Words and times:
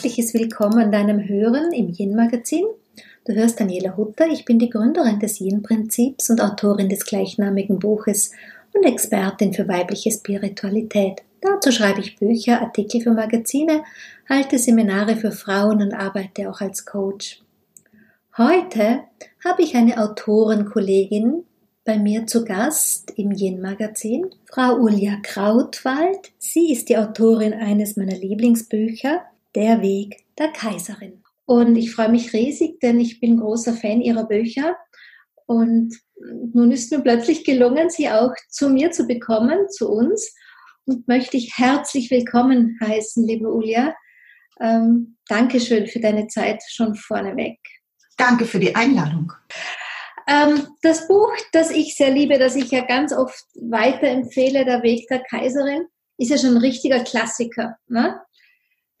herzliches 0.00 0.32
Willkommen 0.32 0.78
an 0.78 0.90
deinem 0.90 1.28
Hören 1.28 1.74
im 1.74 1.92
Yin-Magazin. 1.92 2.64
Du 3.26 3.34
hörst 3.34 3.60
Daniela 3.60 3.98
Hutter, 3.98 4.28
ich 4.28 4.46
bin 4.46 4.58
die 4.58 4.70
Gründerin 4.70 5.20
des 5.20 5.42
Yin-Prinzips 5.42 6.30
und 6.30 6.40
Autorin 6.40 6.88
des 6.88 7.04
gleichnamigen 7.04 7.78
Buches 7.78 8.32
und 8.72 8.86
Expertin 8.86 9.52
für 9.52 9.68
weibliche 9.68 10.10
Spiritualität. 10.10 11.20
Dazu 11.42 11.70
schreibe 11.70 12.00
ich 12.00 12.16
Bücher, 12.16 12.62
Artikel 12.62 13.02
für 13.02 13.12
Magazine, 13.12 13.82
halte 14.26 14.58
Seminare 14.58 15.16
für 15.16 15.32
Frauen 15.32 15.82
und 15.82 15.92
arbeite 15.92 16.48
auch 16.48 16.62
als 16.62 16.86
Coach. 16.86 17.42
Heute 18.38 19.00
habe 19.44 19.62
ich 19.62 19.76
eine 19.76 20.02
Autorenkollegin 20.02 21.44
bei 21.84 21.98
mir 21.98 22.26
zu 22.26 22.46
Gast 22.46 23.12
im 23.16 23.32
Yin-Magazin, 23.32 24.30
Frau 24.50 24.76
Ulia 24.76 25.18
Krautwald. 25.22 26.32
Sie 26.38 26.72
ist 26.72 26.88
die 26.88 26.96
Autorin 26.96 27.52
eines 27.52 27.98
meiner 27.98 28.16
Lieblingsbücher, 28.16 29.26
Der 29.54 29.82
Weg 29.82 30.24
der 30.38 30.48
Kaiserin. 30.48 31.22
Und 31.44 31.76
ich 31.76 31.92
freue 31.92 32.10
mich 32.10 32.32
riesig, 32.32 32.78
denn 32.80 33.00
ich 33.00 33.20
bin 33.20 33.40
großer 33.40 33.74
Fan 33.74 34.00
ihrer 34.00 34.24
Bücher. 34.26 34.76
Und 35.46 35.94
nun 36.54 36.70
ist 36.70 36.92
mir 36.92 37.00
plötzlich 37.00 37.44
gelungen, 37.44 37.90
sie 37.90 38.08
auch 38.08 38.32
zu 38.48 38.68
mir 38.68 38.92
zu 38.92 39.06
bekommen, 39.06 39.68
zu 39.68 39.90
uns. 39.90 40.32
Und 40.86 41.08
möchte 41.08 41.36
ich 41.36 41.58
herzlich 41.58 42.10
willkommen 42.10 42.78
heißen, 42.80 43.26
liebe 43.26 43.52
Ulia. 43.52 43.94
Ähm, 44.60 45.16
Dankeschön 45.28 45.86
für 45.86 46.00
deine 46.00 46.28
Zeit 46.28 46.62
schon 46.68 46.94
vorneweg. 46.94 47.58
Danke 48.16 48.44
für 48.44 48.60
die 48.60 48.74
Einladung. 48.76 49.32
Ähm, 50.28 50.68
das 50.82 51.08
Buch, 51.08 51.32
das 51.52 51.70
ich 51.70 51.96
sehr 51.96 52.10
liebe, 52.10 52.38
das 52.38 52.54
ich 52.54 52.70
ja 52.70 52.84
ganz 52.84 53.12
oft 53.12 53.44
weiterempfehle, 53.54 54.64
Der 54.64 54.82
Weg 54.82 55.08
der 55.08 55.24
Kaiserin, 55.24 55.86
ist 56.18 56.30
ja 56.30 56.38
schon 56.38 56.50
ein 56.50 56.58
richtiger 56.58 57.02
Klassiker. 57.02 57.76
Ne? 57.88 58.20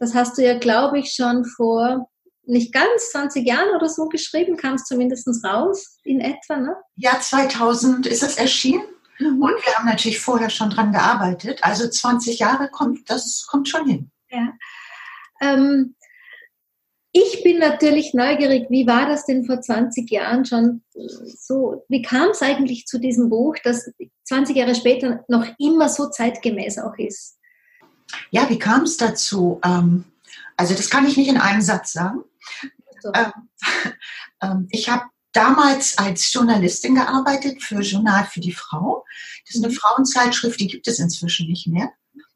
Das 0.00 0.14
hast 0.14 0.36
du 0.36 0.42
ja, 0.42 0.58
glaube 0.58 0.98
ich, 0.98 1.12
schon 1.12 1.44
vor 1.44 2.10
nicht 2.44 2.72
ganz 2.72 3.10
20 3.12 3.46
Jahren 3.46 3.76
oder 3.76 3.88
so 3.88 4.06
geschrieben, 4.06 4.56
kam 4.56 4.74
es 4.74 4.84
zumindest 4.84 5.28
raus 5.44 5.98
in 6.02 6.20
etwa. 6.20 6.56
Ne? 6.56 6.74
Ja, 6.96 7.20
2000 7.20 8.06
ist 8.06 8.22
es 8.22 8.36
erschienen. 8.36 8.82
Mhm. 9.18 9.42
Und 9.42 9.64
wir 9.64 9.74
haben 9.74 9.86
natürlich 9.86 10.18
vorher 10.18 10.50
schon 10.50 10.70
dran 10.70 10.92
gearbeitet. 10.92 11.60
Also 11.62 11.88
20 11.88 12.38
Jahre 12.38 12.68
kommt, 12.70 13.08
das 13.08 13.46
kommt 13.46 13.68
schon 13.68 13.86
hin. 13.86 14.10
Ja. 14.30 14.52
Ähm, 15.42 15.94
ich 17.12 17.42
bin 17.42 17.58
natürlich 17.58 18.14
neugierig, 18.14 18.66
wie 18.70 18.86
war 18.86 19.06
das 19.06 19.26
denn 19.26 19.44
vor 19.44 19.60
20 19.60 20.08
Jahren 20.10 20.44
schon 20.44 20.82
so? 20.94 21.84
Wie 21.88 22.02
kam 22.02 22.30
es 22.30 22.40
eigentlich 22.40 22.86
zu 22.86 22.98
diesem 22.98 23.28
Buch, 23.28 23.56
das 23.64 23.90
20 24.24 24.56
Jahre 24.56 24.74
später 24.74 25.24
noch 25.28 25.46
immer 25.58 25.88
so 25.88 26.08
zeitgemäß 26.08 26.78
auch 26.78 26.96
ist? 26.98 27.39
Ja, 28.30 28.48
wie 28.48 28.58
kam 28.58 28.82
es 28.82 28.96
dazu? 28.96 29.60
Ähm, 29.64 30.04
also 30.56 30.74
das 30.74 30.90
kann 30.90 31.06
ich 31.06 31.16
nicht 31.16 31.28
in 31.28 31.38
einem 31.38 31.62
Satz 31.62 31.92
sagen. 31.92 32.20
So. 33.00 33.12
Ähm, 33.14 33.32
ähm, 34.42 34.68
ich 34.70 34.88
habe 34.88 35.04
damals 35.32 35.96
als 35.98 36.32
Journalistin 36.32 36.96
gearbeitet 36.96 37.62
für 37.62 37.80
Journal 37.80 38.26
für 38.26 38.40
die 38.40 38.52
Frau. 38.52 39.04
Das 39.46 39.54
ist 39.54 39.64
eine 39.64 39.72
mhm. 39.72 39.76
Frauenzeitschrift, 39.76 40.58
die 40.60 40.66
gibt 40.66 40.88
es 40.88 40.98
inzwischen 40.98 41.48
nicht 41.48 41.66
mehr. 41.66 41.90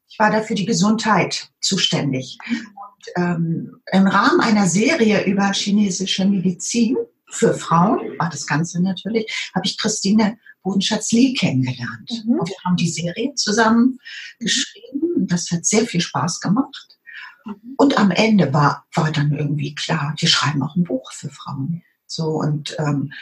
Ich 0.07 0.17
war 0.17 0.31
da 0.31 0.41
für 0.41 0.55
die 0.55 0.65
Gesundheit 0.65 1.49
zuständig. 1.59 2.37
Mhm 2.47 2.67
ähm, 3.15 3.81
im 3.91 4.07
Rahmen 4.07 4.39
einer 4.39 4.67
Serie 4.67 5.25
über 5.25 5.51
chinesische 5.53 6.25
Medizin 6.25 6.97
für 7.27 7.53
Frauen, 7.53 8.17
war 8.17 8.29
das 8.29 8.47
Ganze 8.47 8.81
natürlich, 8.81 9.51
habe 9.53 9.65
ich 9.65 9.77
Christine 9.77 10.37
Bodenschatz-Lee 10.65 11.33
kennengelernt. 11.35 12.11
Mhm. 12.25 12.39
Und 12.39 12.49
wir 12.49 12.57
haben 12.65 12.75
die 12.75 12.89
Serie 12.89 13.33
zusammen 13.35 13.99
geschrieben. 14.39 15.27
Das 15.27 15.49
hat 15.51 15.65
sehr 15.65 15.85
viel 15.85 16.01
Spaß 16.01 16.41
gemacht. 16.41 16.97
Mhm. 17.45 17.75
Und 17.77 17.97
am 17.97 18.11
Ende 18.11 18.53
war, 18.53 18.85
war 18.93 19.11
dann 19.11 19.31
irgendwie 19.31 19.73
klar, 19.75 20.13
wir 20.17 20.27
schreiben 20.27 20.61
auch 20.63 20.75
ein 20.75 20.83
Buch 20.83 21.13
für 21.13 21.29
Frauen. 21.29 21.83
So 22.07 22.25
und 22.25 22.75
ähm, 22.79 23.13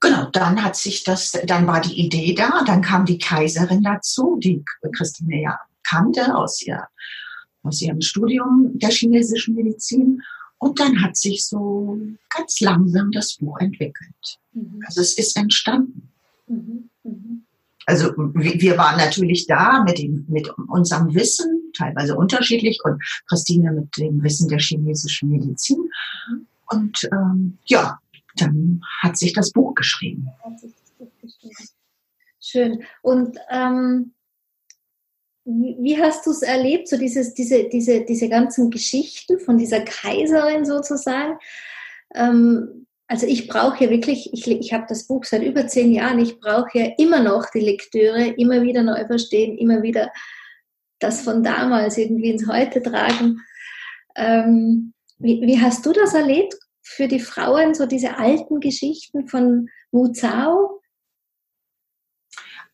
genau, 0.00 0.26
dann 0.30 0.64
hat 0.64 0.76
sich 0.76 1.04
das, 1.04 1.32
dann 1.46 1.66
war 1.66 1.80
die 1.80 2.00
Idee 2.00 2.34
da, 2.34 2.64
dann 2.64 2.82
kam 2.82 3.04
die 3.04 3.18
Kaiserin 3.18 3.82
dazu, 3.82 4.38
die 4.42 4.64
Christine 4.96 5.42
ja 5.42 5.60
kannte 5.82 6.34
aus 6.34 6.60
ihr 6.62 6.88
aus 7.62 7.82
ihrem 7.82 8.00
Studium 8.00 8.78
der 8.78 8.90
chinesischen 8.90 9.54
Medizin. 9.54 10.22
Und 10.58 10.78
dann 10.78 11.02
hat 11.02 11.16
sich 11.16 11.46
so 11.46 11.98
ganz 12.28 12.60
langsam 12.60 13.10
das 13.12 13.36
Buch 13.36 13.58
entwickelt. 13.60 14.38
Mhm. 14.52 14.82
Also 14.86 15.00
es 15.00 15.16
ist 15.18 15.36
entstanden. 15.36 16.09
Also 17.86 18.12
wir 18.16 18.78
waren 18.78 18.98
natürlich 18.98 19.46
da 19.46 19.82
mit, 19.82 19.98
dem, 19.98 20.24
mit 20.28 20.48
unserem 20.68 21.14
Wissen, 21.14 21.72
teilweise 21.76 22.16
unterschiedlich, 22.16 22.78
und 22.84 23.02
Christine 23.28 23.72
mit 23.72 23.96
dem 23.96 24.22
Wissen 24.22 24.48
der 24.48 24.58
chinesischen 24.58 25.30
Medizin. 25.30 25.90
Und 26.68 27.08
ähm, 27.12 27.58
ja, 27.64 27.98
dann 28.36 28.82
hat 29.00 29.16
sich 29.16 29.32
das 29.32 29.50
Buch 29.50 29.74
geschrieben. 29.74 30.28
Schön. 32.40 32.84
Und 33.02 33.38
ähm, 33.50 34.12
wie 35.44 36.00
hast 36.00 36.26
du 36.26 36.30
es 36.30 36.42
erlebt, 36.42 36.88
so 36.88 36.96
dieses, 36.96 37.34
diese, 37.34 37.68
diese, 37.68 38.04
diese 38.04 38.28
ganzen 38.28 38.70
Geschichten 38.70 39.40
von 39.40 39.58
dieser 39.58 39.80
Kaiserin 39.80 40.64
sozusagen? 40.64 41.38
Ähm, 42.14 42.86
also 43.10 43.26
ich 43.26 43.48
brauche 43.48 43.82
ja 43.82 43.90
wirklich, 43.90 44.32
ich, 44.32 44.46
ich 44.46 44.72
habe 44.72 44.86
das 44.88 45.08
Buch 45.08 45.24
seit 45.24 45.42
über 45.42 45.66
zehn 45.66 45.90
Jahren, 45.90 46.20
ich 46.20 46.38
brauche 46.38 46.78
ja 46.78 46.92
immer 46.96 47.20
noch 47.20 47.50
die 47.50 47.58
Lektüre, 47.58 48.28
immer 48.36 48.62
wieder 48.62 48.84
neu 48.84 49.04
verstehen, 49.04 49.58
immer 49.58 49.82
wieder 49.82 50.12
das 51.00 51.22
von 51.22 51.42
damals 51.42 51.98
irgendwie 51.98 52.30
ins 52.30 52.46
Heute 52.46 52.80
tragen. 52.80 53.40
Ähm, 54.14 54.94
wie, 55.18 55.40
wie 55.42 55.60
hast 55.60 55.84
du 55.84 55.92
das 55.92 56.14
erlebt 56.14 56.54
für 56.82 57.08
die 57.08 57.18
Frauen, 57.18 57.74
so 57.74 57.84
diese 57.84 58.16
alten 58.16 58.60
Geschichten 58.60 59.26
von 59.26 59.68
Wu 59.90 60.12
Zhao? 60.12 60.80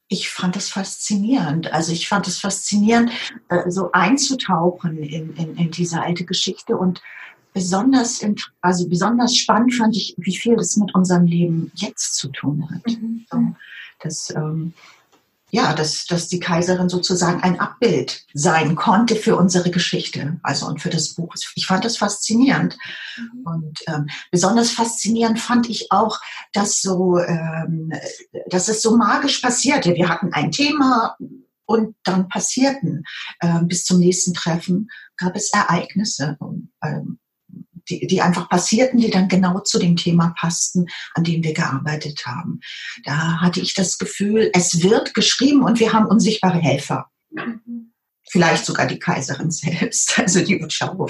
ich 0.08 0.30
fand 0.30 0.54
das 0.54 0.68
faszinierend. 0.68 1.72
Also 1.72 1.92
ich 1.92 2.08
fand 2.08 2.28
es 2.28 2.38
faszinierend, 2.38 3.10
äh, 3.48 3.68
so 3.70 3.90
einzutauchen 3.90 4.98
in, 4.98 5.34
in, 5.34 5.56
in 5.56 5.70
diese 5.72 6.00
alte 6.00 6.24
Geschichte 6.24 6.76
und 6.76 7.02
besonders, 7.56 8.22
also 8.60 8.86
besonders 8.86 9.34
spannend 9.34 9.72
fand 9.72 9.96
ich, 9.96 10.14
wie 10.18 10.36
viel 10.36 10.56
das 10.56 10.76
mit 10.76 10.94
unserem 10.94 11.24
Leben 11.24 11.72
jetzt 11.74 12.14
zu 12.14 12.28
tun 12.28 12.68
hat. 12.70 12.86
Mhm. 12.86 13.24
So, 13.30 13.38
das, 14.00 14.30
ähm, 14.36 14.74
ja, 15.50 15.72
dass, 15.72 16.04
dass 16.04 16.28
die 16.28 16.38
Kaiserin 16.38 16.90
sozusagen 16.90 17.42
ein 17.42 17.58
Abbild 17.58 18.26
sein 18.34 18.76
konnte 18.76 19.16
für 19.16 19.36
unsere 19.36 19.70
Geschichte, 19.70 20.38
also 20.42 20.66
und 20.66 20.82
für 20.82 20.90
das 20.90 21.14
Buch. 21.14 21.34
Ich 21.54 21.66
fand 21.66 21.86
das 21.86 21.96
faszinierend. 21.96 22.76
Mhm. 23.16 23.46
Und 23.46 23.78
ähm, 23.86 24.06
besonders 24.30 24.70
faszinierend 24.72 25.40
fand 25.40 25.70
ich 25.70 25.90
auch, 25.90 26.20
dass 26.52 26.82
so, 26.82 27.18
ähm, 27.18 27.90
dass 28.50 28.68
es 28.68 28.82
so 28.82 28.98
magisch 28.98 29.38
passierte. 29.38 29.94
Wir 29.94 30.10
hatten 30.10 30.34
ein 30.34 30.50
Thema 30.50 31.16
und 31.64 31.96
dann 32.04 32.28
passierten 32.28 33.04
äh, 33.40 33.62
bis 33.62 33.86
zum 33.86 33.98
nächsten 33.98 34.34
Treffen 34.34 34.90
gab 35.16 35.34
es 35.34 35.54
Ereignisse. 35.54 36.36
Und, 36.38 36.68
ähm, 36.84 37.18
die, 37.88 38.06
die 38.06 38.20
einfach 38.20 38.48
passierten, 38.48 39.00
die 39.00 39.10
dann 39.10 39.28
genau 39.28 39.60
zu 39.60 39.78
dem 39.78 39.96
Thema 39.96 40.34
passten, 40.38 40.86
an 41.14 41.24
dem 41.24 41.42
wir 41.42 41.54
gearbeitet 41.54 42.24
haben. 42.26 42.60
Da 43.04 43.40
hatte 43.40 43.60
ich 43.60 43.74
das 43.74 43.98
Gefühl, 43.98 44.50
es 44.52 44.82
wird 44.82 45.14
geschrieben 45.14 45.62
und 45.62 45.80
wir 45.80 45.92
haben 45.92 46.06
unsichtbare 46.06 46.58
Helfer. 46.58 47.10
Vielleicht 48.28 48.66
sogar 48.66 48.86
die 48.86 48.98
Kaiserin 48.98 49.50
selbst, 49.50 50.18
also 50.18 50.44
die 50.44 50.62
Utschau. 50.62 51.08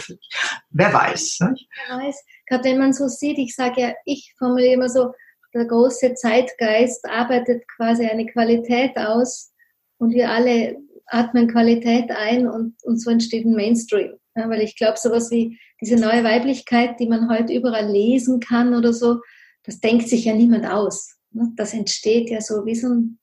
Wer 0.71 0.93
weiß. 0.93 1.39
Ne? 1.41 1.57
Wer 1.89 1.99
weiß. 1.99 2.17
Gerade 2.47 2.65
wenn 2.65 2.79
man 2.79 2.93
so 2.93 3.09
sieht, 3.09 3.39
ich 3.39 3.55
sage 3.55 3.81
ja, 3.81 3.95
ich 4.05 4.35
formuliere 4.39 4.75
immer 4.75 4.89
so, 4.89 5.13
der 5.55 5.65
große 5.65 6.15
Zeitgeist 6.15 7.09
arbeitet 7.09 7.65
quasi 7.77 8.05
eine 8.05 8.27
Qualität 8.27 8.97
aus 8.97 9.53
und 9.99 10.13
wir 10.13 10.31
alle 10.31 10.77
atmen 11.07 11.49
Qualität 11.49 12.11
ein 12.11 12.47
und, 12.47 12.75
und 12.83 13.01
so 13.01 13.11
entsteht 13.11 13.47
ein 13.47 13.55
Mainstream. 13.55 14.19
Ja, 14.37 14.51
weil 14.51 14.61
ich 14.61 14.77
glaube, 14.77 14.99
sowas 14.99 15.31
wie 15.31 15.59
diese 15.81 15.97
neue 15.97 16.23
Weiblichkeit, 16.23 17.01
die 17.01 17.09
man 17.09 17.31
heute 17.31 17.55
überall 17.55 17.91
lesen 17.91 18.39
kann 18.39 18.75
oder 18.75 18.93
so, 18.93 19.21
das 19.65 19.81
denkt 19.81 20.09
sich 20.09 20.27
ja 20.27 20.35
niemand 20.35 20.67
aus. 20.67 21.17
Ne? 21.31 21.53
Das 21.57 21.73
entsteht 21.73 22.29
ja 22.29 22.41
so 22.41 22.67
wie 22.67 22.75
so 22.75 22.89
ein 22.89 23.19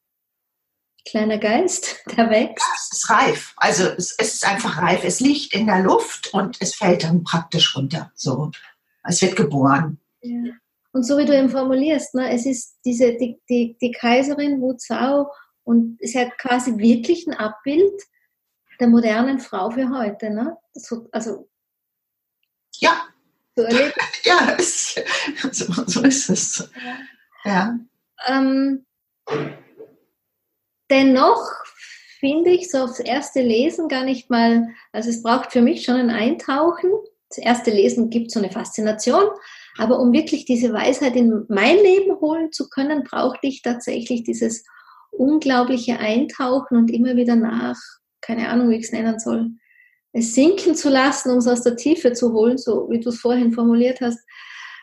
kleiner 1.08 1.38
Geist, 1.38 2.04
der 2.18 2.30
wächst. 2.30 2.66
Ja, 2.66 2.74
es 2.76 2.92
ist 2.92 3.10
reif. 3.10 3.54
Also 3.58 3.84
es, 3.84 4.16
es, 4.18 4.34
ist 4.36 4.48
einfach 4.48 4.82
reif. 4.82 5.04
Es 5.04 5.20
liegt 5.20 5.54
in 5.54 5.68
der 5.68 5.82
Luft 5.82 6.34
und 6.34 6.58
es 6.60 6.76
fällt 6.76 7.04
dann 7.04 7.24
praktisch 7.24 7.76
runter. 7.76 8.12
So, 8.16 8.52
es 9.04 9.22
wird 9.22 9.36
geboren. 9.36 10.00
Ja. 10.22 10.54
Und 10.94 11.04
so 11.04 11.18
wie 11.18 11.26
du 11.26 11.38
eben 11.38 11.50
formulierst, 11.50 12.14
ne, 12.16 12.32
es 12.32 12.46
ist 12.46 12.78
diese 12.86 13.14
die, 13.16 13.40
die, 13.50 13.78
die 13.82 13.92
Kaiserin 13.92 14.62
Wu 14.62 14.74
Zhao 14.74 15.32
und 15.64 16.00
ist 16.00 16.14
ja 16.14 16.30
quasi 16.30 16.78
wirklich 16.78 17.28
ein 17.28 17.34
Abbild 17.34 18.02
der 18.84 18.90
modernen 18.90 19.40
Frau 19.40 19.72
für 19.72 19.90
heute. 19.90 20.30
Ne? 20.30 20.58
So, 20.74 21.08
also 21.14 21.48
ja. 22.80 23.08
So 23.56 23.64
ja, 24.24 24.56
es, 24.58 25.00
so, 25.52 25.72
so, 25.88 26.02
ist 26.02 26.30
es. 26.30 26.70
Ja. 27.46 27.52
ja. 27.52 27.80
Ähm, 28.28 28.86
dennoch 30.90 31.50
finde 32.20 32.50
ich 32.50 32.70
so 32.70 32.80
aufs 32.80 33.00
erste 33.00 33.42
Lesen 33.42 33.88
gar 33.88 34.04
nicht 34.04 34.30
mal, 34.30 34.68
also 34.92 35.10
es 35.10 35.24
braucht 35.24 35.52
für 35.52 35.62
mich 35.62 35.86
schon 35.86 35.96
ein 35.96 36.10
Eintauchen, 36.10 36.90
das 37.30 37.38
erste 37.38 37.72
Lesen 37.72 38.10
gibt 38.10 38.32
so 38.32 38.40
eine 38.40 38.52
Faszination, 38.52 39.26
aber 39.78 40.00
um 40.00 40.12
wirklich 40.14 40.46
diese 40.46 40.74
Weisheit 40.74 41.16
in 41.16 41.46
mein 41.48 41.78
Leben 41.78 42.20
holen 42.20 42.52
zu 42.52 42.70
können, 42.70 43.04
brauchte 43.04 43.48
ich 43.48 43.62
tatsächlich 43.62 44.24
dieses 44.24 44.66
unglaubliche 45.12 46.00
Eintauchen 46.00 46.78
und 46.78 46.92
immer 46.92 47.16
wieder 47.16 47.36
nach, 47.36 47.80
keine 48.24 48.50
Ahnung, 48.50 48.70
wie 48.70 48.78
ich 48.78 48.86
es 48.86 48.92
nennen 48.92 49.20
soll, 49.20 49.52
es 50.14 50.34
sinken 50.34 50.76
zu 50.76 50.90
lassen, 50.90 51.32
um 51.32 51.40
es 51.40 51.48
aus 51.48 51.62
der 51.62 51.76
Tiefe 51.76 52.14
zu 52.14 52.34
holen, 52.34 52.58
so 52.58 52.88
wie 52.90 53.00
du 53.00 53.10
es 53.10 53.20
vorhin 53.20 53.52
formuliert 53.52 54.00
hast. 54.00 54.20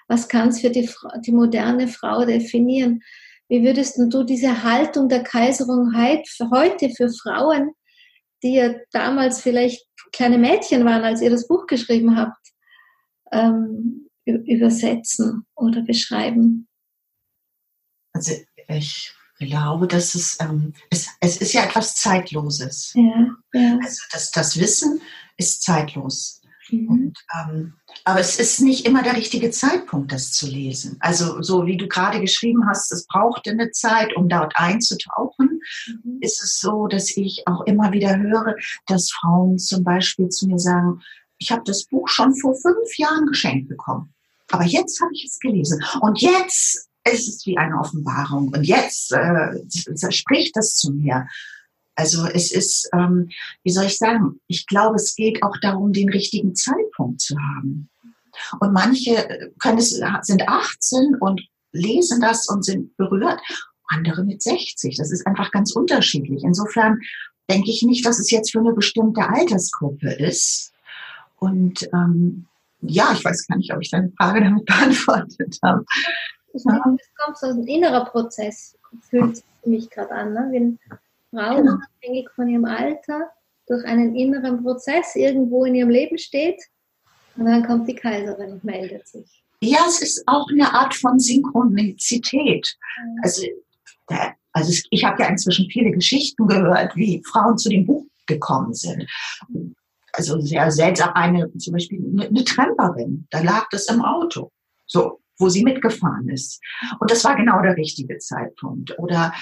Was 0.09 0.29
kann 0.29 0.49
es 0.49 0.61
für 0.61 0.71
die, 0.71 0.91
die 1.25 1.33
moderne 1.33 1.87
Frau 1.87 2.25
definieren? 2.25 3.01
Wie 3.49 3.63
würdest 3.63 3.97
du 3.99 4.25
diese 4.25 4.65
Haltung 4.65 5.09
der 5.09 5.23
Kaiserung 5.23 5.93
heute 5.97 6.91
für 6.91 7.09
Frauen, 7.11 7.73
die 8.43 8.55
ja 8.55 8.75
damals 8.93 9.41
vielleicht 9.41 9.87
kleine 10.13 10.39
Mädchen 10.39 10.85
waren, 10.85 11.05
als 11.05 11.23
ihr 11.23 11.31
das 11.31 11.47
Buch 11.47 11.67
geschrieben 11.67 12.17
habt, 12.17 12.45
ähm, 13.33 14.09
übersetzen 14.25 15.47
oder 15.55 15.83
beschreiben? 15.83 16.69
Also 18.13 18.35
ich 18.69 19.15
glaube, 19.41 19.89
dass 19.89 20.15
es, 20.15 20.39
ähm, 20.41 20.75
es, 20.91 21.09
es 21.21 21.39
ist 21.39 21.53
ja 21.53 21.65
etwas 21.65 21.97
Zeitloses. 21.97 22.93
Ja, 22.95 23.35
ja. 23.55 23.79
Also 23.83 24.03
das, 24.13 24.31
das 24.31 24.61
Wissen 24.61 25.01
ist 25.37 25.63
zeitlos. 25.63 26.41
Mhm. 26.71 26.89
Und, 26.89 27.19
ähm, 27.35 27.75
aber 28.05 28.21
es 28.21 28.39
ist 28.39 28.61
nicht 28.61 28.87
immer 28.87 29.03
der 29.03 29.17
richtige 29.17 29.51
Zeitpunkt, 29.51 30.13
das 30.13 30.33
zu 30.33 30.47
lesen. 30.47 30.97
Also 31.01 31.43
so 31.43 31.67
wie 31.67 31.77
du 31.77 31.89
gerade 31.89 32.21
geschrieben 32.21 32.67
hast, 32.69 32.93
es 32.93 33.07
brauchte 33.07 33.51
eine 33.51 33.71
Zeit, 33.71 34.15
um 34.17 34.29
dort 34.29 34.53
einzutauchen, 34.57 35.61
mhm. 35.87 36.19
ist 36.21 36.43
es 36.43 36.61
so, 36.61 36.87
dass 36.87 37.17
ich 37.17 37.43
auch 37.47 37.63
immer 37.63 37.93
wieder 37.93 38.19
höre, 38.19 38.57
dass 38.87 39.11
Frauen 39.11 39.59
zum 39.59 39.85
Beispiel 39.85 40.29
zu 40.29 40.47
mir 40.47 40.59
sagen, 40.59 41.01
ich 41.39 41.51
habe 41.51 41.63
das 41.65 41.85
Buch 41.85 42.07
schon 42.09 42.35
vor 42.37 42.55
fünf 42.55 42.99
Jahren 42.99 43.27
geschenkt 43.27 43.69
bekommen. 43.69 44.13
Aber 44.51 44.65
jetzt 44.65 45.01
habe 45.01 45.11
ich 45.15 45.25
es 45.25 45.39
gelesen. 45.39 45.83
Und 46.01 46.21
jetzt 46.21 46.90
ist 47.05 47.29
es 47.29 47.47
wie 47.47 47.59
eine 47.59 47.79
Offenbarung. 47.79 48.49
Und 48.49 48.65
jetzt 48.65 49.13
äh, 49.13 49.53
spricht 50.11 50.57
das 50.57 50.75
zu 50.75 50.93
mir. 50.93 51.27
Also 51.95 52.27
es 52.27 52.51
ist, 52.51 52.89
ähm, 52.95 53.31
wie 53.63 53.71
soll 53.71 53.85
ich 53.87 53.99
sagen, 53.99 54.41
ich 54.47 54.67
glaube, 54.67 54.97
es 54.97 55.15
geht 55.15 55.43
auch 55.43 55.57
darum, 55.61 55.93
den 55.93 56.09
richtigen 56.09 56.55
Zeitpunkt 56.55 57.21
zu 57.21 57.37
haben. 57.37 57.91
Und 58.61 58.73
manche 58.73 59.53
können 59.59 59.79
es, 59.79 60.01
sind 60.23 60.49
18 60.49 61.17
und 61.21 61.43
lesen 61.73 62.21
das 62.21 62.49
und 62.49 62.65
sind 62.65 62.97
berührt, 62.97 63.41
andere 63.89 64.25
mit 64.25 64.43
60. 64.43 64.97
Das 64.97 65.11
ist 65.11 65.27
einfach 65.27 65.51
ganz 65.51 65.73
unterschiedlich. 65.73 66.43
Insofern 66.45 67.01
denke 67.51 67.71
ich 67.71 67.83
nicht, 67.83 68.07
dass 68.07 68.19
es 68.19 68.31
jetzt 68.31 68.53
für 68.53 68.61
eine 68.61 68.73
bestimmte 68.73 69.29
Altersgruppe 69.29 70.13
ist. 70.13 70.73
Und 71.39 71.89
ähm, 71.93 72.47
ja, 72.81 73.13
ich 73.13 73.25
weiß 73.25 73.47
gar 73.47 73.57
nicht, 73.57 73.73
ob 73.75 73.83
ich 73.83 73.91
deine 73.91 74.13
Frage 74.17 74.43
damit 74.43 74.65
beantwortet 74.67 75.59
habe. 75.63 75.85
Ich 76.53 76.63
denke, 76.65 76.97
es 77.01 77.15
kommt 77.17 77.39
so 77.39 77.47
ein 77.47 77.67
innerer 77.67 78.05
Prozess, 78.07 78.77
fühlt 79.09 79.37
sich 79.37 79.45
für 79.63 79.69
mich 79.69 79.91
gerade 79.91 80.11
an. 80.11 80.33
Ne? 80.33 80.49
Wenn 80.51 80.79
Frau 81.31 81.57
genau. 81.57 81.73
unabhängig 81.73 82.29
von 82.35 82.49
ihrem 82.49 82.65
Alter 82.65 83.31
durch 83.67 83.85
einen 83.85 84.17
inneren 84.17 84.63
Prozess 84.63 85.15
irgendwo 85.15 85.65
in 85.65 85.77
ihrem 85.77 85.91
Leben 85.91 86.19
steht 86.19 86.61
und 87.37 87.47
dann 87.47 87.65
kommt 87.65 87.89
die 87.89 87.95
Kaiserin 87.95 88.53
und 88.53 88.65
meldet 88.65 89.07
sich. 89.07 89.45
Ja, 89.63 89.85
es 89.87 90.03
ist 90.03 90.23
auch 90.27 90.49
eine 90.51 90.73
Art 90.73 90.95
von 90.95 91.19
Synchronizität. 91.21 92.77
Also, 93.23 93.47
der, 94.09 94.35
also 94.53 94.73
ich 94.91 95.05
habe 95.05 95.23
ja 95.23 95.29
inzwischen 95.29 95.69
viele 95.71 95.91
Geschichten 95.93 96.49
gehört, 96.49 96.97
wie 96.97 97.23
Frauen 97.25 97.59
zu 97.59 97.69
dem 97.69 97.87
Buch 97.87 98.07
gekommen 98.27 98.75
sind. 98.75 99.07
Also 100.13 100.41
sehr 100.41 100.71
seltsam, 100.73 101.11
eine 101.15 101.53
zum 101.59 101.75
Beispiel 101.75 102.01
eine, 102.01 102.27
eine 102.27 102.45
Tramperin, 102.45 103.27
da 103.31 103.41
lag 103.41 103.69
das 103.71 103.87
im 103.87 104.03
Auto, 104.03 104.51
so, 104.87 105.20
wo 105.41 105.49
sie 105.49 105.65
mitgefahren 105.65 106.29
ist. 106.29 106.61
Und 106.99 107.11
das 107.11 107.25
war 107.25 107.35
genau 107.35 107.61
der 107.63 107.77
richtige 107.77 108.19
Zeitpunkt. 108.19 108.99
Oder 108.99 109.33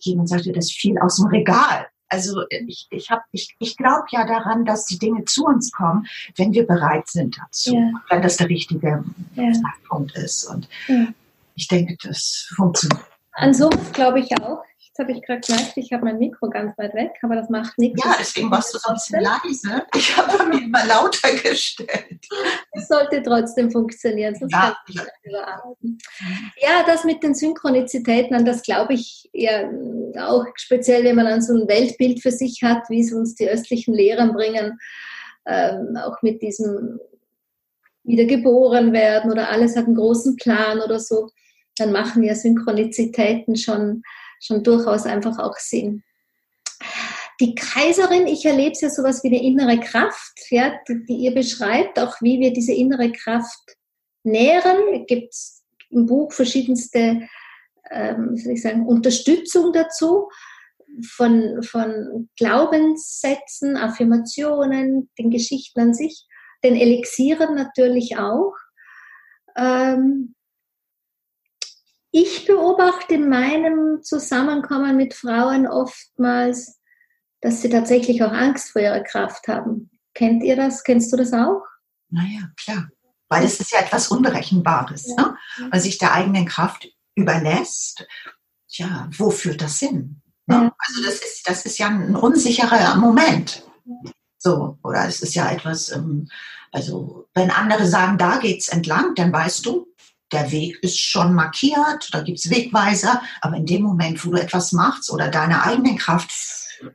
jemand 0.00 0.28
sagte, 0.28 0.52
das 0.52 0.70
fiel 0.70 0.98
aus 0.98 1.16
dem 1.16 1.26
Regal. 1.26 1.86
Also 2.08 2.42
ich, 2.48 2.86
ich, 2.90 3.10
hab, 3.10 3.24
ich, 3.32 3.54
ich 3.58 3.76
glaube 3.76 4.04
ja 4.10 4.26
daran, 4.26 4.64
dass 4.64 4.86
die 4.86 4.98
Dinge 4.98 5.24
zu 5.24 5.46
uns 5.46 5.72
kommen, 5.72 6.06
wenn 6.36 6.52
wir 6.52 6.66
bereit 6.66 7.08
sind 7.08 7.38
dazu, 7.38 7.74
ja. 7.74 7.90
wenn 8.08 8.22
das 8.22 8.36
der 8.36 8.48
richtige 8.48 9.04
ja. 9.34 9.52
Zeitpunkt 9.52 10.16
ist. 10.16 10.44
Und 10.44 10.68
ja. 10.86 11.06
ich 11.54 11.66
denke, 11.68 11.96
das 12.02 12.52
funktioniert. 12.54 13.04
An 13.32 13.52
sowas 13.52 13.92
glaube 13.92 14.20
ich 14.20 14.30
auch. 14.40 14.62
Jetzt 14.96 15.08
habe 15.08 15.18
ich 15.18 15.26
gerade 15.26 15.40
gemerkt, 15.40 15.72
ich 15.74 15.92
habe 15.92 16.04
mein 16.04 16.20
Mikro 16.20 16.48
ganz 16.48 16.78
weit 16.78 16.94
weg, 16.94 17.10
aber 17.22 17.34
das 17.34 17.50
macht 17.50 17.76
nichts. 17.78 18.00
Ja, 18.04 18.14
deswegen 18.16 18.48
warst 18.48 18.72
du 18.72 18.78
so 18.78 18.90
ein 18.90 18.94
bisschen 18.94 19.22
leise. 19.22 19.84
Ich 19.92 20.16
habe 20.16 20.46
mir 20.46 20.62
immer 20.62 20.86
lauter 20.86 21.32
gestellt. 21.32 22.24
Es 22.70 22.86
sollte 22.86 23.20
trotzdem 23.20 23.72
funktionieren, 23.72 24.36
sonst 24.36 24.52
ja. 24.52 24.60
kann 24.60 24.74
ich 24.86 24.94
nicht 24.94 25.10
überarbeiten. 25.24 25.98
Ja, 26.62 26.84
das 26.86 27.02
mit 27.02 27.24
den 27.24 27.34
Synchronizitäten, 27.34 28.36
an 28.36 28.44
das 28.44 28.62
glaube 28.62 28.94
ich 28.94 29.28
ja 29.32 29.68
auch 30.28 30.46
speziell, 30.54 31.02
wenn 31.02 31.16
man 31.16 31.26
an 31.26 31.42
so 31.42 31.54
ein 31.54 31.66
Weltbild 31.66 32.22
für 32.22 32.30
sich 32.30 32.62
hat, 32.62 32.88
wie 32.88 33.00
es 33.00 33.12
uns 33.12 33.34
die 33.34 33.48
östlichen 33.48 33.94
Lehren 33.94 34.32
bringen, 34.32 34.78
ähm, 35.44 35.96
auch 35.96 36.22
mit 36.22 36.40
diesem 36.40 37.00
wiedergeboren 38.04 38.92
werden 38.92 39.32
oder 39.32 39.48
alles 39.48 39.74
hat 39.74 39.86
einen 39.86 39.96
großen 39.96 40.36
Plan 40.36 40.78
oder 40.78 41.00
so, 41.00 41.30
dann 41.78 41.90
machen 41.90 42.22
ja 42.22 42.36
Synchronizitäten 42.36 43.56
schon 43.56 44.04
schon 44.44 44.62
durchaus 44.62 45.04
einfach 45.04 45.38
auch 45.38 45.56
Sinn. 45.56 46.02
Die 47.40 47.54
Kaiserin, 47.54 48.26
ich 48.26 48.44
erlebe 48.44 48.72
es 48.72 48.80
ja 48.80 48.90
sowas 48.90 49.24
wie 49.24 49.28
eine 49.28 49.42
innere 49.42 49.80
Kraft, 49.80 50.38
ja, 50.50 50.72
die, 50.88 51.14
ihr 51.14 51.34
beschreibt, 51.34 51.98
auch 51.98 52.14
wie 52.20 52.38
wir 52.38 52.52
diese 52.52 52.72
innere 52.72 53.10
Kraft 53.10 53.76
nähren. 54.22 54.76
Es 55.00 55.06
gibt 55.06 55.34
im 55.90 56.06
Buch 56.06 56.32
verschiedenste 56.32 57.22
ähm, 57.90 58.34
ich 58.34 58.62
sagen, 58.62 58.86
Unterstützung 58.86 59.72
dazu 59.72 60.28
von, 61.02 61.62
von 61.62 62.28
Glaubenssätzen, 62.36 63.76
Affirmationen, 63.76 65.10
den 65.18 65.30
Geschichten 65.30 65.80
an 65.80 65.94
sich, 65.94 66.26
den 66.62 66.76
Elixieren 66.76 67.54
natürlich 67.54 68.16
auch. 68.16 68.54
Ähm, 69.56 70.34
ich 72.16 72.46
beobachte 72.46 73.14
in 73.14 73.28
meinem 73.28 74.00
Zusammenkommen 74.04 74.96
mit 74.96 75.14
Frauen 75.14 75.66
oftmals, 75.66 76.78
dass 77.40 77.60
sie 77.60 77.68
tatsächlich 77.68 78.22
auch 78.22 78.30
Angst 78.30 78.70
vor 78.70 78.82
ihrer 78.82 79.02
Kraft 79.02 79.48
haben. 79.48 79.90
Kennt 80.14 80.44
ihr 80.44 80.54
das? 80.54 80.84
Kennst 80.84 81.12
du 81.12 81.16
das 81.16 81.32
auch? 81.32 81.62
Naja, 82.10 82.42
klar. 82.56 82.88
Weil 83.28 83.44
es 83.44 83.58
ist 83.58 83.72
ja 83.72 83.80
etwas 83.80 84.06
Unberechenbares. 84.12 85.08
Ja. 85.08 85.36
Ne? 85.58 85.68
Weil 85.72 85.80
sich 85.80 85.98
der 85.98 86.12
eigenen 86.12 86.46
Kraft 86.46 86.88
überlässt. 87.16 88.06
Tja, 88.68 89.10
wo 89.18 89.30
führt 89.30 89.60
das 89.60 89.80
hin? 89.80 90.22
Ne? 90.46 90.54
Ja. 90.54 90.74
Also 90.78 91.02
das 91.02 91.14
ist, 91.14 91.48
das 91.48 91.66
ist 91.66 91.78
ja 91.78 91.88
ein 91.88 92.14
unsicherer 92.14 92.94
Moment. 92.94 93.64
So, 94.38 94.78
oder 94.84 95.08
es 95.08 95.20
ist 95.20 95.34
ja 95.34 95.50
etwas, 95.50 95.90
ähm, 95.90 96.28
also 96.70 97.26
wenn 97.34 97.50
andere 97.50 97.88
sagen, 97.88 98.18
da 98.18 98.38
geht's 98.38 98.68
entlang, 98.68 99.16
dann 99.16 99.32
weißt 99.32 99.66
du, 99.66 99.88
der 100.34 100.50
Weg 100.52 100.82
ist 100.82 100.98
schon 100.98 101.34
markiert, 101.34 102.08
da 102.12 102.20
gibt 102.20 102.38
es 102.38 102.50
Wegweiser, 102.50 103.22
aber 103.40 103.56
in 103.56 103.66
dem 103.66 103.82
Moment, 103.82 104.24
wo 104.24 104.30
du 104.30 104.36
etwas 104.36 104.72
machst 104.72 105.10
oder 105.10 105.28
deiner 105.28 105.64
eigenen 105.64 105.96
Kraft 105.96 106.30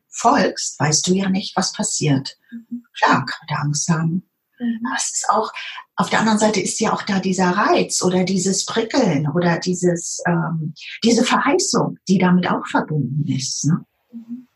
folgst, 0.09 0.79
weißt 0.79 1.07
du 1.07 1.13
ja 1.13 1.29
nicht, 1.29 1.55
was 1.55 1.73
passiert. 1.73 2.37
Mhm. 2.51 2.83
Klar, 2.97 3.25
kann 3.25 3.47
man 3.49 3.67
Angst 3.67 3.89
haben. 3.89 4.29
Mhm. 4.59 4.85
Aber 4.85 4.95
es 4.97 5.11
ist 5.13 5.29
auch, 5.29 5.51
auf 5.95 6.09
der 6.09 6.19
anderen 6.19 6.39
Seite 6.39 6.59
ist 6.59 6.79
ja 6.79 6.93
auch 6.93 7.01
da 7.03 7.19
dieser 7.19 7.49
Reiz 7.49 8.03
oder 8.03 8.23
dieses 8.23 8.65
Prickeln 8.65 9.27
oder 9.29 9.57
dieses, 9.59 10.21
ähm, 10.27 10.73
diese 11.03 11.23
Verheißung, 11.23 11.97
die 12.07 12.17
damit 12.17 12.49
auch 12.49 12.65
verbunden 12.67 13.25
ist. 13.27 13.65
Ne? 13.65 13.85
Mhm. 14.11 14.47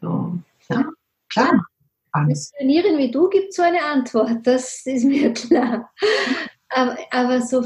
So, 0.00 0.38
ja, 0.70 0.84
klar. 1.28 1.66
Angst. 2.12 2.52
Trainieren 2.58 2.98
wie 2.98 3.10
du 3.10 3.28
gibt 3.28 3.54
so 3.54 3.62
eine 3.62 3.84
Antwort, 3.84 4.44
das 4.44 4.84
ist 4.84 5.04
mir 5.04 5.32
klar. 5.32 5.90
Aber, 6.70 6.96
aber 7.10 7.42
so 7.42 7.64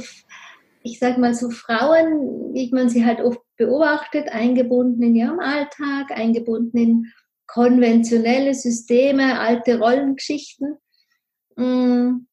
ich 0.84 0.98
sage 0.98 1.18
mal 1.18 1.34
so 1.34 1.50
Frauen, 1.50 2.52
wie 2.52 2.70
man 2.70 2.90
sie 2.90 3.06
halt 3.06 3.20
oft 3.20 3.40
beobachtet, 3.56 4.28
eingebunden 4.28 5.02
in 5.02 5.16
ihrem 5.16 5.40
Alltag, 5.40 6.10
eingebunden 6.10 6.76
in 6.76 7.12
konventionelle 7.46 8.52
Systeme, 8.52 9.40
alte 9.40 9.78
Rollengeschichten. 9.78 10.76
Mm, 11.56 12.26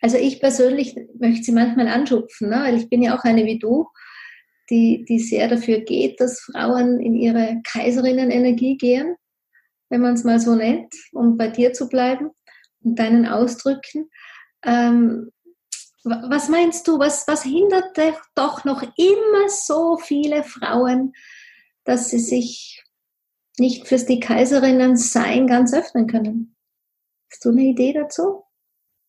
also 0.00 0.16
ich 0.16 0.40
persönlich 0.40 0.96
möchte 1.18 1.44
sie 1.44 1.52
manchmal 1.52 1.88
anschupfen, 1.88 2.48
ne? 2.48 2.60
weil 2.62 2.76
ich 2.78 2.88
bin 2.88 3.02
ja 3.02 3.18
auch 3.18 3.24
eine 3.24 3.44
wie 3.44 3.58
du, 3.58 3.86
die, 4.70 5.04
die 5.06 5.18
sehr 5.18 5.48
dafür 5.48 5.80
geht, 5.80 6.20
dass 6.20 6.40
Frauen 6.40 7.00
in 7.00 7.14
ihre 7.14 7.60
Kaiserinnenenergie 7.70 8.78
gehen, 8.78 9.14
wenn 9.90 10.00
man 10.00 10.14
es 10.14 10.24
mal 10.24 10.40
so 10.40 10.54
nennt, 10.54 10.94
um 11.12 11.36
bei 11.36 11.48
dir 11.48 11.74
zu 11.74 11.90
bleiben 11.90 12.30
und 12.82 12.98
deinen 12.98 13.26
Ausdrücken. 13.26 14.08
Ähm, 14.64 15.30
was 16.04 16.48
meinst 16.48 16.86
du, 16.86 16.98
was, 16.98 17.26
was 17.26 17.42
hindert 17.42 17.96
doch 18.34 18.64
noch 18.64 18.82
immer 18.82 19.48
so 19.48 19.96
viele 19.96 20.44
Frauen, 20.44 21.14
dass 21.84 22.10
sie 22.10 22.18
sich 22.18 22.84
nicht 23.58 23.86
fürs 23.88 24.06
die 24.06 24.20
Kaiserinnen 24.20 24.96
sein 24.96 25.46
ganz 25.46 25.72
öffnen 25.72 26.06
können? 26.06 26.56
Hast 27.30 27.44
du 27.44 27.50
eine 27.50 27.62
Idee 27.62 27.92
dazu? 27.92 28.44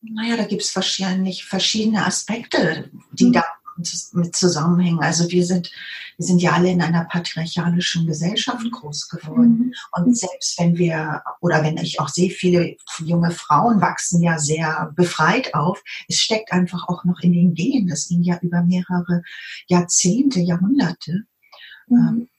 Naja, 0.01 0.37
da 0.37 0.45
gibt 0.45 0.61
es 0.61 0.75
wahrscheinlich 0.75 1.45
verschiedene 1.45 2.05
Aspekte, 2.05 2.91
die 3.11 3.25
mhm. 3.25 3.33
da 3.33 3.45
mit 4.13 4.35
zusammenhängen. 4.35 4.99
Also 4.99 5.29
wir 5.29 5.45
sind, 5.45 5.71
wir 6.17 6.25
sind 6.25 6.41
ja 6.41 6.53
alle 6.53 6.69
in 6.69 6.81
einer 6.81 7.05
patriarchalischen 7.05 8.07
Gesellschaft 8.07 8.69
groß 8.71 9.09
geworden. 9.09 9.57
Mhm. 9.57 9.73
Und 9.91 10.17
selbst 10.17 10.59
wenn 10.59 10.77
wir, 10.77 11.23
oder 11.41 11.63
wenn 11.63 11.77
ich 11.77 11.99
auch 11.99 12.09
sehe, 12.09 12.29
viele 12.29 12.77
junge 12.99 13.31
Frauen 13.31 13.81
wachsen 13.81 14.21
ja 14.21 14.39
sehr 14.39 14.91
befreit 14.95 15.53
auf, 15.53 15.83
es 16.07 16.19
steckt 16.19 16.51
einfach 16.51 16.87
auch 16.87 17.03
noch 17.03 17.19
in 17.21 17.33
den 17.33 17.53
Genen. 17.53 17.87
Das 17.87 18.07
ging 18.07 18.23
ja 18.23 18.37
über 18.41 18.63
mehrere 18.63 19.23
Jahrzehnte, 19.67 20.39
Jahrhunderte. 20.39 21.23
Mhm. 21.87 22.29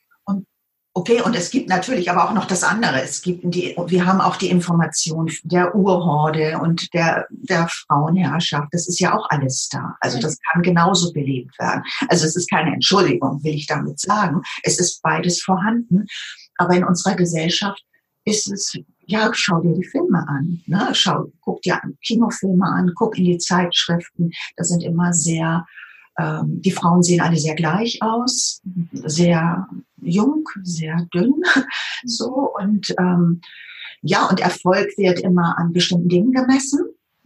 Okay, 0.97 1.21
und 1.21 1.37
es 1.37 1.51
gibt 1.51 1.69
natürlich 1.69 2.11
aber 2.11 2.27
auch 2.27 2.33
noch 2.33 2.47
das 2.47 2.65
andere. 2.65 3.03
Es 3.03 3.21
gibt 3.21 3.43
die, 3.55 3.77
wir 3.87 4.07
haben 4.07 4.23
auch 4.23 4.37
die 4.37 4.49
Information 4.49 5.31
der 5.43 5.75
Urhorde 5.75 6.59
und 6.59 6.95
der, 6.95 7.27
der 7.29 7.69
Frauenherrschaft. 7.69 8.69
Das 8.73 8.89
ist 8.89 8.99
ja 8.99 9.15
auch 9.15 9.29
alles 9.29 9.69
da. 9.69 9.95
Also 10.01 10.19
das 10.19 10.39
kann 10.41 10.63
genauso 10.63 11.13
belebt 11.13 11.59
werden. 11.59 11.83
Also 12.09 12.25
es 12.25 12.35
ist 12.35 12.49
keine 12.49 12.73
Entschuldigung, 12.73 13.45
will 13.45 13.53
ich 13.53 13.67
damit 13.67 14.01
sagen. 14.01 14.41
Es 14.63 14.81
ist 14.81 15.03
beides 15.03 15.43
vorhanden. 15.43 16.07
Aber 16.57 16.75
in 16.75 16.85
unserer 16.85 17.15
Gesellschaft 17.15 17.85
ist 18.25 18.51
es, 18.51 18.79
ja, 19.05 19.31
schau 19.35 19.61
dir 19.61 19.75
die 19.75 19.85
Filme 19.85 20.27
an. 20.27 20.63
Ne? 20.65 20.89
Schau, 20.93 21.27
guck 21.43 21.61
dir 21.61 21.79
Kinofilme 22.07 22.65
an, 22.65 22.93
guck 22.95 23.19
in 23.19 23.25
die 23.25 23.39
Zeitschriften. 23.39 24.31
Das 24.57 24.69
sind 24.69 24.83
immer 24.83 25.13
sehr 25.13 25.67
ähm, 26.19 26.63
die 26.63 26.71
Frauen 26.71 27.03
sehen 27.03 27.21
alle 27.21 27.37
sehr 27.37 27.55
gleich 27.55 28.01
aus, 28.01 28.63
sehr 28.93 29.69
jung, 30.01 30.49
sehr 30.63 31.07
dünn, 31.13 31.35
so 32.05 32.55
und 32.59 32.95
ähm, 32.99 33.41
ja 34.03 34.27
und 34.27 34.41
Erfolg 34.41 34.89
wird 34.97 35.21
immer 35.21 35.59
an 35.59 35.73
bestimmten 35.73 36.09
Dingen 36.09 36.33
gemessen. 36.33 36.81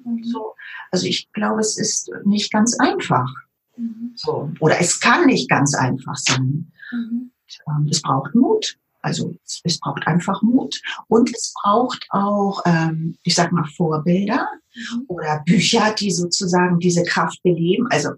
Mhm. 0.04 0.24
So, 0.24 0.54
also 0.90 1.06
ich 1.06 1.30
glaube, 1.32 1.60
es 1.60 1.78
ist 1.78 2.10
nicht 2.24 2.52
ganz 2.52 2.78
einfach. 2.78 3.28
Mhm. 3.76 4.12
So 4.14 4.50
oder 4.60 4.80
es 4.80 4.98
kann 5.00 5.26
nicht 5.26 5.48
ganz 5.48 5.74
einfach 5.74 6.16
sein. 6.16 6.72
Mhm. 6.90 7.30
Ähm, 7.68 7.88
es 7.90 8.02
braucht 8.02 8.34
Mut. 8.34 8.76
Also 9.02 9.34
es, 9.46 9.60
es, 9.64 9.80
braucht 9.80 10.06
einfach 10.06 10.42
Mut 10.42 10.80
und 11.08 11.34
es 11.34 11.54
braucht 11.62 12.06
auch, 12.10 12.60
ähm, 12.66 13.16
ich 13.22 13.34
sag 13.34 13.50
mal, 13.50 13.64
Vorbilder 13.64 14.46
mhm. 14.74 15.04
oder 15.08 15.42
Bücher, 15.46 15.94
die 15.98 16.10
sozusagen 16.10 16.78
diese 16.78 17.02
Kraft 17.04 17.42
beleben. 17.42 17.86
Also 17.88 18.10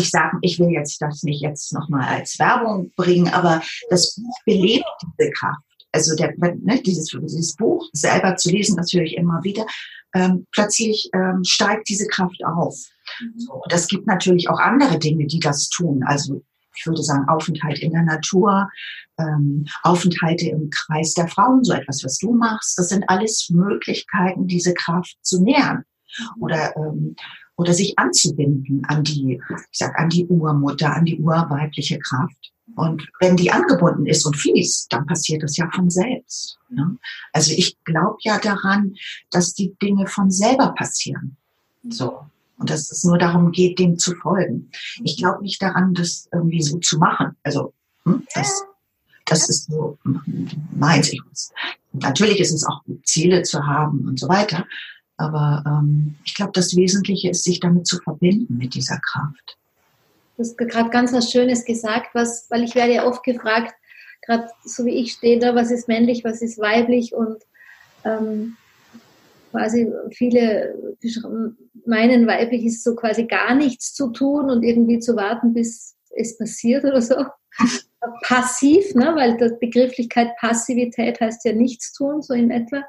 ich 0.00 0.10
sage, 0.10 0.38
ich 0.42 0.58
will 0.58 0.70
jetzt 0.70 1.00
das 1.00 1.22
nicht 1.22 1.42
jetzt 1.42 1.72
nochmal 1.72 2.06
als 2.08 2.38
Werbung 2.38 2.92
bringen, 2.96 3.28
aber 3.28 3.62
das 3.88 4.16
Buch 4.16 4.36
belebt 4.44 4.84
diese 5.18 5.30
Kraft. 5.30 5.62
Also 5.92 6.14
der, 6.14 6.34
ne, 6.38 6.80
dieses, 6.82 7.08
dieses 7.08 7.56
Buch 7.56 7.88
selber 7.92 8.36
zu 8.36 8.50
lesen, 8.50 8.76
natürlich 8.76 9.16
immer 9.16 9.42
wieder, 9.42 9.66
ähm, 10.14 10.46
plötzlich 10.52 11.10
ähm, 11.14 11.42
steigt 11.44 11.88
diese 11.88 12.06
Kraft 12.06 12.44
auf. 12.44 12.76
Mhm. 13.20 13.40
So, 13.40 13.52
und 13.54 13.72
es 13.72 13.88
gibt 13.88 14.06
natürlich 14.06 14.48
auch 14.48 14.58
andere 14.58 14.98
Dinge, 14.98 15.26
die 15.26 15.40
das 15.40 15.68
tun. 15.68 16.02
Also 16.04 16.42
ich 16.76 16.86
würde 16.86 17.02
sagen, 17.02 17.28
Aufenthalt 17.28 17.80
in 17.80 17.92
der 17.92 18.02
Natur, 18.02 18.70
ähm, 19.18 19.66
Aufenthalte 19.82 20.48
im 20.48 20.70
Kreis 20.70 21.14
der 21.14 21.28
Frauen, 21.28 21.64
so 21.64 21.72
etwas, 21.72 22.04
was 22.04 22.18
du 22.18 22.32
machst. 22.32 22.78
Das 22.78 22.88
sind 22.88 23.08
alles 23.08 23.50
Möglichkeiten, 23.50 24.46
diese 24.46 24.74
Kraft 24.74 25.16
zu 25.22 25.42
nähern. 25.42 25.84
Mhm. 26.18 26.42
Oder 26.42 26.76
ähm, 26.76 27.16
oder 27.60 27.74
sich 27.74 27.98
anzubinden 27.98 28.82
an 28.86 29.04
die, 29.04 29.38
ich 29.70 29.78
sag, 29.78 29.98
an 29.98 30.08
die 30.08 30.26
Urmutter, 30.26 30.96
an 30.96 31.04
die 31.04 31.20
urweibliche 31.20 31.98
Kraft. 31.98 32.52
Und 32.74 33.06
wenn 33.20 33.36
die 33.36 33.50
angebunden 33.50 34.06
ist 34.06 34.24
und 34.24 34.34
fließt, 34.34 34.90
dann 34.90 35.04
passiert 35.04 35.42
das 35.42 35.58
ja 35.58 35.68
von 35.74 35.90
selbst. 35.90 36.58
Ne? 36.70 36.96
Also 37.34 37.52
ich 37.54 37.76
glaube 37.84 38.16
ja 38.22 38.38
daran, 38.38 38.94
dass 39.30 39.52
die 39.52 39.74
Dinge 39.82 40.06
von 40.06 40.30
selber 40.30 40.68
passieren. 40.74 41.36
So. 41.86 42.20
Und 42.56 42.70
dass 42.70 42.90
es 42.90 43.04
nur 43.04 43.18
darum 43.18 43.52
geht, 43.52 43.78
dem 43.78 43.98
zu 43.98 44.14
folgen. 44.14 44.70
Ich 45.04 45.18
glaube 45.18 45.42
nicht 45.42 45.60
daran, 45.60 45.92
das 45.92 46.28
irgendwie 46.32 46.62
so 46.62 46.78
zu 46.78 46.96
machen. 46.96 47.36
Also, 47.42 47.74
hm, 48.04 48.26
das, 48.34 48.64
das 49.26 49.50
ist 49.50 49.66
so 49.66 49.98
meins. 50.74 51.12
Ich, 51.12 51.20
natürlich 51.92 52.40
ist 52.40 52.52
es 52.52 52.64
auch 52.64 52.84
gut, 52.84 53.06
Ziele 53.06 53.42
zu 53.42 53.66
haben 53.66 54.08
und 54.08 54.18
so 54.18 54.28
weiter. 54.28 54.66
Aber 55.20 55.62
ähm, 55.66 56.14
ich 56.24 56.34
glaube, 56.34 56.52
das 56.54 56.74
Wesentliche 56.74 57.28
ist, 57.30 57.44
sich 57.44 57.60
damit 57.60 57.86
zu 57.86 57.98
verbinden, 57.98 58.56
mit 58.56 58.74
dieser 58.74 58.98
Kraft. 58.98 59.58
Du 60.36 60.42
hast 60.42 60.56
gerade 60.56 60.88
ganz 60.88 61.12
was 61.12 61.30
Schönes 61.30 61.66
gesagt, 61.66 62.14
was, 62.14 62.46
weil 62.48 62.64
ich 62.64 62.74
werde 62.74 62.94
ja 62.94 63.06
oft 63.06 63.22
gefragt, 63.22 63.74
gerade 64.22 64.48
so 64.64 64.86
wie 64.86 64.94
ich 64.94 65.12
stehe 65.12 65.38
da, 65.38 65.54
was 65.54 65.70
ist 65.70 65.88
männlich, 65.88 66.24
was 66.24 66.40
ist 66.40 66.58
weiblich 66.58 67.12
und 67.12 67.42
ähm, 68.06 68.56
quasi 69.50 69.92
viele 70.12 70.74
meinen, 71.84 72.26
weiblich 72.26 72.64
ist 72.64 72.82
so 72.82 72.94
quasi 72.94 73.24
gar 73.24 73.54
nichts 73.54 73.92
zu 73.92 74.08
tun 74.12 74.48
und 74.48 74.62
irgendwie 74.62 75.00
zu 75.00 75.16
warten, 75.16 75.52
bis 75.52 75.96
es 76.16 76.38
passiert 76.38 76.84
oder 76.84 77.02
so. 77.02 77.16
Passiv, 78.22 78.94
ne? 78.94 79.12
weil 79.14 79.36
die 79.36 79.54
Begrifflichkeit 79.60 80.34
Passivität 80.38 81.20
heißt 81.20 81.44
ja 81.44 81.52
nichts 81.52 81.92
tun, 81.92 82.22
so 82.22 82.32
in 82.32 82.50
etwa. 82.50 82.82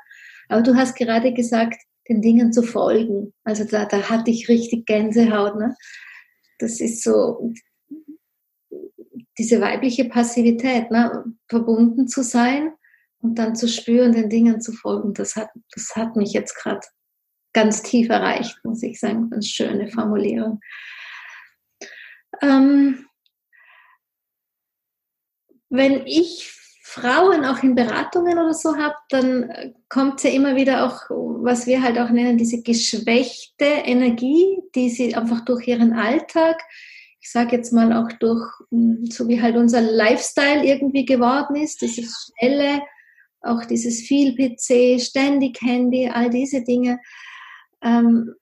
Aber 0.48 0.62
du 0.62 0.76
hast 0.76 0.96
gerade 0.96 1.34
gesagt, 1.34 1.82
den 2.10 2.22
Dingen 2.22 2.52
zu 2.54 2.64
folgen. 2.64 3.34
Also 3.44 3.64
da, 3.64 3.86
da 3.86 4.10
hatte 4.10 4.32
ich 4.32 4.50
richtig 4.50 4.86
Gänsehaut. 4.86 5.58
Ne? 5.58 5.76
Das 6.60 6.80
ist 6.80 7.04
so 7.04 7.54
diese 9.38 9.62
weibliche 9.62 10.06
Passivität, 10.06 10.92
ne? 10.92 11.24
verbunden 11.48 12.08
zu 12.08 12.24
sein 12.24 12.74
und 13.20 13.36
dann 13.36 13.56
zu 13.56 13.68
spüren, 13.68 14.14
den 14.14 14.30
Dingen 14.30 14.62
zu 14.62 14.72
folgen. 14.72 15.14
Das 15.14 15.36
hat, 15.36 15.50
das 15.74 15.96
hat 15.96 16.16
mich 16.16 16.34
jetzt 16.34 16.56
gerade 16.56 16.82
ganz 17.54 17.82
tief 17.82 18.10
erreicht, 18.10 18.58
muss 18.64 18.84
ich 18.84 19.00
sagen. 19.00 19.30
Eine 19.32 19.44
schöne 19.44 19.88
Formulierung. 19.90 20.60
Ähm, 22.42 23.06
wenn 25.70 26.06
ich 26.06 26.52
Frauen 26.84 27.46
auch 27.46 27.62
in 27.62 27.76
Beratungen 27.76 28.40
oder 28.40 28.54
so 28.54 28.76
habe, 28.76 28.96
dann 29.10 29.44
äh, 29.44 29.74
kommt 29.88 30.24
ja 30.24 30.32
immer 30.32 30.56
wieder 30.56 30.86
auch, 30.86 31.10
was 31.10 31.68
wir 31.68 31.82
halt 31.82 32.00
auch 32.00 32.10
nennen, 32.10 32.38
diese 32.38 32.64
geschwächte 32.64 33.66
Energie, 33.66 34.58
die 34.74 34.90
sie 34.90 35.16
einfach 35.16 35.46
durch 35.46 35.68
ihren 35.68 35.94
Alltag, 35.94 36.60
ich 37.20 37.32
sage 37.32 37.56
jetzt 37.56 37.72
mal 37.72 37.94
auch 37.94 38.12
durch, 38.14 38.44
hm, 38.72 39.06
so 39.06 39.28
wie 39.28 39.40
halt 39.40 39.58
unser 39.58 39.82
Lifestyle 39.82 40.66
irgendwie 40.66 41.06
geworden 41.06 41.56
ist, 41.56 41.82
dieses 41.82 42.32
schnelle, 42.36 42.82
auch 43.42 43.64
dieses 43.66 44.02
viel 44.02 44.36
PC, 44.36 45.00
ständig 45.00 45.62
Handy, 45.62 46.10
all 46.10 46.32
diese 46.32 46.64
Dinge. 46.64 47.00
Ähm, 47.84 48.34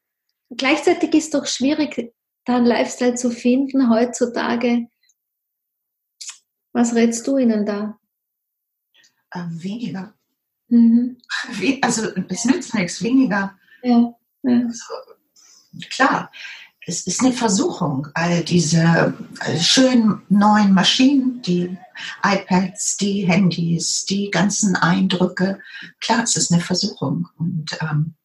gleichzeitig 0.50 1.14
ist 1.14 1.26
es 1.26 1.30
doch 1.32 1.46
schwierig, 1.46 2.14
da 2.46 2.56
einen 2.56 2.66
Lifestyle 2.66 3.16
zu 3.16 3.32
finden 3.32 3.90
heutzutage. 3.90 4.88
Was 6.72 6.96
rätst 6.96 7.28
du 7.28 7.38
ihnen 7.38 7.66
da? 7.66 7.99
Äh, 9.32 9.44
weniger. 9.50 10.14
Mhm. 10.70 11.18
Also 11.82 12.10
es 12.30 12.46
nützt 12.46 12.74
nichts, 12.74 13.02
weniger. 13.02 13.58
Ja. 13.82 14.14
ja. 14.44 14.62
Also, 14.66 14.94
klar, 15.90 16.32
es 16.86 17.06
ist 17.06 17.22
eine 17.22 17.34
Versuchung, 17.34 18.08
all 18.14 18.44
diese 18.44 19.14
schönen 19.60 20.24
neuen 20.30 20.74
Maschinen, 20.74 21.42
die 21.42 21.78
iPads, 22.24 22.98
die 22.98 23.28
Handys, 23.28 24.06
die 24.06 24.32
ganzen 24.32 24.76
Eindrücke. 24.76 25.60
Klar, 26.00 26.24
es 26.24 26.36
ist 26.36 26.52
eine 26.52 26.62
Versuchung. 26.62 27.28
Und, 27.38 27.78
ähm, 27.82 28.16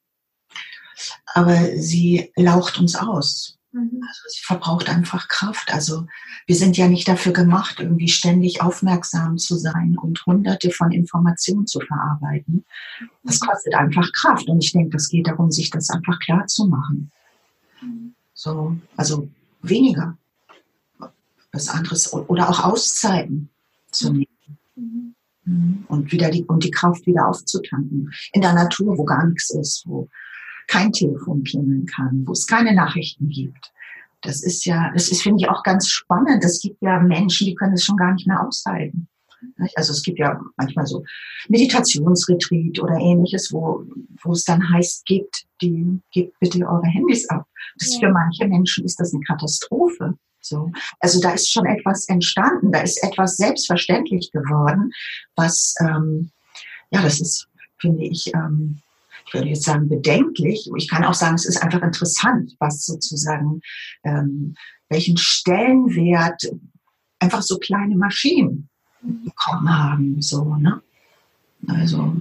aber 1.34 1.76
sie 1.76 2.32
laucht 2.37 2.78
uns 2.78 2.96
aus. 2.96 3.58
Mhm. 3.75 4.00
Also 4.07 4.23
sie 4.28 4.43
verbraucht 4.45 4.88
einfach 4.88 5.26
Kraft. 5.26 5.75
Also 5.75 6.07
wir 6.47 6.54
sind 6.54 6.76
ja 6.76 6.87
nicht 6.87 7.09
dafür 7.09 7.33
gemacht, 7.33 7.81
irgendwie 7.81 8.09
ständig 8.09 8.62
aufmerksam 8.62 9.37
zu 9.37 9.57
sein 9.57 9.99
und 9.99 10.25
hunderte 10.26 10.71
von 10.71 10.93
Informationen 10.93 11.66
zu 11.66 11.81
verarbeiten. 11.81 12.64
Das 13.25 13.40
mhm. 13.40 13.47
kostet 13.47 13.75
einfach 13.75 14.09
Kraft. 14.12 14.49
Und 14.49 14.62
ich 14.62 14.73
denke, 14.73 14.90
das 14.90 15.09
geht 15.09 15.26
darum, 15.26 15.50
sich 15.50 15.71
das 15.71 15.90
einfach 15.90 16.21
klar 16.21 16.47
zu 16.47 16.66
machen. 16.66 17.11
Mhm. 17.83 18.14
So, 18.33 18.76
also 18.97 19.28
weniger. 19.61 20.16
Was 21.52 21.69
anderes 21.69 22.12
oder 22.12 22.49
auch 22.49 22.64
Auszeiten 22.64 23.49
zu 23.90 24.12
nehmen. 24.12 25.14
Und 25.88 26.11
wieder 26.11 26.31
die, 26.31 26.43
und 26.45 26.64
die 26.64 26.71
Kraft 26.71 27.07
wieder 27.07 27.28
aufzutanken. 27.28 28.12
In 28.33 28.40
der 28.40 28.54
Natur, 28.54 28.97
wo 28.97 29.04
gar 29.04 29.26
nichts 29.26 29.50
ist, 29.50 29.85
wo 29.87 30.09
kein 30.66 30.92
Telefon 30.92 31.44
klingeln 31.44 31.87
kann, 31.87 32.25
wo 32.26 32.33
es 32.33 32.47
keine 32.47 32.75
Nachrichten 32.75 33.28
gibt. 33.28 33.73
Das 34.23 34.42
ist 34.42 34.64
ja, 34.64 34.90
das 34.94 35.09
ist, 35.11 35.23
finde 35.23 35.42
ich, 35.42 35.50
auch 35.50 35.62
ganz 35.62 35.88
spannend. 35.88 36.42
Es 36.44 36.61
gibt 36.61 36.80
ja 36.80 36.99
Menschen, 36.99 37.47
die 37.47 37.54
können 37.54 37.75
es 37.75 37.85
schon 37.85 37.97
gar 37.97 38.12
nicht 38.14 38.26
mehr 38.26 38.40
aushalten. 38.47 39.09
Also 39.76 39.92
es 39.92 40.02
gibt 40.02 40.18
ja 40.18 40.40
manchmal 40.56 40.87
so 40.87 41.04
Meditationsretreat 41.49 42.80
oder 42.80 42.97
ähnliches, 42.97 43.52
wo, 43.52 43.85
wo 44.23 44.33
es 44.33 44.44
dann 44.44 44.68
heißt, 44.73 45.04
gebt, 45.04 45.47
die, 45.61 46.00
gebt 46.11 46.38
bitte 46.40 46.66
eure 46.66 46.87
Handys 46.87 47.28
ab. 47.28 47.47
Das 47.78 47.92
ja. 47.94 48.00
für 48.00 48.12
manche 48.12 48.47
Menschen 48.47 48.85
ist 48.85 48.99
das 48.99 49.12
eine 49.12 49.23
Katastrophe. 49.23 50.16
So. 50.40 50.71
Also 51.00 51.21
da 51.21 51.33
ist 51.33 51.50
schon 51.50 51.66
etwas 51.66 52.09
entstanden, 52.09 52.71
da 52.71 52.80
ist 52.80 53.02
etwas 53.02 53.37
selbstverständlich 53.37 54.30
geworden, 54.30 54.92
was, 55.37 55.75
ähm, 55.80 56.30
ja, 56.90 57.02
das 57.02 57.21
ist, 57.21 57.49
finde 57.78 58.04
ich, 58.04 58.30
ähm, 58.35 58.80
ich 59.26 59.35
würde 59.35 59.49
jetzt 59.49 59.64
sagen, 59.64 59.88
bedenklich. 59.88 60.69
Ich 60.76 60.88
kann 60.88 61.04
auch 61.04 61.14
sagen, 61.14 61.35
es 61.35 61.47
ist 61.47 61.62
einfach 61.62 61.83
interessant, 61.83 62.54
was 62.59 62.85
sozusagen, 62.85 63.61
ähm, 64.04 64.54
welchen 64.88 65.16
Stellenwert 65.16 66.43
einfach 67.19 67.43
so 67.43 67.59
kleine 67.59 67.97
Maschinen 67.97 68.69
bekommen 69.00 69.69
haben. 69.69 70.23
So, 70.23 70.57
ne? 70.57 70.83
Also. 71.69 72.14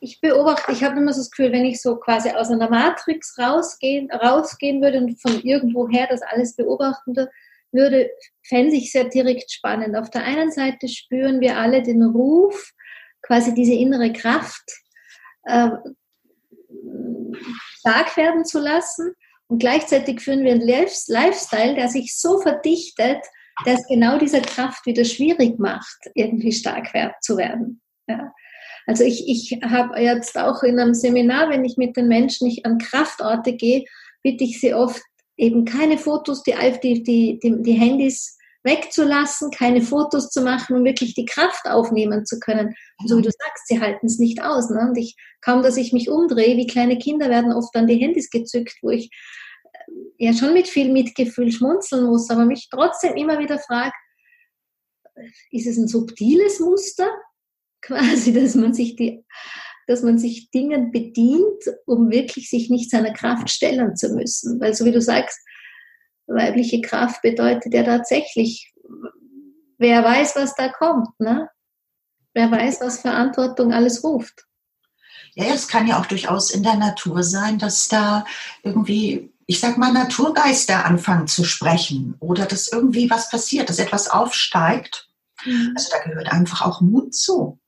Ich 0.00 0.20
beobachte, 0.20 0.72
ich 0.72 0.82
habe 0.82 0.98
immer 0.98 1.12
so 1.12 1.20
das 1.20 1.30
Gefühl, 1.30 1.52
wenn 1.52 1.64
ich 1.64 1.80
so 1.80 1.96
quasi 1.96 2.30
aus 2.30 2.50
einer 2.50 2.68
Matrix 2.68 3.38
rausgehen, 3.38 4.10
rausgehen 4.10 4.82
würde 4.82 4.98
und 4.98 5.20
von 5.20 5.40
irgendwoher 5.42 6.08
das 6.08 6.22
alles 6.22 6.56
beobachten 6.56 7.14
würde, 7.70 8.10
fände 8.42 8.74
ich 8.74 8.90
sehr 8.90 9.04
direkt 9.04 9.52
spannend. 9.52 9.96
Auf 9.96 10.10
der 10.10 10.24
einen 10.24 10.50
Seite 10.50 10.88
spüren 10.88 11.40
wir 11.40 11.58
alle 11.58 11.82
den 11.82 12.02
Ruf, 12.02 12.72
quasi 13.22 13.54
diese 13.54 13.74
innere 13.74 14.12
Kraft 14.12 14.81
äh, 15.44 15.70
stark 17.78 18.16
werden 18.16 18.44
zu 18.44 18.58
lassen. 18.60 19.14
Und 19.48 19.58
gleichzeitig 19.58 20.20
führen 20.20 20.44
wir 20.44 20.52
einen 20.52 20.66
Lifestyle, 20.66 21.74
der 21.74 21.88
sich 21.88 22.16
so 22.16 22.40
verdichtet, 22.40 23.22
dass 23.66 23.86
genau 23.86 24.18
diese 24.18 24.40
Kraft 24.40 24.86
wieder 24.86 25.04
schwierig 25.04 25.58
macht, 25.58 25.98
irgendwie 26.14 26.52
stark 26.52 26.88
zu 27.20 27.36
werden. 27.36 27.82
Ja. 28.08 28.32
Also 28.86 29.04
ich, 29.04 29.28
ich 29.28 29.60
habe 29.62 30.00
jetzt 30.00 30.36
auch 30.36 30.62
in 30.62 30.80
einem 30.80 30.94
Seminar, 30.94 31.50
wenn 31.50 31.64
ich 31.64 31.76
mit 31.76 31.96
den 31.96 32.08
Menschen 32.08 32.48
nicht 32.48 32.66
an 32.66 32.78
Kraftorte 32.78 33.52
gehe, 33.52 33.84
bitte 34.22 34.44
ich 34.44 34.60
sie 34.60 34.74
oft 34.74 35.02
eben 35.36 35.64
keine 35.64 35.98
Fotos, 35.98 36.42
die, 36.42 36.54
die, 36.82 37.02
die, 37.02 37.38
die 37.40 37.72
Handys 37.72 38.38
wegzulassen, 38.64 39.50
keine 39.50 39.82
Fotos 39.82 40.30
zu 40.30 40.42
machen, 40.42 40.76
um 40.76 40.84
wirklich 40.84 41.14
die 41.14 41.24
Kraft 41.24 41.66
aufnehmen 41.66 42.24
zu 42.24 42.38
können. 42.38 42.74
Und 42.98 43.08
so 43.08 43.18
wie 43.18 43.22
du 43.22 43.30
sagst, 43.30 43.66
sie 43.66 43.80
halten 43.80 44.06
es 44.06 44.18
nicht 44.18 44.42
aus. 44.42 44.70
Ne? 44.70 44.88
Und 44.88 44.96
ich, 44.96 45.16
kaum 45.40 45.62
dass 45.62 45.76
ich 45.76 45.92
mich 45.92 46.08
umdrehe, 46.08 46.56
wie 46.56 46.66
kleine 46.66 46.98
Kinder 46.98 47.28
werden 47.28 47.52
oft 47.52 47.74
an 47.74 47.86
die 47.86 47.96
Handys 47.96 48.30
gezückt, 48.30 48.74
wo 48.82 48.90
ich 48.90 49.10
äh, 49.72 50.26
ja 50.26 50.32
schon 50.32 50.54
mit 50.54 50.68
viel 50.68 50.92
Mitgefühl 50.92 51.50
schmunzeln 51.50 52.06
muss, 52.06 52.30
aber 52.30 52.44
mich 52.44 52.68
trotzdem 52.70 53.16
immer 53.16 53.38
wieder 53.38 53.58
frage, 53.58 53.92
ist 55.50 55.66
es 55.66 55.76
ein 55.76 55.88
subtiles 55.88 56.60
Muster? 56.60 57.08
Quasi, 57.82 58.32
dass 58.32 58.54
man 58.54 58.72
sich 58.72 58.94
die, 58.94 59.24
dass 59.88 60.02
man 60.02 60.18
sich 60.18 60.50
Dingen 60.50 60.92
bedient, 60.92 61.64
um 61.84 62.12
wirklich 62.12 62.48
sich 62.48 62.70
nicht 62.70 62.90
seiner 62.90 63.12
Kraft 63.12 63.50
stellen 63.50 63.96
zu 63.96 64.10
müssen. 64.10 64.60
Weil 64.60 64.74
so 64.74 64.84
wie 64.84 64.92
du 64.92 65.00
sagst, 65.00 65.40
weibliche 66.34 66.80
Kraft 66.80 67.22
bedeutet 67.22 67.74
ja 67.74 67.82
tatsächlich, 67.82 68.72
wer 69.78 70.04
weiß, 70.04 70.36
was 70.36 70.54
da 70.54 70.68
kommt, 70.68 71.08
ne? 71.18 71.48
Wer 72.34 72.50
weiß, 72.50 72.80
was 72.80 73.00
Verantwortung 73.00 73.72
alles 73.72 74.02
ruft. 74.02 74.46
Ja, 75.34 75.46
es 75.46 75.68
kann 75.68 75.86
ja 75.86 76.00
auch 76.00 76.06
durchaus 76.06 76.50
in 76.50 76.62
der 76.62 76.76
Natur 76.76 77.22
sein, 77.22 77.58
dass 77.58 77.88
da 77.88 78.24
irgendwie, 78.62 79.32
ich 79.46 79.60
sag 79.60 79.78
mal, 79.78 79.92
Naturgeister 79.92 80.84
anfangen 80.84 81.26
zu 81.26 81.44
sprechen 81.44 82.16
oder 82.20 82.46
dass 82.46 82.68
irgendwie 82.68 83.10
was 83.10 83.30
passiert, 83.30 83.68
dass 83.68 83.78
etwas 83.78 84.08
aufsteigt. 84.08 85.08
Mhm. 85.44 85.72
Also 85.76 85.90
da 85.90 86.02
gehört 86.02 86.30
einfach 86.30 86.62
auch 86.62 86.80
Mut 86.80 87.14
zu. 87.14 87.58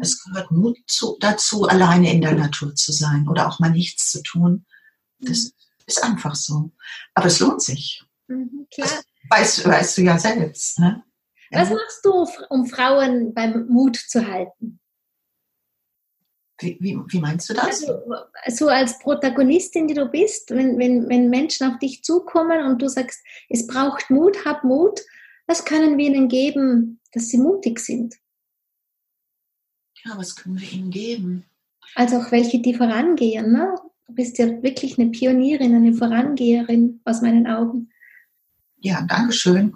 Es 0.00 0.22
gehört 0.22 0.52
Mut 0.52 0.78
zu, 0.86 1.16
dazu, 1.18 1.66
alleine 1.66 2.12
in 2.12 2.20
der 2.20 2.34
Natur 2.34 2.74
zu 2.76 2.92
sein 2.92 3.28
oder 3.28 3.48
auch 3.48 3.58
mal 3.58 3.70
nichts 3.70 4.10
zu 4.10 4.22
tun. 4.22 4.64
Das 5.18 5.44
mhm. 5.44 5.50
Ist 5.90 6.04
einfach 6.04 6.34
so. 6.34 6.70
Aber 7.14 7.26
es 7.26 7.40
lohnt 7.40 7.62
sich. 7.62 8.02
Mhm, 8.28 8.66
klar. 8.72 8.88
weißt, 9.30 9.66
weißt 9.66 9.98
du 9.98 10.02
ja 10.02 10.18
selbst. 10.18 10.78
Ne? 10.78 11.02
Was 11.50 11.70
machst 11.70 12.04
du, 12.04 12.26
um 12.48 12.66
Frauen 12.66 13.34
beim 13.34 13.66
Mut 13.66 13.96
zu 13.96 14.26
halten? 14.26 14.80
Wie, 16.60 16.76
wie, 16.80 16.98
wie, 17.08 17.20
meinst 17.20 17.48
du 17.48 17.54
das? 17.54 17.66
Also, 17.66 18.02
so 18.48 18.68
als 18.68 18.98
Protagonistin, 18.98 19.88
die 19.88 19.94
du 19.94 20.06
bist, 20.06 20.50
wenn, 20.50 20.78
wenn, 20.78 21.08
wenn 21.08 21.30
Menschen 21.30 21.66
auf 21.66 21.78
dich 21.78 22.04
zukommen 22.04 22.66
und 22.66 22.82
du 22.82 22.88
sagst, 22.88 23.24
es 23.48 23.66
braucht 23.66 24.10
Mut, 24.10 24.44
hab 24.44 24.62
Mut, 24.62 25.00
was 25.46 25.64
können 25.64 25.96
wir 25.96 26.06
ihnen 26.06 26.28
geben, 26.28 27.00
dass 27.12 27.28
sie 27.28 27.38
mutig 27.38 27.80
sind? 27.80 28.14
Ja, 30.04 30.16
was 30.16 30.36
können 30.36 30.60
wir 30.60 30.70
ihnen 30.70 30.90
geben? 30.90 31.46
Also 31.94 32.18
auch 32.18 32.30
welche, 32.30 32.60
die 32.60 32.74
vorangehen. 32.74 33.52
Ne? 33.52 33.74
Du 34.10 34.16
bist 34.16 34.38
ja 34.38 34.60
wirklich 34.60 34.98
eine 34.98 35.10
Pionierin, 35.10 35.72
eine 35.72 35.94
Vorangeherin 35.94 37.00
aus 37.04 37.22
meinen 37.22 37.46
Augen. 37.46 37.90
Ja, 38.78 39.02
danke 39.02 39.32
schön. 39.32 39.72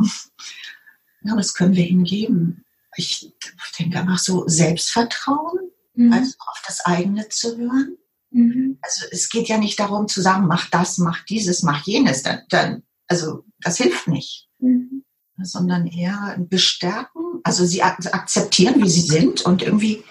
Ja, 1.22 1.36
was 1.36 1.54
können 1.54 1.76
wir 1.76 1.86
ihnen 1.86 2.02
geben? 2.02 2.64
Ich 2.96 3.32
denke 3.78 4.00
einfach 4.00 4.18
so 4.18 4.42
Selbstvertrauen, 4.48 5.70
mhm. 5.94 6.12
also 6.12 6.34
auf 6.50 6.62
das 6.66 6.84
eigene 6.84 7.28
zu 7.28 7.56
hören. 7.56 7.96
Mhm. 8.30 8.78
Also 8.82 9.06
es 9.12 9.28
geht 9.28 9.46
ja 9.46 9.56
nicht 9.56 9.78
darum 9.78 10.08
zu 10.08 10.20
sagen, 10.20 10.48
mach 10.48 10.68
das, 10.68 10.98
mach 10.98 11.24
dieses, 11.26 11.62
mach 11.62 11.86
jenes. 11.86 12.24
Dann, 12.24 12.40
dann 12.48 12.82
also 13.06 13.44
das 13.60 13.76
hilft 13.76 14.08
nicht. 14.08 14.48
Mhm. 14.58 15.04
Sondern 15.42 15.86
eher 15.86 16.36
bestärken, 16.40 17.40
also 17.44 17.64
sie 17.64 17.84
akzeptieren, 17.84 18.82
wie 18.82 18.90
sie 18.90 19.00
sind 19.00 19.42
und 19.42 19.62
irgendwie, 19.62 20.02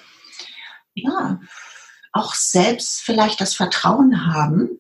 ja, 0.94 1.42
auch 2.14 2.36
selbst 2.36 3.02
vielleicht 3.02 3.42
das 3.42 3.56
Vertrauen 3.56 4.34
haben, 4.34 4.80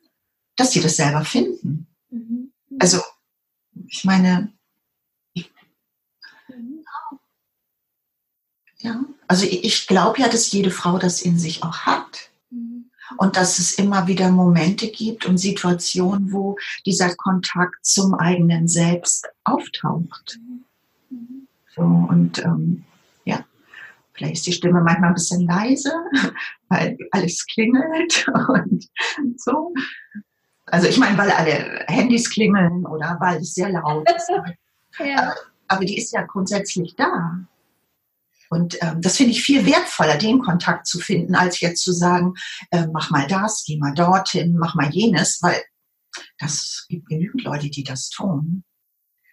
dass 0.55 0.71
sie 0.71 0.81
das 0.81 0.95
selber 0.95 1.25
finden. 1.25 1.87
Mhm. 2.09 2.53
Also 2.79 3.01
ich 3.87 4.03
meine, 4.05 4.53
ja, 8.77 9.03
also 9.27 9.45
ich 9.49 9.87
glaube 9.87 10.19
ja, 10.19 10.29
dass 10.29 10.51
jede 10.51 10.69
Frau 10.69 10.97
das 10.97 11.21
in 11.21 11.39
sich 11.39 11.63
auch 11.63 11.79
hat. 11.79 12.31
Mhm. 12.49 12.91
Und 13.17 13.35
dass 13.35 13.59
es 13.59 13.73
immer 13.73 14.07
wieder 14.07 14.29
Momente 14.29 14.89
gibt 14.89 15.25
und 15.25 15.37
Situationen, 15.37 16.31
wo 16.31 16.57
dieser 16.85 17.15
Kontakt 17.15 17.85
zum 17.85 18.13
eigenen 18.13 18.67
Selbst 18.67 19.27
auftaucht. 19.43 20.39
Mhm. 21.09 21.47
So, 21.75 21.81
und 21.81 22.39
ähm, 22.39 22.83
ja, 23.25 23.45
vielleicht 24.13 24.35
ist 24.35 24.45
die 24.45 24.53
Stimme 24.53 24.81
manchmal 24.81 25.09
ein 25.09 25.15
bisschen 25.15 25.47
leise, 25.47 25.91
weil 26.73 26.97
alles 27.11 27.45
klingelt 27.45 28.27
und 28.57 28.89
so. 29.39 29.73
Also 30.65 30.87
ich 30.87 30.97
meine, 30.97 31.17
weil 31.17 31.31
alle 31.31 31.85
Handys 31.87 32.29
klingeln 32.29 32.85
oder 32.85 33.17
weil 33.19 33.37
es 33.41 33.53
sehr 33.53 33.69
laut 33.69 34.09
ist. 34.09 34.31
ja. 34.99 35.33
aber, 35.67 35.85
die 35.85 35.97
ist 35.97 36.13
ja 36.13 36.23
grundsätzlich 36.23 36.95
da. 36.95 37.45
Und 38.49 38.77
ähm, 38.81 39.01
das 39.01 39.17
finde 39.17 39.31
ich 39.31 39.41
viel 39.41 39.65
wertvoller, 39.65 40.17
den 40.17 40.39
Kontakt 40.39 40.85
zu 40.85 40.99
finden, 40.99 41.35
als 41.35 41.59
jetzt 41.59 41.83
zu 41.83 41.91
sagen, 41.91 42.35
äh, 42.71 42.85
mach 42.91 43.09
mal 43.09 43.27
das, 43.27 43.63
geh 43.65 43.77
mal 43.77 43.93
dorthin, 43.93 44.55
mach 44.57 44.75
mal 44.75 44.89
jenes, 44.91 45.39
weil 45.41 45.59
das 46.37 46.85
gibt 46.87 47.09
genügend 47.09 47.43
Leute, 47.43 47.69
die 47.69 47.83
das 47.83 48.09
tun. 48.09 48.63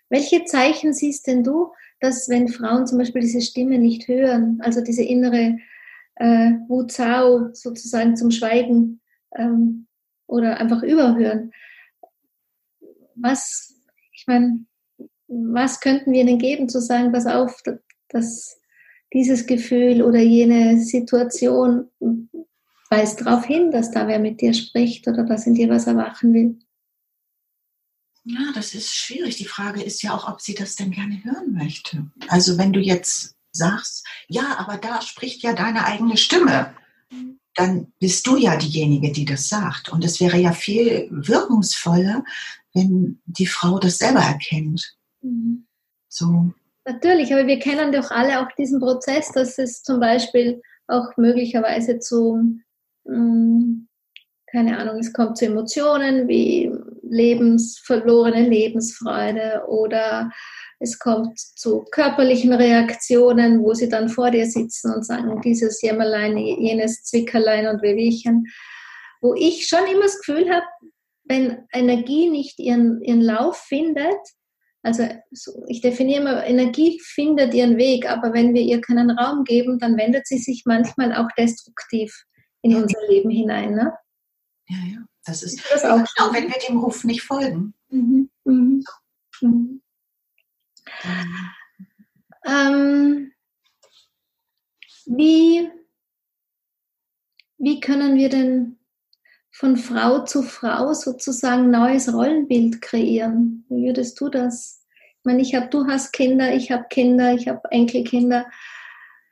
Welche 0.09 0.45
Zeichen 0.45 0.95
siehst 0.95 1.27
denn 1.27 1.45
du, 1.45 1.73
dass 2.01 2.29
wenn 2.29 2.49
Frauen 2.49 2.87
zum 2.87 2.99
Beispiel 2.99 3.21
diese 3.21 3.43
Stimme 3.43 3.79
nicht 3.79 4.09
hören, 4.09 4.59
also 4.63 4.81
diese 4.81 5.03
innere 5.03 5.59
äh, 6.21 6.53
Wuzau 6.69 7.49
sozusagen 7.55 8.15
zum 8.15 8.31
Schweigen 8.31 9.01
ähm, 9.35 9.87
oder 10.27 10.59
einfach 10.59 10.83
überhören. 10.83 11.53
Was, 13.15 13.75
ich 14.13 14.27
meine, 14.27 14.67
was 15.29 15.81
könnten 15.81 16.13
wir 16.13 16.21
ihnen 16.21 16.39
geben, 16.39 16.69
zu 16.69 16.81
sagen, 16.81 17.11
pass 17.13 17.27
auf, 17.27 17.63
dass 18.09 18.61
dieses 19.15 19.47
Gefühl 19.47 20.03
oder 20.03 20.21
jene 20.21 20.79
Situation 20.81 21.91
weist 22.91 23.23
darauf 23.23 23.47
hin, 23.47 23.71
dass 23.71 23.91
da 23.91 24.07
wer 24.07 24.19
mit 24.19 24.41
dir 24.41 24.53
spricht 24.53 25.09
oder 25.09 25.25
dass 25.25 25.47
in 25.47 25.55
dir 25.55 25.71
was 25.71 25.87
erwachen 25.87 26.35
will? 26.35 26.59
Ja, 28.25 28.53
das 28.55 28.75
ist 28.75 28.95
schwierig. 28.95 29.37
Die 29.37 29.47
Frage 29.47 29.83
ist 29.83 30.03
ja 30.03 30.15
auch, 30.15 30.31
ob 30.31 30.43
sie 30.43 30.55
das 30.55 30.77
denn 30.77 30.91
gerne 30.91 31.25
hören 31.25 31.55
möchte. 31.55 32.11
Also 32.29 32.59
wenn 32.59 32.75
du 32.75 32.81
jetzt 32.81 33.40
sagst, 33.53 34.07
ja, 34.29 34.57
aber 34.59 34.77
da 34.79 35.03
spricht 35.03 35.43
ja 35.43 35.53
deine 35.53 35.85
eigene 35.85 36.17
Stimme 36.17 36.75
dann 37.55 37.93
bist 37.99 38.27
du 38.27 38.37
ja 38.37 38.57
diejenige, 38.57 39.13
die 39.13 39.25
das 39.25 39.49
sagt. 39.49 39.91
Und 39.91 40.05
es 40.05 40.21
wäre 40.21 40.39
ja 40.39 40.53
viel 40.53 41.09
wirkungsvoller, 41.11 42.25
wenn 42.75 43.21
die 43.27 43.47
Frau 43.47 43.79
das 43.79 43.99
selber 43.99 44.21
erkennt. 44.21 44.97
Mhm. 45.23 45.67
So. 46.09 46.53
Natürlich, 46.85 47.33
aber 47.33 47.47
wir 47.47 47.59
kennen 47.59 47.93
doch 47.93 48.11
alle 48.11 48.41
auch 48.41 48.51
diesen 48.57 48.81
Prozess, 48.81 49.31
dass 49.33 49.59
es 49.59 49.83
zum 49.83 50.01
Beispiel 50.01 50.63
auch 50.87 51.17
möglicherweise 51.17 51.99
zu, 51.99 52.61
mh, 53.05 53.17
mm, 53.17 53.89
keine 54.51 54.79
Ahnung, 54.79 54.99
es 54.99 55.13
kommt 55.13 55.39
zu 55.39 55.47
Emotionen 55.47 56.27
wie 56.27 56.73
Lebens, 57.03 57.79
verlorene 57.79 58.49
Lebensfreude 58.49 59.65
oder 59.69 60.33
es 60.81 60.99
kommt 60.99 61.39
zu 61.39 61.85
körperlichen 61.93 62.55
Reaktionen, 62.55 63.63
wo 63.63 63.75
sie 63.75 63.89
dann 63.89 64.09
vor 64.09 64.31
dir 64.31 64.47
sitzen 64.47 64.93
und 64.93 65.05
sagen, 65.05 65.41
dieses 65.43 65.83
Jämmerlein, 65.83 66.39
jenes 66.39 67.05
Zwickerlein 67.05 67.69
und 67.69 67.83
Wehwehchen. 67.83 68.47
Wo 69.21 69.35
ich 69.35 69.67
schon 69.67 69.87
immer 69.87 70.05
das 70.05 70.19
Gefühl 70.19 70.51
habe, 70.51 70.65
wenn 71.25 71.67
Energie 71.73 72.31
nicht 72.31 72.59
ihren, 72.59 73.03
ihren 73.03 73.21
Lauf 73.21 73.59
findet, 73.59 74.19
also 74.83 75.07
ich 75.69 75.83
definiere 75.83 76.23
immer, 76.23 76.47
Energie 76.47 76.99
findet 77.05 77.53
ihren 77.53 77.77
Weg, 77.77 78.11
aber 78.11 78.33
wenn 78.33 78.55
wir 78.55 78.63
ihr 78.63 78.81
keinen 78.81 79.11
Raum 79.11 79.45
geben, 79.45 79.79
dann 79.79 79.99
wendet 79.99 80.27
sie 80.27 80.39
sich 80.39 80.63
manchmal 80.65 81.15
auch 81.15 81.29
destruktiv 81.37 82.25
in 82.63 82.75
unser 82.75 82.99
Leben 83.09 83.29
hinein. 83.29 83.75
Ne? 83.75 83.93
Ja, 84.69 84.79
ja. 84.93 84.99
Das 85.27 85.43
ist, 85.43 85.63
das 85.71 85.85
auch 85.85 86.03
genau, 86.17 86.33
wenn 86.33 86.49
wir 86.49 86.59
dem 86.67 86.79
Ruf 86.79 87.05
nicht 87.05 87.21
folgen. 87.21 87.75
Mhm. 87.91 88.31
Mhm. 88.45 88.85
Mhm. 89.43 89.83
Ähm, 92.47 93.33
wie, 95.07 95.71
wie 97.59 97.81
können 97.81 98.17
wir 98.17 98.29
denn 98.29 98.79
von 99.51 99.77
Frau 99.77 100.25
zu 100.25 100.43
Frau 100.43 100.95
sozusagen 100.95 101.71
neues 101.71 102.13
Rollenbild 102.13 102.81
kreieren? 102.81 103.65
Wie 103.69 103.87
würdest 103.87 104.21
du 104.21 104.29
das? 104.29 104.85
Ich 105.19 105.25
meine, 105.25 105.43
ich 105.43 105.55
habe, 105.55 105.69
du 105.69 105.87
hast 105.87 106.13
Kinder, 106.13 106.55
ich 106.55 106.71
habe 106.71 106.87
Kinder, 106.89 107.35
ich 107.35 107.47
habe 107.47 107.61
Enkelkinder, 107.71 108.47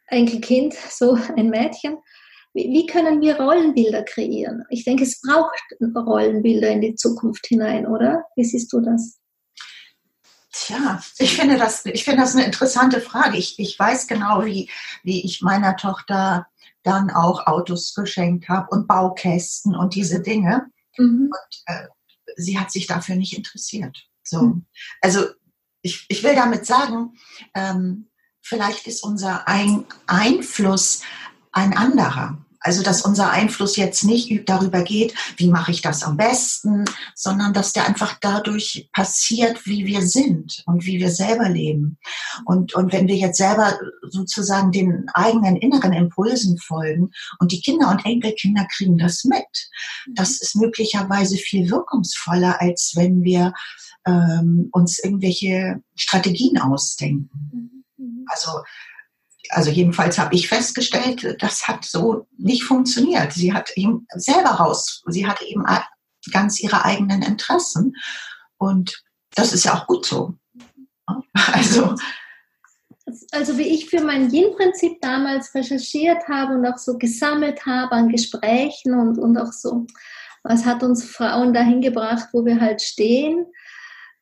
Enkelkind, 0.08 0.74
so 0.74 1.18
ein 1.37 1.48
Mädchen. 1.48 1.96
Wie, 2.52 2.70
wie 2.70 2.87
können 2.87 3.20
wir 3.20 3.40
Rollenbilder 3.40 4.02
kreieren? 4.02 4.64
Ich 4.68 4.84
denke, 4.84 5.04
es 5.04 5.20
braucht 5.20 5.62
Rollenbilder 5.80 6.68
in 6.70 6.80
die 6.80 6.94
Zukunft 6.94 7.46
hinein, 7.46 7.87
oder? 7.87 8.24
Wie 8.37 8.44
siehst 8.44 8.72
du 8.72 8.80
das? 8.80 9.18
Tja, 10.50 11.00
ich 11.18 11.37
finde 11.37 11.58
das, 11.58 11.84
ich 11.84 12.04
finde 12.04 12.22
das 12.22 12.34
eine 12.34 12.44
interessante 12.44 13.00
Frage. 13.00 13.37
Ich, 13.37 13.58
ich 13.58 13.78
weiß 13.78 14.06
genau, 14.06 14.44
wie, 14.44 14.70
wie 15.02 15.24
ich 15.24 15.42
meiner 15.42 15.76
Tochter 15.76 16.46
dann 16.82 17.11
auch 17.11 17.46
Autos 17.46 17.94
geschenkt 17.94 18.48
habe 18.48 18.68
und 18.70 18.87
Baukästen 18.87 19.76
und 19.76 19.94
diese 19.94 20.20
Dinge. 20.20 20.70
Mhm. 20.96 21.30
Und 21.30 21.62
äh, 21.66 21.88
sie 22.37 22.58
hat 22.58 22.70
sich 22.70 22.87
dafür 22.87 23.16
nicht 23.16 23.37
interessiert. 23.37 23.98
So. 24.22 24.42
Mhm. 24.42 24.66
Also 25.00 25.26
ich, 25.82 26.06
ich 26.08 26.22
will 26.22 26.34
damit 26.34 26.66
sagen, 26.66 27.18
ähm, 27.54 28.08
vielleicht 28.40 28.87
ist 28.87 29.02
unser 29.04 29.46
Ein 29.46 29.84
Einfluss 30.06 31.02
ein 31.52 31.76
anderer. 31.76 32.38
Also, 32.61 32.83
dass 32.83 33.03
unser 33.03 33.31
Einfluss 33.31 33.77
jetzt 33.77 34.05
nicht 34.05 34.49
darüber 34.49 34.83
geht, 34.83 35.14
wie 35.37 35.49
mache 35.49 35.71
ich 35.71 35.81
das 35.81 36.03
am 36.03 36.16
besten, 36.16 36.85
sondern 37.14 37.53
dass 37.53 37.73
der 37.73 37.87
einfach 37.87 38.18
dadurch 38.21 38.88
passiert, 38.92 39.64
wie 39.66 39.87
wir 39.87 40.03
sind 40.03 40.62
und 40.66 40.85
wie 40.85 40.99
wir 40.99 41.11
selber 41.11 41.49
leben. 41.49 41.99
Und, 42.44 42.75
und 42.75 42.92
wenn 42.92 43.07
wir 43.07 43.16
jetzt 43.16 43.38
selber 43.38 43.79
sozusagen 44.09 44.73
den 44.73 45.09
eigenen 45.14 45.57
inneren 45.57 45.92
Impulsen 45.92 46.59
folgen 46.59 47.11
und 47.38 47.53
die 47.53 47.61
Kinder 47.61 47.90
und 47.90 48.05
Enkelkinder 48.05 48.66
kriegen 48.66 48.99
das 48.99 49.25
mit, 49.25 49.71
das 50.14 50.40
ist 50.40 50.57
möglicherweise 50.57 51.37
viel 51.37 51.71
wirkungsvoller, 51.71 52.61
als 52.61 52.92
wenn 52.97 53.23
wir 53.23 53.53
ähm, 54.07 54.68
uns 54.73 54.99
irgendwelche 54.99 55.83
Strategien 55.94 56.59
ausdenken. 56.59 57.85
Mhm. 57.97 58.25
Also 58.29 58.51
also 59.50 59.70
jedenfalls 59.70 60.18
habe 60.18 60.34
ich 60.34 60.48
festgestellt, 60.48 61.37
das 61.40 61.66
hat 61.68 61.84
so 61.84 62.26
nicht 62.37 62.64
funktioniert. 62.64 63.32
Sie 63.32 63.52
hat 63.52 63.70
eben 63.76 64.06
selber 64.14 64.50
raus, 64.50 65.02
sie 65.06 65.26
hatte 65.26 65.44
eben 65.44 65.64
ganz 66.32 66.61
ihre 66.61 66.84
eigenen 66.84 67.22
Interessen 67.22 67.94
und 68.58 69.02
das 69.34 69.52
ist 69.52 69.64
ja 69.64 69.74
auch 69.74 69.87
gut 69.87 70.06
so. 70.06 70.34
Also, 71.52 71.94
also 73.30 73.56
wie 73.56 73.68
ich 73.68 73.88
für 73.88 74.02
mein 74.02 74.30
Yin-Prinzip 74.30 75.00
damals 75.00 75.54
recherchiert 75.54 76.28
habe 76.28 76.54
und 76.54 76.66
auch 76.66 76.76
so 76.76 76.98
gesammelt 76.98 77.64
habe 77.64 77.92
an 77.92 78.08
Gesprächen 78.11 78.92
und, 78.94 79.18
und 79.18 79.38
auch 79.38 79.52
so, 79.52 79.87
was 80.42 80.66
hat 80.66 80.82
uns 80.82 81.04
Frauen 81.04 81.54
dahin 81.54 81.80
gebracht, 81.80 82.28
wo 82.32 82.44
wir 82.44 82.61
halt 82.61 82.82
stehen, 82.82 83.46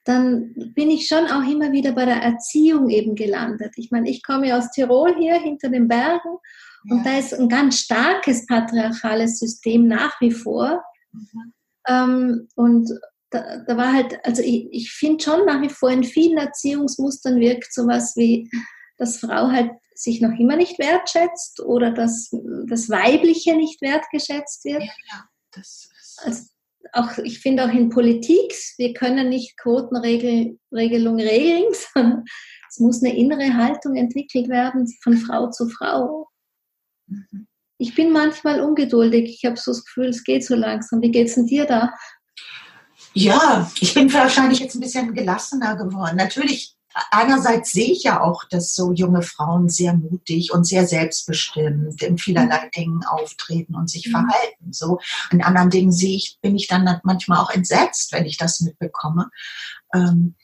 dann 0.06 0.54
bin 0.74 0.88
ich 0.90 1.08
schon 1.08 1.26
auch 1.26 1.42
immer 1.42 1.72
wieder 1.72 1.92
bei 1.92 2.04
der 2.04 2.22
Erziehung 2.22 2.88
eben 2.88 3.16
gelandet. 3.16 3.72
Ich 3.76 3.90
meine, 3.90 4.08
ich 4.08 4.22
komme 4.22 4.56
aus 4.56 4.70
Tirol 4.70 5.16
hier 5.16 5.34
hinter 5.40 5.68
den 5.68 5.88
Bergen 5.88 6.38
und 6.88 7.04
da 7.04 7.18
ist 7.18 7.34
ein 7.34 7.48
ganz 7.48 7.80
starkes 7.80 8.46
patriarchales 8.46 9.40
System 9.40 9.88
nach 9.88 10.20
wie 10.20 10.30
vor. 10.30 10.80
Mhm. 11.12 11.52
Ähm, 11.88 12.48
und 12.54 12.88
da, 13.30 13.58
da, 13.66 13.76
war 13.76 13.92
halt, 13.92 14.24
also 14.24 14.42
ich, 14.42 14.68
ich 14.70 14.92
finde 14.92 15.24
schon 15.24 15.44
nach 15.44 15.60
wie 15.60 15.68
vor 15.68 15.90
in 15.90 16.04
vielen 16.04 16.38
Erziehungsmustern 16.38 17.40
wirkt 17.40 17.72
sowas 17.74 18.14
wie, 18.16 18.48
dass 18.98 19.18
Frau 19.18 19.50
halt 19.50 19.72
sich 19.94 20.20
noch 20.20 20.38
immer 20.38 20.56
nicht 20.56 20.78
wertschätzt 20.78 21.60
oder 21.60 21.90
dass 21.90 22.30
das 22.68 22.88
Weibliche 22.88 23.56
nicht 23.56 23.82
wertgeschätzt 23.82 24.64
wird. 24.64 24.82
Ja, 24.82 24.92
ja. 25.10 25.24
Das 25.52 25.88
ist 25.98 26.20
also, 26.22 26.44
auch, 26.92 27.18
ich 27.18 27.40
finde 27.40 27.64
auch 27.64 27.72
in 27.72 27.90
Politik, 27.90 28.54
wir 28.78 28.92
können 28.94 29.28
nicht 29.28 29.56
Quotenregelung 29.58 31.20
regeln, 31.20 31.64
sondern 31.94 32.24
es 32.68 32.78
muss 32.78 33.02
eine 33.02 33.16
innere 33.16 33.54
Haltung 33.54 33.96
entwickelt 33.96 34.48
werden 34.48 34.86
von 35.02 35.16
Frau 35.16 35.50
zu 35.50 35.68
Frau. 35.68 36.28
Ich 37.78 37.94
bin 37.94 38.12
manchmal 38.12 38.60
ungeduldig. 38.60 39.38
Ich 39.38 39.44
habe 39.44 39.56
so 39.56 39.70
das 39.70 39.84
Gefühl, 39.84 40.08
es 40.08 40.24
geht 40.24 40.44
so 40.44 40.54
langsam. 40.54 41.02
Wie 41.02 41.10
geht 41.10 41.28
es 41.28 41.34
denn 41.34 41.46
dir 41.46 41.66
da? 41.66 41.92
Ja, 43.12 43.70
ich 43.80 43.94
bin 43.94 44.12
wahrscheinlich 44.12 44.60
jetzt 44.60 44.74
ein 44.74 44.80
bisschen 44.80 45.14
gelassener 45.14 45.76
geworden. 45.76 46.16
Natürlich 46.16 46.75
einerseits 47.10 47.72
sehe 47.72 47.92
ich 47.92 48.04
ja 48.04 48.20
auch, 48.20 48.44
dass 48.44 48.74
so 48.74 48.92
junge 48.92 49.22
Frauen 49.22 49.68
sehr 49.68 49.94
mutig 49.94 50.52
und 50.52 50.64
sehr 50.64 50.86
selbstbestimmt 50.86 52.02
in 52.02 52.18
vielerlei 52.18 52.66
mhm. 52.66 52.70
Dingen 52.74 53.04
auftreten 53.04 53.74
und 53.74 53.90
sich 53.90 54.06
mhm. 54.06 54.12
verhalten. 54.12 54.72
So 54.72 55.00
in 55.30 55.42
anderen 55.42 55.70
Dingen 55.70 55.92
sehe 55.92 56.16
ich, 56.16 56.38
bin 56.40 56.56
ich 56.56 56.68
dann 56.68 57.00
manchmal 57.04 57.38
auch 57.38 57.50
entsetzt, 57.50 58.12
wenn 58.12 58.24
ich 58.24 58.36
das 58.36 58.60
mitbekomme. 58.60 59.30
Ähm, 59.94 60.34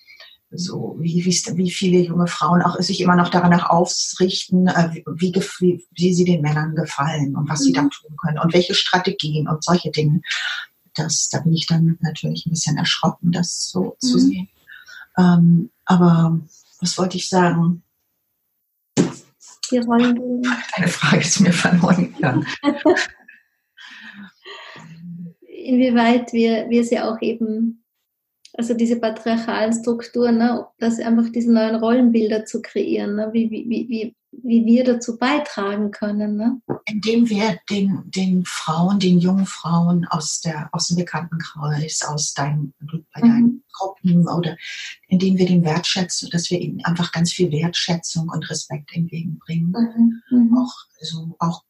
so 0.55 0.97
wie, 1.01 1.25
wie, 1.25 1.57
wie 1.57 1.71
viele 1.71 2.01
junge 2.01 2.27
Frauen 2.27 2.61
auch 2.61 2.79
sich 2.79 3.01
immer 3.01 3.17
noch 3.17 3.31
danach 3.31 3.71
ausrichten, 3.71 4.67
äh, 4.67 5.03
wie, 5.07 5.33
wie, 5.33 5.87
wie 5.93 6.15
sie 6.15 6.25
den 6.25 6.43
Männern 6.43 6.75
gefallen 6.75 7.35
und 7.35 7.49
was 7.49 7.61
mhm. 7.61 7.65
sie 7.65 7.73
da 7.73 7.81
tun 7.83 8.17
können 8.19 8.39
und 8.39 8.53
welche 8.53 8.75
Strategien 8.75 9.49
und 9.49 9.65
solche 9.65 9.91
Dinge. 9.91 10.21
Das, 10.95 11.31
da 11.31 11.41
bin 11.41 11.55
ich 11.55 11.67
dann 11.67 11.97
natürlich 12.03 12.45
ein 12.45 12.51
bisschen 12.51 12.77
erschrocken, 12.77 13.33
das 13.33 13.71
so 13.71 13.97
mhm. 14.03 14.07
zu 14.07 14.19
sehen. 14.19 14.49
Ähm, 15.17 15.71
aber 15.93 16.41
was 16.81 16.97
wollte 16.99 17.19
ich 17.19 17.29
sagen? 17.29 17.83
Die 19.71 19.79
Rollenbilder. 19.79 20.57
Eine 20.75 20.89
Frage 20.89 21.23
ist 21.23 21.41
mir 21.41 21.53
verloren 21.53 22.13
gegangen. 22.15 22.47
Inwieweit 25.41 26.33
wir, 26.33 26.69
wir 26.71 26.85
sie 26.85 26.99
auch 27.01 27.21
eben, 27.21 27.82
also 28.55 28.75
diese 28.75 28.97
patriarchalen 28.97 29.73
Strukturen, 29.73 30.39
ne, 30.39 30.67
dass 30.79 31.01
einfach 31.01 31.31
diese 31.31 31.53
neuen 31.53 31.77
Rollenbilder 31.77 32.45
zu 32.45 32.61
kreieren, 32.61 33.17
ne, 33.17 33.31
wie, 33.33 33.51
wie, 33.51 33.67
wie, 33.69 34.15
wie 34.31 34.65
wir 34.65 34.85
dazu 34.85 35.17
beitragen 35.19 35.91
können. 35.91 36.37
Ne? 36.37 36.61
Indem 36.87 37.29
wir 37.29 37.59
den, 37.71 38.03
den 38.07 38.45
Frauen, 38.45 38.99
den 38.99 39.19
jungen 39.19 39.47
Frauen 39.47 40.07
aus, 40.07 40.41
der, 40.41 40.69
aus 40.73 40.89
dem 40.89 40.97
Bekanntenkreis, 40.97 42.03
aus 42.03 42.35
deinen, 42.35 42.75
bei 43.15 43.21
deinen 43.21 43.43
mhm. 43.43 43.63
Gruppen 43.73 44.29
oder 44.29 44.57
indem 45.09 45.39
wir 45.39 45.47
den 45.47 45.65
wertschätzen, 45.65 46.31
dass 46.31 46.51
wir 46.51 46.61
ihnen 46.61 46.85
einfach 46.85 47.13
ganz 47.13 47.33
viel 47.33 47.51
Wertschätzung 47.53 48.29
und 48.29 48.49
Respekt 48.51 48.95
entgegenbringen. 48.95 50.23
Mhm. 50.31 50.39
Mhm. 50.39 50.59
Auch, 50.59 50.75
so, 51.01 51.37
auch 51.39 51.63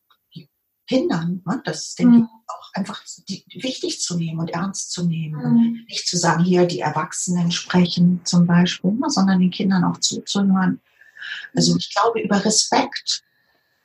Kindern, 0.92 1.42
ne? 1.46 1.62
das 1.64 1.94
denke 1.94 2.16
ich 2.16 2.22
mhm. 2.22 2.28
auch 2.46 2.70
einfach 2.74 3.02
die, 3.28 3.44
wichtig 3.54 4.00
zu 4.00 4.16
nehmen 4.16 4.40
und 4.40 4.50
ernst 4.50 4.92
zu 4.92 5.04
nehmen. 5.04 5.36
Und 5.36 5.54
mhm. 5.54 5.84
nicht 5.88 6.06
zu 6.06 6.16
sagen, 6.16 6.44
hier 6.44 6.66
die 6.66 6.80
Erwachsenen 6.80 7.50
sprechen 7.50 8.20
zum 8.24 8.46
Beispiel, 8.46 8.92
ne? 8.92 9.08
sondern 9.08 9.40
den 9.40 9.50
Kindern 9.50 9.84
auch 9.84 9.98
zuzuhören 9.98 10.80
also 11.54 11.76
ich 11.76 11.92
glaube 11.94 12.20
über 12.20 12.44
Respekt, 12.44 13.22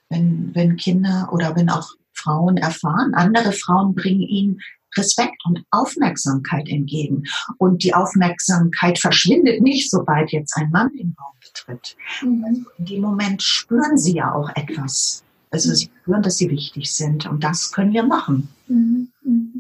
wenn, 0.10 0.54
wenn 0.54 0.78
Kinder 0.78 1.30
oder 1.32 1.56
wenn 1.56 1.70
auch 1.70 1.89
Frauen 2.13 2.58
erfahren, 2.58 3.13
andere 3.13 3.52
Frauen 3.52 3.93
bringen 3.93 4.22
ihnen 4.22 4.62
Respekt 4.96 5.38
und 5.46 5.63
Aufmerksamkeit 5.70 6.67
entgegen. 6.70 7.24
Und 7.58 7.84
die 7.84 7.93
Aufmerksamkeit 7.93 8.98
verschwindet 8.98 9.62
nicht, 9.62 9.91
sobald 9.91 10.32
jetzt 10.32 10.56
ein 10.58 10.72
Mann 10.72 10.91
den 10.93 11.15
Raum 11.20 11.36
betritt. 11.41 11.96
Mhm. 12.22 12.46
Also 12.46 12.62
in 12.80 12.86
dem 12.86 13.02
Moment 13.02 13.43
spüren 13.43 13.98
sie 13.98 14.15
ja 14.15 14.34
auch 14.34 14.50
etwas. 14.56 15.24
Also 15.49 15.73
sie 15.73 15.89
spüren, 16.01 16.21
dass 16.21 16.38
sie 16.38 16.49
wichtig 16.49 16.93
sind 16.93 17.25
und 17.25 17.43
das 17.43 17.71
können 17.71 17.93
wir 17.93 18.03
machen. 18.03 18.49
Mhm. 18.67 19.12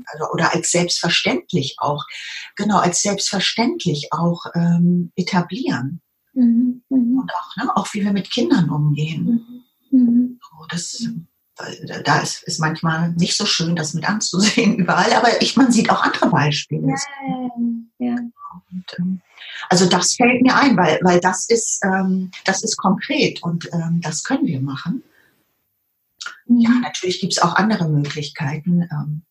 Also, 0.05 0.31
oder 0.31 0.53
als 0.53 0.71
selbstverständlich 0.71 1.75
auch, 1.79 2.05
genau, 2.55 2.77
als 2.77 3.01
selbstverständlich 3.01 4.09
auch 4.11 4.45
ähm, 4.55 5.11
etablieren. 5.15 6.01
Mhm. 6.33 6.83
Und 6.89 7.31
auch, 7.31 7.55
ne, 7.57 7.75
auch 7.75 7.93
wie 7.93 8.03
wir 8.03 8.13
mit 8.13 8.31
Kindern 8.31 8.69
umgehen. 8.69 9.63
Mhm. 9.91 9.99
mhm. 9.99 10.39
So, 10.41 10.65
das, 10.69 11.07
da 12.03 12.19
ist, 12.19 12.43
ist 12.43 12.59
manchmal 12.59 13.13
nicht 13.13 13.35
so 13.35 13.45
schön, 13.45 13.75
das 13.75 13.93
mit 13.93 14.07
anzusehen 14.07 14.75
überall, 14.77 15.11
aber 15.13 15.41
ich, 15.41 15.57
man 15.57 15.71
sieht 15.71 15.89
auch 15.89 16.03
andere 16.03 16.29
Beispiele. 16.29 16.87
Ja, 16.87 18.07
ja. 18.07 18.15
Und, 18.71 18.85
ähm, 18.99 19.21
also 19.69 19.87
das 19.87 20.13
fällt 20.13 20.41
mir 20.41 20.55
ein, 20.55 20.77
weil, 20.77 20.99
weil 21.03 21.19
das 21.19 21.47
ist, 21.49 21.83
ähm, 21.83 22.31
das 22.45 22.63
ist 22.63 22.77
konkret 22.77 23.43
und 23.43 23.69
ähm, 23.73 24.01
das 24.01 24.23
können 24.23 24.45
wir 24.45 24.61
machen. 24.61 25.03
Mhm. 26.47 26.59
Ja, 26.59 26.69
natürlich 26.81 27.19
gibt 27.19 27.33
es 27.33 27.39
auch 27.39 27.55
andere 27.55 27.89
Möglichkeiten. 27.89 28.87
Ähm, 28.91 29.23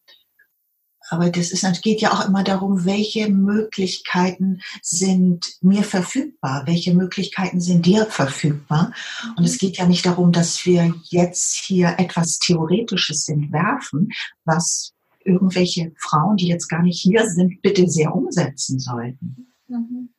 aber 1.09 1.31
das 1.31 1.51
ist, 1.51 1.83
geht 1.83 2.01
ja 2.01 2.13
auch 2.13 2.27
immer 2.27 2.43
darum, 2.43 2.85
welche 2.85 3.29
Möglichkeiten 3.31 4.61
sind 4.83 5.57
mir 5.61 5.85
verfügbar, 5.85 6.65
welche 6.67 6.95
Möglichkeiten 6.95 7.61
sind 7.61 7.87
dir 7.87 8.07
verfügbar. 8.07 8.93
Und 9.37 9.45
es 9.45 9.59
geht 9.59 9.79
ja 9.79 9.87
nicht 9.87 10.05
darum, 10.05 10.33
dass 10.33 10.67
wir 10.67 10.95
jetzt 11.05 11.55
hier 11.55 11.95
etwas 11.99 12.39
Theoretisches 12.39 13.29
entwerfen, 13.29 14.11
was 14.45 14.93
irgendwelche 15.25 15.93
Frauen, 15.99 16.37
die 16.37 16.49
jetzt 16.49 16.69
gar 16.69 16.83
nicht 16.83 17.01
hier 17.01 17.29
sind, 17.29 17.61
bitte 17.63 17.89
sehr 17.89 18.15
umsetzen 18.15 18.79
sollten. 18.79 19.47
Mhm. 19.69 20.11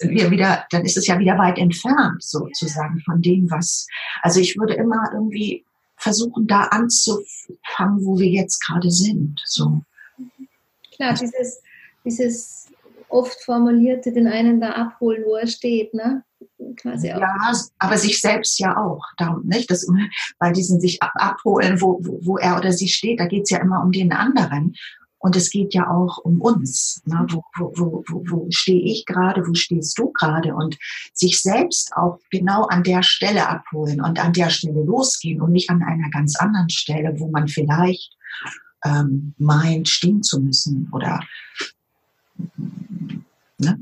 Dann, 0.00 0.30
wieder, 0.30 0.66
dann 0.70 0.84
ist 0.84 0.96
es 0.96 1.06
ja 1.06 1.18
wieder 1.18 1.38
weit 1.38 1.58
entfernt, 1.58 2.22
sozusagen, 2.22 3.00
von 3.00 3.22
dem, 3.22 3.50
was. 3.50 3.86
Also 4.22 4.40
ich 4.40 4.58
würde 4.58 4.74
immer 4.74 5.10
irgendwie 5.12 5.64
versuchen, 6.04 6.46
da 6.46 6.64
anzufangen, 6.64 8.04
wo 8.04 8.18
wir 8.18 8.28
jetzt 8.28 8.64
gerade 8.64 8.90
sind. 8.90 9.40
So. 9.44 9.82
Klar, 10.94 11.14
dieses, 11.14 11.60
dieses 12.04 12.68
oft 13.08 13.42
formulierte, 13.42 14.12
den 14.12 14.28
einen 14.28 14.60
da 14.60 14.70
abholen, 14.70 15.24
wo 15.26 15.34
er 15.34 15.46
steht, 15.46 15.94
ne? 15.94 16.22
Quasi 16.76 17.10
auch. 17.12 17.20
Ja, 17.20 17.52
aber 17.78 17.96
sich 17.96 18.20
selbst 18.20 18.58
ja 18.58 18.76
auch. 18.76 19.02
Darum, 19.16 19.46
nicht? 19.46 19.70
Das, 19.70 19.86
bei 20.38 20.52
diesen 20.52 20.80
sich 20.80 21.02
abholen, 21.02 21.80
wo, 21.80 21.98
wo, 22.02 22.18
wo 22.22 22.38
er 22.38 22.58
oder 22.58 22.72
sie 22.72 22.88
steht, 22.88 23.18
da 23.18 23.26
geht 23.26 23.44
es 23.44 23.50
ja 23.50 23.58
immer 23.58 23.82
um 23.82 23.92
den 23.92 24.12
anderen. 24.12 24.74
Und 25.24 25.36
es 25.36 25.48
geht 25.48 25.72
ja 25.72 25.88
auch 25.88 26.18
um 26.18 26.42
uns. 26.42 27.00
Ne? 27.06 27.26
Wo, 27.30 27.42
wo, 27.56 27.72
wo, 27.76 28.04
wo, 28.08 28.24
wo 28.28 28.46
stehe 28.50 28.84
ich 28.84 29.06
gerade, 29.06 29.40
wo 29.46 29.54
stehst 29.54 29.98
du 29.98 30.12
gerade? 30.12 30.54
Und 30.54 30.76
sich 31.14 31.40
selbst 31.40 31.96
auch 31.96 32.18
genau 32.30 32.66
an 32.66 32.82
der 32.82 33.02
Stelle 33.02 33.48
abholen 33.48 34.02
und 34.02 34.22
an 34.22 34.34
der 34.34 34.50
Stelle 34.50 34.84
losgehen 34.84 35.40
und 35.40 35.52
nicht 35.52 35.70
an 35.70 35.82
einer 35.82 36.10
ganz 36.10 36.36
anderen 36.36 36.68
Stelle, 36.68 37.18
wo 37.18 37.30
man 37.30 37.48
vielleicht 37.48 38.14
ähm, 38.84 39.32
meint, 39.38 39.88
stehen 39.88 40.22
zu 40.22 40.42
müssen 40.42 40.90
oder, 40.92 41.20
ne? 43.56 43.78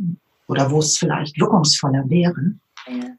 oder 0.47 0.71
wo 0.71 0.79
es 0.79 0.97
vielleicht 0.97 1.41
wirkungsvoller 1.41 2.09
wäre. 2.09 2.55
Ja. 2.87 3.17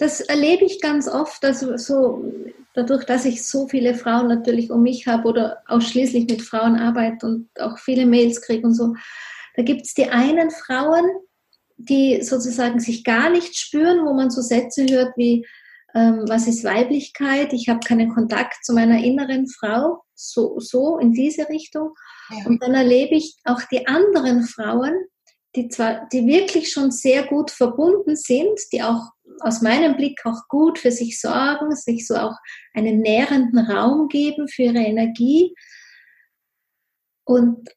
Das 0.00 0.22
erlebe 0.22 0.64
ich 0.64 0.80
ganz 0.80 1.06
oft, 1.06 1.44
also 1.44 1.76
so 1.76 2.24
dadurch, 2.72 3.04
dass 3.04 3.26
ich 3.26 3.46
so 3.46 3.68
viele 3.68 3.94
Frauen 3.94 4.28
natürlich 4.28 4.70
um 4.70 4.82
mich 4.82 5.06
habe 5.06 5.28
oder 5.28 5.62
ausschließlich 5.66 6.26
mit 6.26 6.40
Frauen 6.40 6.76
arbeite 6.76 7.26
und 7.26 7.50
auch 7.60 7.78
viele 7.78 8.06
Mails 8.06 8.40
kriege 8.40 8.66
und 8.66 8.72
so, 8.72 8.94
da 9.56 9.62
gibt 9.62 9.82
es 9.82 9.92
die 9.92 10.08
einen 10.08 10.50
Frauen, 10.50 11.04
die 11.76 12.22
sozusagen 12.22 12.80
sich 12.80 13.04
gar 13.04 13.28
nicht 13.28 13.58
spüren, 13.58 14.06
wo 14.06 14.14
man 14.14 14.30
so 14.30 14.40
Sätze 14.40 14.86
hört 14.88 15.12
wie, 15.18 15.46
ähm, 15.94 16.24
was 16.26 16.46
ist 16.46 16.64
Weiblichkeit, 16.64 17.52
ich 17.52 17.68
habe 17.68 17.80
keinen 17.80 18.08
Kontakt 18.08 18.64
zu 18.64 18.72
meiner 18.72 19.04
inneren 19.04 19.48
Frau, 19.48 20.02
so, 20.14 20.58
so 20.60 20.96
in 20.96 21.12
diese 21.12 21.46
Richtung. 21.50 21.92
Ja. 22.30 22.46
Und 22.46 22.62
dann 22.62 22.72
erlebe 22.72 23.16
ich 23.16 23.36
auch 23.44 23.60
die 23.70 23.86
anderen 23.86 24.44
Frauen, 24.44 24.94
die 25.56 25.68
zwar, 25.68 26.08
die 26.10 26.26
wirklich 26.26 26.72
schon 26.72 26.90
sehr 26.90 27.26
gut 27.26 27.50
verbunden 27.50 28.16
sind, 28.16 28.58
die 28.72 28.82
auch 28.82 29.10
aus 29.40 29.62
meinem 29.62 29.96
Blick 29.96 30.20
auch 30.24 30.48
gut 30.48 30.78
für 30.78 30.90
sich 30.90 31.20
sorgen, 31.20 31.74
sich 31.74 32.06
so 32.06 32.16
auch 32.16 32.34
einen 32.74 33.00
nährenden 33.00 33.58
Raum 33.58 34.08
geben 34.08 34.48
für 34.48 34.62
ihre 34.64 34.78
Energie. 34.78 35.54
Und, 37.24 37.68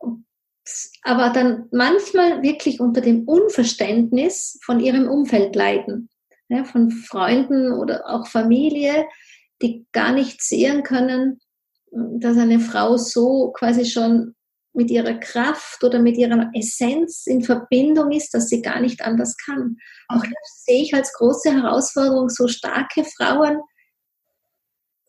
aber 1.04 1.30
dann 1.30 1.68
manchmal 1.72 2.42
wirklich 2.42 2.80
unter 2.80 3.02
dem 3.02 3.28
Unverständnis 3.28 4.60
von 4.63 4.80
ihrem 4.80 5.08
Umfeld 5.08 5.56
leiden, 5.56 6.10
ja, 6.50 6.63
von 6.63 6.92
Freunden 6.92 7.72
oder 7.74 8.10
auch 8.10 8.28
Familie, 8.28 9.06
die 9.62 9.86
gar 9.92 10.13
nicht 10.13 10.42
sehen 10.42 10.84
können, 10.84 11.39
dass 11.92 12.38
eine 12.38 12.60
Frau 12.60 12.98
so 12.98 13.52
quasi 13.52 13.86
schon 13.86 14.36
mit 14.73 14.89
ihrer 14.89 15.13
Kraft 15.15 15.83
oder 15.83 15.99
mit 15.99 16.17
ihrer 16.17 16.49
Essenz 16.53 17.27
in 17.27 17.43
Verbindung 17.43 18.12
ist, 18.12 18.33
dass 18.33 18.49
sie 18.49 18.62
gar 18.62 18.79
nicht 18.79 19.01
anders 19.03 19.36
kann. 19.38 19.77
Auch 20.07 20.23
das 20.23 20.63
sehe 20.65 20.81
ich 20.81 20.93
als 20.93 21.13
große 21.13 21.53
Herausforderung, 21.53 22.29
so 22.29 22.47
starke 22.47 23.03
Frauen 23.03 23.59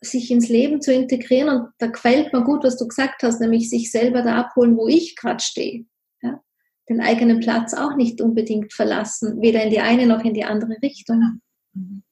sich 0.01 0.29
ins 0.29 0.49
Leben 0.49 0.81
zu 0.81 0.93
integrieren. 0.93 1.49
Und 1.49 1.69
da 1.79 1.87
gefällt 1.87 2.31
mir 2.31 2.43
gut, 2.43 2.63
was 2.63 2.77
du 2.77 2.87
gesagt 2.87 3.23
hast, 3.23 3.41
nämlich 3.41 3.69
sich 3.69 3.91
selber 3.91 4.21
da 4.21 4.35
abholen, 4.35 4.77
wo 4.77 4.87
ich 4.87 5.15
gerade 5.15 5.43
stehe. 5.43 5.85
Ja? 6.21 6.39
Den 6.87 7.01
eigenen 7.01 7.39
Platz 7.39 7.73
auch 7.73 7.95
nicht 7.95 8.21
unbedingt 8.21 8.73
verlassen, 8.73 9.41
weder 9.41 9.63
in 9.63 9.71
die 9.71 9.79
eine 9.79 10.05
noch 10.05 10.23
in 10.23 10.35
die 10.35 10.45
andere 10.45 10.77
Richtung. 10.81 11.41
Mhm. 11.73 12.03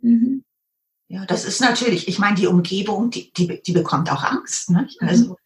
Mhm. 0.00 0.44
Ja, 1.10 1.24
das 1.24 1.46
ist 1.46 1.60
natürlich, 1.60 2.06
ich 2.06 2.18
meine, 2.18 2.36
die 2.36 2.46
Umgebung, 2.46 3.10
die, 3.10 3.32
die, 3.32 3.62
die 3.62 3.72
bekommt 3.72 4.12
auch 4.12 4.24
Angst. 4.24 4.68
Ne? 4.70 4.88
Also 4.98 5.36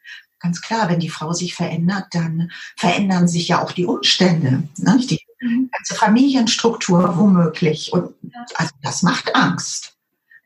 ganz 0.42 0.61
klar, 0.61 0.88
wenn 0.88 1.00
die 1.00 1.09
Frau 1.09 1.33
sich 1.33 1.55
verändert, 1.55 2.07
dann 2.11 2.50
verändern 2.76 3.28
sich 3.28 3.48
ja 3.48 3.62
auch 3.62 3.72
die 3.72 3.87
Umstände, 3.87 4.64
ne? 4.76 4.98
die 4.98 5.20
mhm. 5.40 5.70
ganze 5.70 5.94
Familienstruktur 5.94 7.16
womöglich. 7.16 7.92
Und 7.92 8.14
also 8.57 8.72
das 8.83 9.02
macht 9.02 9.35
Angst. 9.35 9.96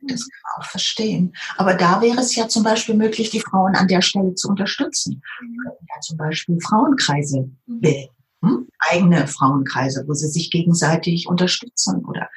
Das 0.09 0.20
kann 0.20 0.40
man 0.42 0.62
auch 0.64 0.70
verstehen. 0.70 1.35
Aber 1.56 1.74
da 1.74 2.00
wäre 2.00 2.20
es 2.20 2.37
ja 2.37 2.46
zum 2.46 2.62
Beispiel 2.62 2.94
möglich, 2.94 3.30
die 3.30 3.40
Frauen 3.40 3.74
an 3.74 3.88
der 3.88 4.02
Stelle 4.02 4.35
zu 4.35 4.48
unterstützen. 4.48 5.22
Mhm. 5.40 5.56
ja 5.64 6.00
zum 6.00 6.16
Beispiel 6.16 6.61
Frauenkreise 6.61 7.50
mhm. 7.66 7.80
bilden. 7.80 8.11
Hm? 8.44 8.68
Eigene 8.78 9.26
Frauenkreise, 9.26 10.04
wo 10.06 10.12
sie 10.12 10.28
sich 10.28 10.50
gegenseitig 10.50 11.26
unterstützen 11.26 12.04
oder 12.04 12.28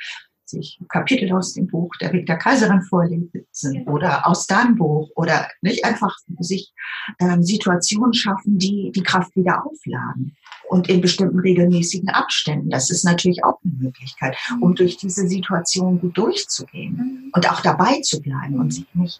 sich 0.50 0.80
Kapitel 0.90 1.32
aus 1.34 1.54
dem 1.54 1.68
Buch 1.68 1.92
Der 2.02 2.12
Weg 2.14 2.26
der 2.26 2.38
Kaiserin 2.38 2.82
vorlesen 2.82 3.46
genau. 3.62 3.92
oder 3.92 4.28
aus 4.28 4.48
deinem 4.48 4.76
Buch 4.76 5.10
oder 5.16 5.48
nicht 5.62 5.86
einfach 5.86 6.16
sich 6.40 6.74
ähm, 7.20 7.44
Situationen 7.44 8.14
schaffen, 8.14 8.58
die 8.58 8.92
die 8.94 9.04
Kraft 9.04 9.36
wieder 9.36 9.66
aufladen 9.66 10.36
und 10.70 10.90
in 10.90 11.02
bestimmten 11.02 11.40
regelmäßigen 11.40 12.10
Abständen. 12.10 12.70
Das 12.70 12.90
ist 12.90 13.04
natürlich 13.06 13.44
auch 13.44 13.60
eine 13.64 13.74
Möglichkeit, 13.74 14.36
mhm. 14.52 14.64
um 14.64 14.76
durch 14.76 14.98
diese 14.98 15.28
Situation 15.28 16.00
gut 16.00 16.18
durchzugehen 16.18 16.94
mhm. 16.96 17.32
und 17.34 17.50
auch 17.50 17.62
dabei 17.62 18.02
zu 18.02 18.22
bleiben 18.22 18.60
und 18.60 18.74
sich 18.74 18.88
nicht 18.94 19.20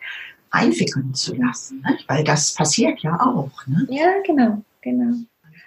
einwickeln 0.52 1.14
zu 1.14 1.36
lassen, 1.36 1.82
ne? 1.82 1.98
weil 2.08 2.24
das 2.24 2.54
passiert 2.54 3.02
ja 3.02 3.20
auch. 3.20 3.52
Ne? 3.68 3.88
Ja, 3.90 4.14
genau, 4.26 4.64
genau. 4.82 5.16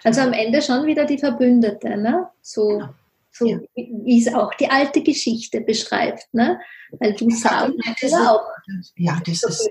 Also 0.03 0.19
am 0.19 0.33
Ende 0.33 0.61
schon 0.61 0.85
wieder 0.85 1.05
die 1.05 1.17
Verbündete, 1.17 1.95
ne? 1.95 2.27
So. 2.41 2.67
Genau 2.67 2.89
so 3.33 3.47
ja. 3.47 3.59
wie 3.75 4.21
es 4.21 4.33
auch 4.33 4.53
die 4.53 4.69
alte 4.69 5.01
Geschichte 5.01 5.61
beschreibt, 5.61 6.31
ne? 6.33 6.59
Weil 6.91 7.13
du 7.15 7.29
sagst 7.31 7.73
ja, 8.01 8.31
auch. 8.31 8.47
Ja, 8.95 9.19
das 9.25 9.43
ist, 9.43 9.69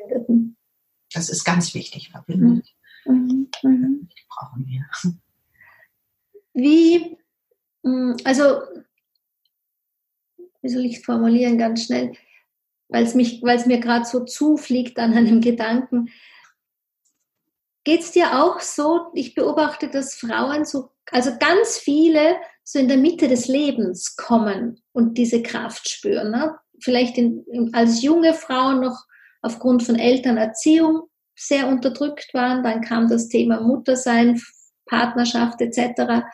das 1.15 1.31
ist 1.31 1.45
ganz 1.45 1.73
wichtig, 1.73 2.11
verbindet. 2.11 2.67
Mhm. 3.05 3.49
Mhm. 3.63 4.09
Die 4.09 4.23
brauchen 4.29 4.67
wir. 4.67 4.85
Wie, 6.55 7.17
mm, 7.83 8.17
also, 8.25 8.63
wie 10.61 10.69
soll 10.69 10.85
ich 10.85 11.05
formulieren, 11.05 11.57
ganz 11.57 11.85
schnell, 11.85 12.13
weil 12.89 13.05
es 13.05 13.15
mir 13.15 13.81
gerade 13.81 14.05
so 14.05 14.25
zufliegt 14.25 14.99
an 14.99 15.15
einem 15.15 15.41
Gedanken. 15.41 16.11
Geht 17.85 18.01
es 18.01 18.13
dir 18.13 18.43
auch 18.43 18.61
so? 18.61 19.11
Ich 19.15 19.35
beobachte, 19.35 19.89
dass 19.89 20.15
Frauen 20.15 20.65
so, 20.65 20.91
also 21.11 21.37
ganz 21.39 21.79
viele 21.79 22.37
so 22.73 22.79
in 22.79 22.89
der 22.89 22.97
Mitte 22.97 23.29
des 23.29 23.49
Lebens 23.49 24.17
kommen 24.17 24.83
und 24.93 25.19
diese 25.19 25.43
Kraft 25.43 25.91
spüren. 25.91 26.31
Ne? 26.31 26.55
Vielleicht 26.81 27.19
in, 27.19 27.45
in, 27.53 27.75
als 27.75 28.03
junge 28.03 28.33
Frauen 28.33 28.81
noch 28.81 28.99
aufgrund 29.43 29.83
von 29.83 29.97
Elternerziehung 29.97 31.03
sehr 31.37 31.69
unterdrückt 31.69 32.33
waren. 32.33 32.63
Dann 32.63 32.81
kam 32.81 33.09
das 33.09 33.29
Thema 33.29 33.61
Muttersein, 33.61 34.41
Partnerschaft 34.87 35.61
etc. 35.61 36.25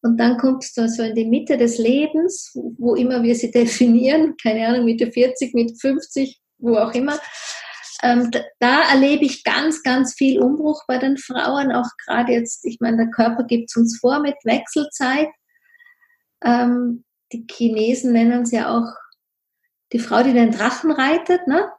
Und 0.00 0.18
dann 0.18 0.38
kommst 0.38 0.74
du 0.78 0.88
so 0.88 1.02
in 1.02 1.14
die 1.14 1.26
Mitte 1.26 1.58
des 1.58 1.76
Lebens, 1.76 2.50
wo 2.78 2.94
immer 2.94 3.22
wir 3.22 3.34
sie 3.34 3.50
definieren, 3.52 4.36
keine 4.42 4.68
Ahnung, 4.68 4.86
Mitte 4.86 5.12
40, 5.12 5.52
Mitte 5.52 5.74
50, 5.74 6.40
wo 6.60 6.76
auch 6.76 6.94
immer. 6.94 7.18
Ähm, 8.02 8.30
da, 8.30 8.40
da, 8.58 8.82
erlebe 8.92 9.24
ich 9.26 9.44
ganz, 9.44 9.82
ganz 9.82 10.14
viel 10.14 10.40
Umbruch 10.40 10.84
bei 10.86 10.96
den 10.96 11.18
Frauen, 11.18 11.72
auch 11.72 11.88
gerade 12.06 12.32
jetzt, 12.32 12.64
ich 12.64 12.78
meine, 12.80 12.96
der 12.96 13.10
Körper 13.10 13.42
gibt 13.42 13.70
es 13.70 13.76
uns 13.76 13.98
vor 13.98 14.20
mit 14.20 14.36
Wechselzeit. 14.44 15.28
Ähm, 16.42 17.04
die 17.32 17.46
Chinesen 17.50 18.12
nennen 18.12 18.42
es 18.42 18.50
ja 18.50 18.76
auch 18.76 18.90
die 19.92 19.98
Frau, 19.98 20.22
die 20.22 20.32
den 20.32 20.50
Drachen 20.50 20.90
reitet. 20.90 21.46
Ne? 21.46 21.70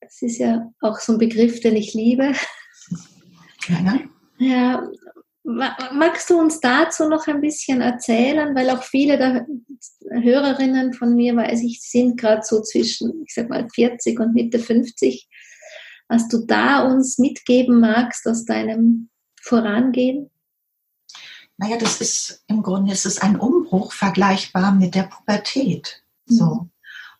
Das 0.00 0.20
ist 0.22 0.38
ja 0.38 0.70
auch 0.80 0.98
so 0.98 1.12
ein 1.12 1.18
Begriff, 1.18 1.60
den 1.60 1.76
ich 1.76 1.94
liebe. 1.94 2.32
Ja, 3.68 4.00
ja. 4.38 4.90
Magst 5.44 6.30
du 6.30 6.38
uns 6.38 6.60
dazu 6.60 7.08
noch 7.08 7.26
ein 7.26 7.40
bisschen 7.40 7.80
erzählen? 7.80 8.54
Weil 8.54 8.70
auch 8.70 8.82
viele 8.82 9.18
der 9.18 9.46
Hörerinnen 10.10 10.92
von 10.92 11.16
mir, 11.16 11.34
weiß 11.34 11.62
ich, 11.62 11.80
sind 11.80 12.16
gerade 12.20 12.42
so 12.44 12.62
zwischen, 12.62 13.24
ich 13.26 13.34
sag 13.34 13.48
mal, 13.48 13.68
40 13.74 14.20
und 14.20 14.34
Mitte 14.34 14.60
50. 14.60 15.28
Was 16.08 16.28
du 16.28 16.44
da 16.46 16.86
uns 16.86 17.18
mitgeben 17.18 17.80
magst 17.80 18.26
aus 18.28 18.44
deinem 18.44 19.10
Vorangehen? 19.40 20.30
naja, 21.62 21.76
das 21.76 22.00
ist 22.00 22.44
im 22.48 22.62
Grunde 22.62 22.92
ist 22.92 23.06
es 23.06 23.20
ein 23.20 23.38
Umbruch 23.38 23.61
vergleichbar 23.80 24.72
mit 24.72 24.94
der 24.94 25.04
Pubertät. 25.04 26.02
Mhm. 26.26 26.34
So. 26.34 26.68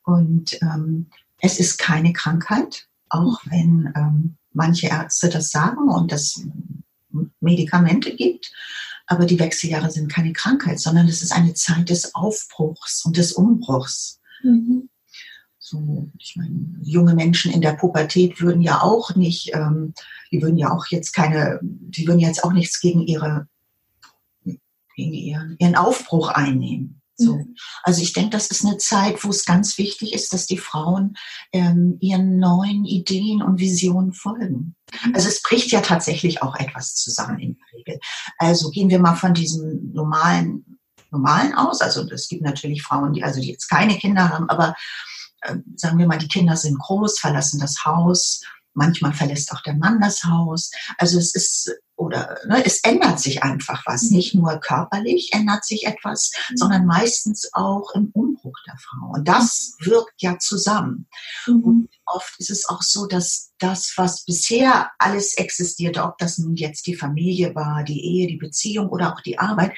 Und 0.05 0.61
ähm, 0.63 1.11
es 1.39 1.59
ist 1.59 1.79
keine 1.79 2.13
Krankheit, 2.13 2.87
auch 3.09 3.41
wenn 3.47 3.93
ähm, 3.97 4.37
manche 4.53 4.89
Ärzte 4.89 5.29
das 5.29 5.51
sagen 5.51 5.89
und 5.89 6.13
das 6.13 6.43
Medikamente 7.41 8.15
gibt. 8.15 8.53
Aber 9.07 9.27
die 9.27 9.39
Wechseljahre 9.39 9.91
sind 9.91 10.13
keine 10.13 10.33
Krankheit, 10.33 10.81
sondern 10.81 11.09
es 11.09 11.23
ist 11.23 11.33
eine 11.33 11.55
Zeit 11.55 11.91
des 11.91 12.15
Aufbruchs 12.15 13.05
und 13.05 13.17
des 13.17 13.33
Umbruchs. 13.33 14.21
Mhm. 14.43 14.89
So, 15.59 16.11
ich 16.19 16.37
meine, 16.37 16.77
junge 16.83 17.15
Menschen 17.15 17.53
in 17.53 17.61
der 17.61 17.73
Pubertät 17.73 18.41
würden 18.41 18.63
ja 18.63 18.83
auch 18.83 19.15
nicht, 19.15 19.55
ähm, 19.55 19.95
die 20.31 20.43
würden 20.43 20.59
ja 20.59 20.71
auch 20.71 20.87
jetzt 20.89 21.13
keine, 21.13 21.61
die 21.63 22.07
würden 22.07 22.21
jetzt 22.21 22.45
auch 22.45 22.53
nichts 22.53 22.81
gegen 22.81 23.01
ihre, 23.01 23.49
gegen 24.95 25.13
ihren, 25.13 25.57
ihren 25.59 25.77
Aufbruch 25.77 26.29
einnehmen. 26.29 27.03
So. 27.17 27.37
Mhm. 27.37 27.55
Also 27.83 28.03
ich 28.03 28.13
denke, 28.13 28.31
das 28.31 28.49
ist 28.49 28.65
eine 28.65 28.79
Zeit, 28.79 29.23
wo 29.25 29.29
es 29.29 29.45
ganz 29.45 29.79
wichtig 29.79 30.13
ist, 30.13 30.33
dass 30.33 30.47
die 30.47 30.59
Frauen 30.59 31.15
ähm, 31.53 31.97
ihren 32.01 32.39
neuen 32.39 32.85
Ideen 32.85 33.43
und 33.43 33.61
Visionen 33.61 34.13
folgen. 34.13 34.75
Mhm. 35.05 35.15
Also 35.15 35.29
es 35.29 35.43
bricht 35.43 35.71
ja 35.71 35.81
tatsächlich 35.81 36.43
auch 36.43 36.57
etwas 36.57 36.95
zusammen 36.95 37.39
in 37.39 37.57
der 37.57 37.79
Regel. 37.79 38.01
Also 38.39 38.71
gehen 38.71 38.91
wir 38.91 38.99
mal 38.99 39.15
von 39.15 39.35
diesem 39.35 39.93
normalen, 39.93 40.79
normalen 41.11 41.55
aus. 41.55 41.81
Also 41.81 42.09
es 42.11 42.29
gibt 42.29 42.43
natürlich 42.43 42.83
Frauen, 42.83 43.13
die 43.13 43.23
also 43.23 43.41
die 43.41 43.51
jetzt 43.51 43.69
keine 43.69 43.97
Kinder 43.99 44.31
haben, 44.31 44.49
aber 44.49 44.75
äh, 45.43 45.57
sagen 45.77 45.99
wir 45.99 46.07
mal, 46.07 46.19
die 46.19 46.29
Kinder 46.29 46.57
sind 46.57 46.79
groß, 46.79 47.19
verlassen 47.19 47.61
das 47.61 47.85
Haus. 47.85 48.43
Manchmal 48.75 49.13
verlässt 49.13 49.53
auch 49.53 49.61
der 49.61 49.75
Mann 49.75 50.01
das 50.01 50.25
Haus. 50.25 50.71
Also 50.97 51.19
es 51.19 51.35
ist 51.35 51.71
oder 51.97 52.39
ne, 52.47 52.65
es 52.65 52.81
ändert 52.83 53.21
sich 53.21 53.43
einfach 53.43 53.83
was. 53.87 54.05
Mhm. 54.05 54.17
Nicht 54.17 54.35
nur 54.35 54.59
körperlich 54.59 55.31
ändert 55.33 55.65
sich 55.65 55.87
etwas, 55.87 56.33
mhm. 56.51 56.57
sondern 56.57 56.87
meistens 56.87 57.49
auch 57.53 57.95
im 57.95 58.11
Umbruch 58.13 58.57
der 58.67 58.77
Frau. 58.79 59.13
Und 59.15 59.29
das 59.29 59.75
mhm. 59.81 59.91
wirkt 59.91 60.23
ja 60.23 60.39
zusammen. 60.39 61.09
Mhm. 61.47 61.63
Und 61.63 61.89
oft 62.07 62.35
ist 62.39 62.51
es 62.51 62.69
auch 62.69 62.83
so, 62.83 63.07
dass 63.07 63.53
das, 63.59 63.93
was 63.97 64.25
bisher 64.25 64.91
alles 64.99 65.35
existierte, 65.35 66.03
ob 66.03 66.19
das 66.19 66.39
nun 66.39 66.57
jetzt 66.57 66.87
die 66.87 66.97
Familie 66.97 67.55
war, 67.55 67.85
die 67.85 68.05
Ehe, 68.05 68.27
die 68.27 68.37
Beziehung 68.37 68.89
oder 68.89 69.13
auch 69.13 69.21
die 69.21 69.39
Arbeit, 69.39 69.73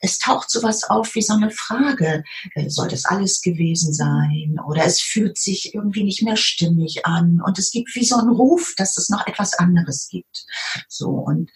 es 0.00 0.18
taucht 0.18 0.50
sowas 0.50 0.84
auf 0.84 1.14
wie 1.14 1.22
so 1.22 1.34
eine 1.34 1.50
Frage. 1.50 2.24
Äh, 2.54 2.68
soll 2.68 2.88
das 2.88 3.06
alles 3.06 3.40
gewesen 3.40 3.94
sein? 3.94 4.58
Oder 4.66 4.84
es 4.84 5.00
fühlt 5.00 5.38
sich 5.38 5.74
irgendwie 5.74 6.04
nicht 6.04 6.22
mehr 6.22 6.36
stimmig 6.36 7.06
an. 7.06 7.40
Und 7.44 7.58
es 7.58 7.70
gibt 7.70 7.94
wie 7.94 8.04
so 8.04 8.16
einen 8.16 8.30
Ruf, 8.30 8.74
dass 8.76 8.98
es 8.98 9.08
noch 9.08 9.26
etwas 9.26 9.54
anderes 9.54 10.08
gibt. 10.08 10.44
So. 11.02 11.10
Und 11.10 11.50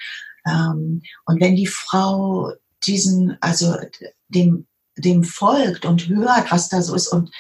ähm, 0.46 1.02
und 1.24 1.40
wenn 1.40 1.56
die 1.56 1.66
Frau 1.66 2.52
diesen, 2.87 3.37
also 3.40 3.76
dem, 4.28 4.66
dem 4.96 5.24
folgt 5.24 5.85
und 5.85 6.09
hört, 6.09 6.50
was 6.50 6.68
da 6.68 6.82
so 6.82 6.94
ist 6.94 7.09
und 7.09 7.30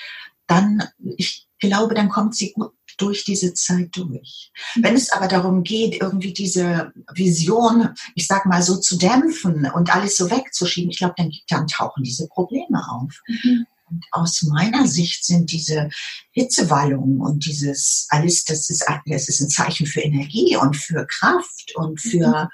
dann, 0.46 0.82
ich 1.16 1.48
glaube, 1.58 1.94
dann 1.94 2.08
kommt 2.08 2.34
sie 2.34 2.52
gut 2.52 2.72
durch 2.98 3.24
diese 3.24 3.52
Zeit 3.52 3.90
durch. 3.92 4.52
Wenn 4.76 4.94
es 4.94 5.12
aber 5.12 5.28
darum 5.28 5.62
geht, 5.62 6.00
irgendwie 6.00 6.32
diese 6.32 6.92
Vision, 7.12 7.90
ich 8.14 8.26
sag 8.26 8.46
mal 8.46 8.62
so 8.62 8.76
zu 8.76 8.96
dämpfen 8.96 9.70
und 9.70 9.94
alles 9.94 10.16
so 10.16 10.30
wegzuschieben, 10.30 10.90
ich 10.90 10.98
glaube, 10.98 11.14
dann, 11.18 11.30
dann 11.48 11.66
tauchen 11.66 12.04
diese 12.04 12.26
Probleme 12.28 12.82
auf. 12.90 13.20
Mhm. 13.26 13.66
Und 13.88 14.04
aus 14.12 14.42
meiner 14.42 14.86
Sicht 14.86 15.24
sind 15.24 15.52
diese 15.52 15.88
Hitzewallungen 16.32 17.20
und 17.20 17.46
dieses 17.46 18.06
alles, 18.10 18.44
das 18.44 18.68
ist, 18.70 18.84
das 19.06 19.28
ist 19.28 19.40
ein 19.40 19.48
Zeichen 19.48 19.86
für 19.86 20.00
Energie 20.00 20.56
und 20.56 20.76
für 20.76 21.06
Kraft 21.06 21.72
und 21.76 22.00
für, 22.00 22.44
mhm 22.44 22.48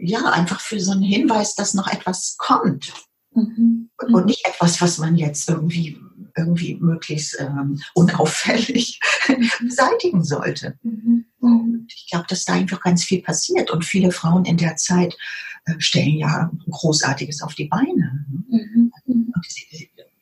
ja, 0.00 0.30
einfach 0.30 0.60
für 0.60 0.80
so 0.80 0.92
einen 0.92 1.02
Hinweis, 1.02 1.54
dass 1.54 1.74
noch 1.74 1.88
etwas 1.88 2.36
kommt. 2.38 2.92
Mhm. 3.34 3.90
Und 3.96 4.26
nicht 4.26 4.46
etwas, 4.46 4.80
was 4.80 4.98
man 4.98 5.16
jetzt 5.16 5.48
irgendwie, 5.48 5.98
irgendwie 6.36 6.76
möglichst 6.76 7.36
ähm, 7.40 7.80
unauffällig 7.94 9.00
mhm. 9.28 9.50
beseitigen 9.60 10.24
sollte. 10.24 10.78
Mhm. 10.82 11.26
Und 11.40 11.86
ich 11.94 12.08
glaube, 12.10 12.26
dass 12.28 12.44
da 12.44 12.54
einfach 12.54 12.80
ganz 12.80 13.04
viel 13.04 13.22
passiert. 13.22 13.70
Und 13.70 13.84
viele 13.84 14.12
Frauen 14.12 14.44
in 14.44 14.56
der 14.56 14.76
Zeit 14.76 15.16
äh, 15.64 15.74
stellen 15.78 16.16
ja 16.16 16.50
Großartiges 16.70 17.42
auf 17.42 17.54
die 17.54 17.66
Beine. 17.66 18.24
Mhm. 18.48 18.92
Und 19.04 19.32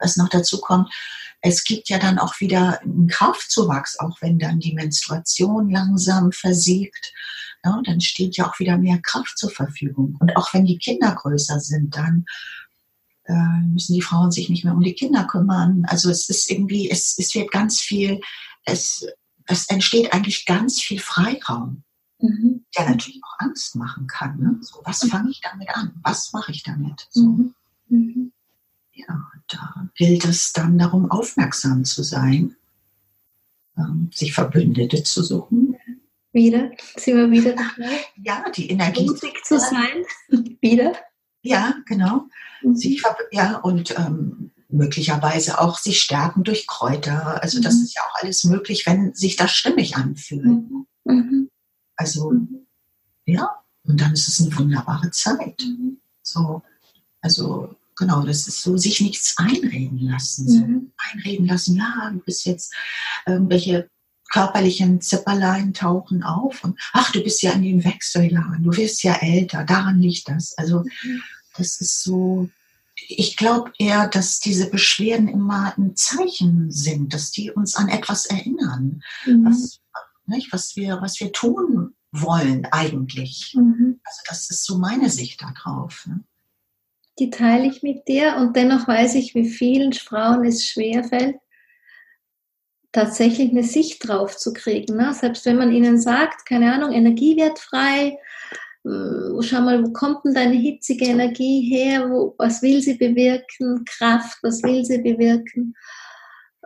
was 0.03 0.17
noch 0.17 0.29
dazu 0.29 0.61
kommt, 0.61 0.93
es 1.41 1.65
gibt 1.65 1.89
ja 1.89 1.99
dann 1.99 2.19
auch 2.19 2.41
wieder 2.41 2.81
einen 2.83 3.09
Kraftzuwachs, 3.09 3.99
auch 3.99 4.21
wenn 4.21 4.39
dann 4.39 4.61
die 4.61 4.75
Menstruation 4.75 5.71
langsam 5.71 6.31
versiegt 6.31 7.13
ja, 7.65 7.81
dann 7.85 8.01
steht 8.01 8.37
ja 8.37 8.49
auch 8.49 8.59
wieder 8.59 8.77
mehr 8.77 8.99
Kraft 9.01 9.39
zur 9.39 9.51
Verfügung. 9.51 10.17
Und 10.21 10.37
auch 10.37 10.53
wenn 10.53 10.65
die 10.65 10.79
Kinder 10.79 11.15
größer 11.15 11.61
sind, 11.61 11.97
dann 11.97 12.25
äh, 13.25 13.61
müssen 13.67 13.95
die 13.95 14.03
Frauen 14.03 14.33
sich 14.33 14.49
nicht 14.49 14.65
mehr 14.65 14.75
um 14.75 14.83
die 14.83 14.95
Kinder 14.95 15.25
kümmern. 15.25 15.85
Also 15.87 16.11
es 16.11 16.29
ist 16.29 16.51
irgendwie, 16.51 16.91
es, 16.91 17.17
es 17.19 17.35
wird 17.35 17.51
ganz 17.53 17.81
viel, 17.81 18.21
es, 18.65 19.07
es 19.47 19.67
entsteht 19.67 20.13
eigentlich 20.13 20.45
ganz 20.45 20.81
viel 20.81 20.99
Freiraum, 20.99 21.85
mhm. 22.19 22.65
der 22.77 22.91
natürlich 22.91 23.21
auch 23.23 23.39
Angst 23.39 23.77
machen 23.77 24.07
kann. 24.09 24.39
Ne? 24.41 24.59
So, 24.61 24.81
was 24.85 25.05
fange 25.05 25.31
ich 25.31 25.41
damit 25.41 25.71
an? 25.71 26.01
Was 26.03 26.33
mache 26.33 26.51
ich 26.51 26.65
damit? 26.65 27.07
So. 27.11 27.23
Mhm. 27.23 27.55
Mhm. 27.89 28.33
Ja, 28.93 29.31
da 29.49 29.89
gilt 29.95 30.25
es 30.25 30.53
dann 30.53 30.79
darum, 30.79 31.11
aufmerksam 31.11 31.85
zu 31.85 32.03
sein, 32.03 32.57
ähm, 33.79 34.11
sich 34.13 34.35
Verbündete 34.35 35.03
zu 35.03 35.23
suchen, 35.23 35.77
wieder? 36.33 36.71
Sind 36.97 37.17
wir 37.17 37.31
wieder 37.31 37.53
dabei? 37.55 38.05
Ja, 38.17 38.45
die 38.51 38.71
Energie. 38.71 39.05
Mutig 39.05 39.45
zu 39.45 39.59
sein. 39.59 40.05
wieder? 40.61 40.95
Ja, 41.43 41.75
genau. 41.87 42.27
Mhm. 42.63 42.75
Sich, 42.75 43.03
ja, 43.31 43.59
und 43.59 43.97
ähm, 43.99 44.51
möglicherweise 44.69 45.61
auch 45.61 45.79
sich 45.79 46.01
stärken 46.01 46.43
durch 46.43 46.67
Kräuter. 46.67 47.43
Also 47.43 47.59
mhm. 47.59 47.63
das 47.63 47.75
ist 47.75 47.95
ja 47.95 48.03
auch 48.03 48.23
alles 48.23 48.45
möglich, 48.45 48.87
wenn 48.87 49.15
sich 49.15 49.37
das 49.37 49.53
stimmig 49.53 49.97
anfühlt. 49.97 50.45
Mhm. 50.45 50.87
mhm. 51.05 51.49
Also, 51.97 52.31
mhm. 52.31 52.67
ja, 53.27 53.63
und 53.85 54.01
dann 54.01 54.15
ist 54.15 54.29
es 54.29 54.41
eine 54.41 54.57
wunderbare 54.57 55.11
Zeit. 55.11 55.61
Mhm. 55.63 55.99
So, 56.23 56.63
also 57.21 57.77
genau, 58.03 58.23
das 58.25 58.49
ist 58.49 58.63
so, 58.63 58.77
sich 58.77 59.01
nichts 59.01 59.37
einreden 59.39 59.99
lassen. 59.99 60.49
So. 60.49 60.65
Einreden 61.13 61.47
lassen, 61.47 61.77
ja, 61.77 62.11
du 62.13 62.19
bist 62.21 62.45
jetzt 62.47 62.75
irgendwelche 63.27 63.89
körperlichen 64.33 65.01
Zipperlein 65.01 65.75
tauchen 65.75 66.23
auf 66.23 66.65
und 66.65 66.81
ach, 66.93 67.13
du 67.13 67.23
bist 67.23 67.43
ja 67.43 67.53
in 67.53 67.63
den 67.63 67.85
Wechseljahren, 67.85 68.63
du 68.63 68.75
wirst 68.77 69.03
ja 69.03 69.15
älter, 69.21 69.65
daran 69.65 70.01
liegt 70.01 70.29
das. 70.29 70.57
Also 70.57 70.81
mhm. 70.81 71.23
das 71.57 71.81
ist 71.81 72.03
so, 72.03 72.49
ich 73.09 73.37
glaube 73.37 73.73
eher, 73.79 74.09
dass 74.09 74.41
diese 74.41 74.71
Beschwerden 74.71 75.29
immer 75.29 75.75
ein 75.77 75.97
Zeichen 75.97 76.71
sind, 76.71 77.13
dass 77.13 77.31
die 77.31 77.51
uns 77.51 77.77
an 77.77 77.89
etwas 77.89 78.27
erinnern, 78.27 79.03
mhm. 79.27 79.45
was, 79.45 79.81
nicht, 80.27 80.53
was, 80.53 80.77
wir, 80.77 81.01
was 81.03 81.21
wir 81.21 81.31
tun 81.33 81.95
wollen 82.11 82.67
eigentlich. 82.67 83.55
Mhm. 83.55 84.01
Also 84.03 84.21
das 84.29 84.51
ist 84.51 84.65
so 84.65 84.79
meine 84.79 85.11
Sicht 85.11 85.43
darauf. 85.43 86.07
Ne? 86.07 86.25
Die 87.19 87.31
teile 87.31 87.67
ich 87.67 87.83
mit 87.83 88.09
dir 88.09 88.37
und 88.39 88.57
dennoch 88.57 88.89
weiß 88.89 89.15
ich, 89.17 89.35
wie 89.35 89.49
vielen 89.49 89.93
Frauen 89.93 90.45
es 90.45 90.65
schwerfällt, 90.65 91.37
tatsächlich 92.93 93.51
eine 93.51 93.65
Sicht 93.65 94.07
drauf 94.07 94.37
zu 94.37 94.53
kriegen. 94.53 94.97
Ne? 94.97 95.13
Selbst 95.15 95.45
wenn 95.47 95.59
man 95.59 95.73
ihnen 95.73 96.01
sagt, 96.01 96.47
keine 96.47 96.73
Ahnung, 96.73 96.93
Energie 96.93 97.37
wird 97.37 97.59
frei, 97.59 98.19
äh, 98.85 99.43
schau 99.43 99.61
mal, 99.61 99.85
wo 99.85 99.93
kommt 99.93 100.25
denn 100.25 100.35
deine 100.35 100.57
hitzige 100.57 101.07
Energie 101.07 101.63
her? 101.71 102.11
Wo, 102.11 102.35
was 102.39 102.63
will 102.63 102.81
sie 102.81 102.95
bewirken? 102.95 103.85
Kraft, 103.85 104.39
was 104.43 104.63
will 104.63 104.85
sie 104.85 104.99
bewirken? 104.99 105.75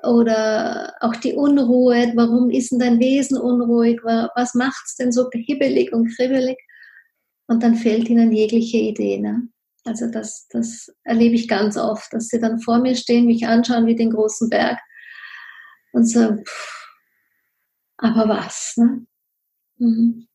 Oder 0.02 0.94
auch 1.00 1.16
die 1.16 1.32
Unruhe, 1.32 2.12
warum 2.14 2.50
ist 2.50 2.70
denn 2.70 2.78
dein 2.78 3.00
Wesen 3.00 3.38
unruhig? 3.38 4.00
Was 4.04 4.54
macht 4.54 4.84
es 4.86 4.96
denn 4.96 5.10
so 5.10 5.28
hibbelig 5.32 5.92
und 5.92 6.14
kribbelig? 6.14 6.58
Und 7.48 7.62
dann 7.62 7.76
fehlt 7.76 8.08
ihnen 8.08 8.32
jegliche 8.32 8.78
Idee. 8.78 9.18
Ne? 9.18 9.48
Also 9.86 10.10
das, 10.10 10.48
das 10.48 10.92
erlebe 11.04 11.36
ich 11.36 11.46
ganz 11.46 11.76
oft, 11.76 12.12
dass 12.12 12.28
sie 12.28 12.40
dann 12.40 12.58
vor 12.58 12.78
mir 12.80 12.96
stehen, 12.96 13.26
mich 13.26 13.46
anschauen 13.46 13.86
wie 13.86 13.94
den 13.94 14.10
großen 14.10 14.50
Berg 14.50 14.78
und 15.92 16.06
so, 16.06 16.42
aber 17.98 18.28
was, 18.28 18.74
ne? 18.76 19.06
Mhm. 19.78 20.26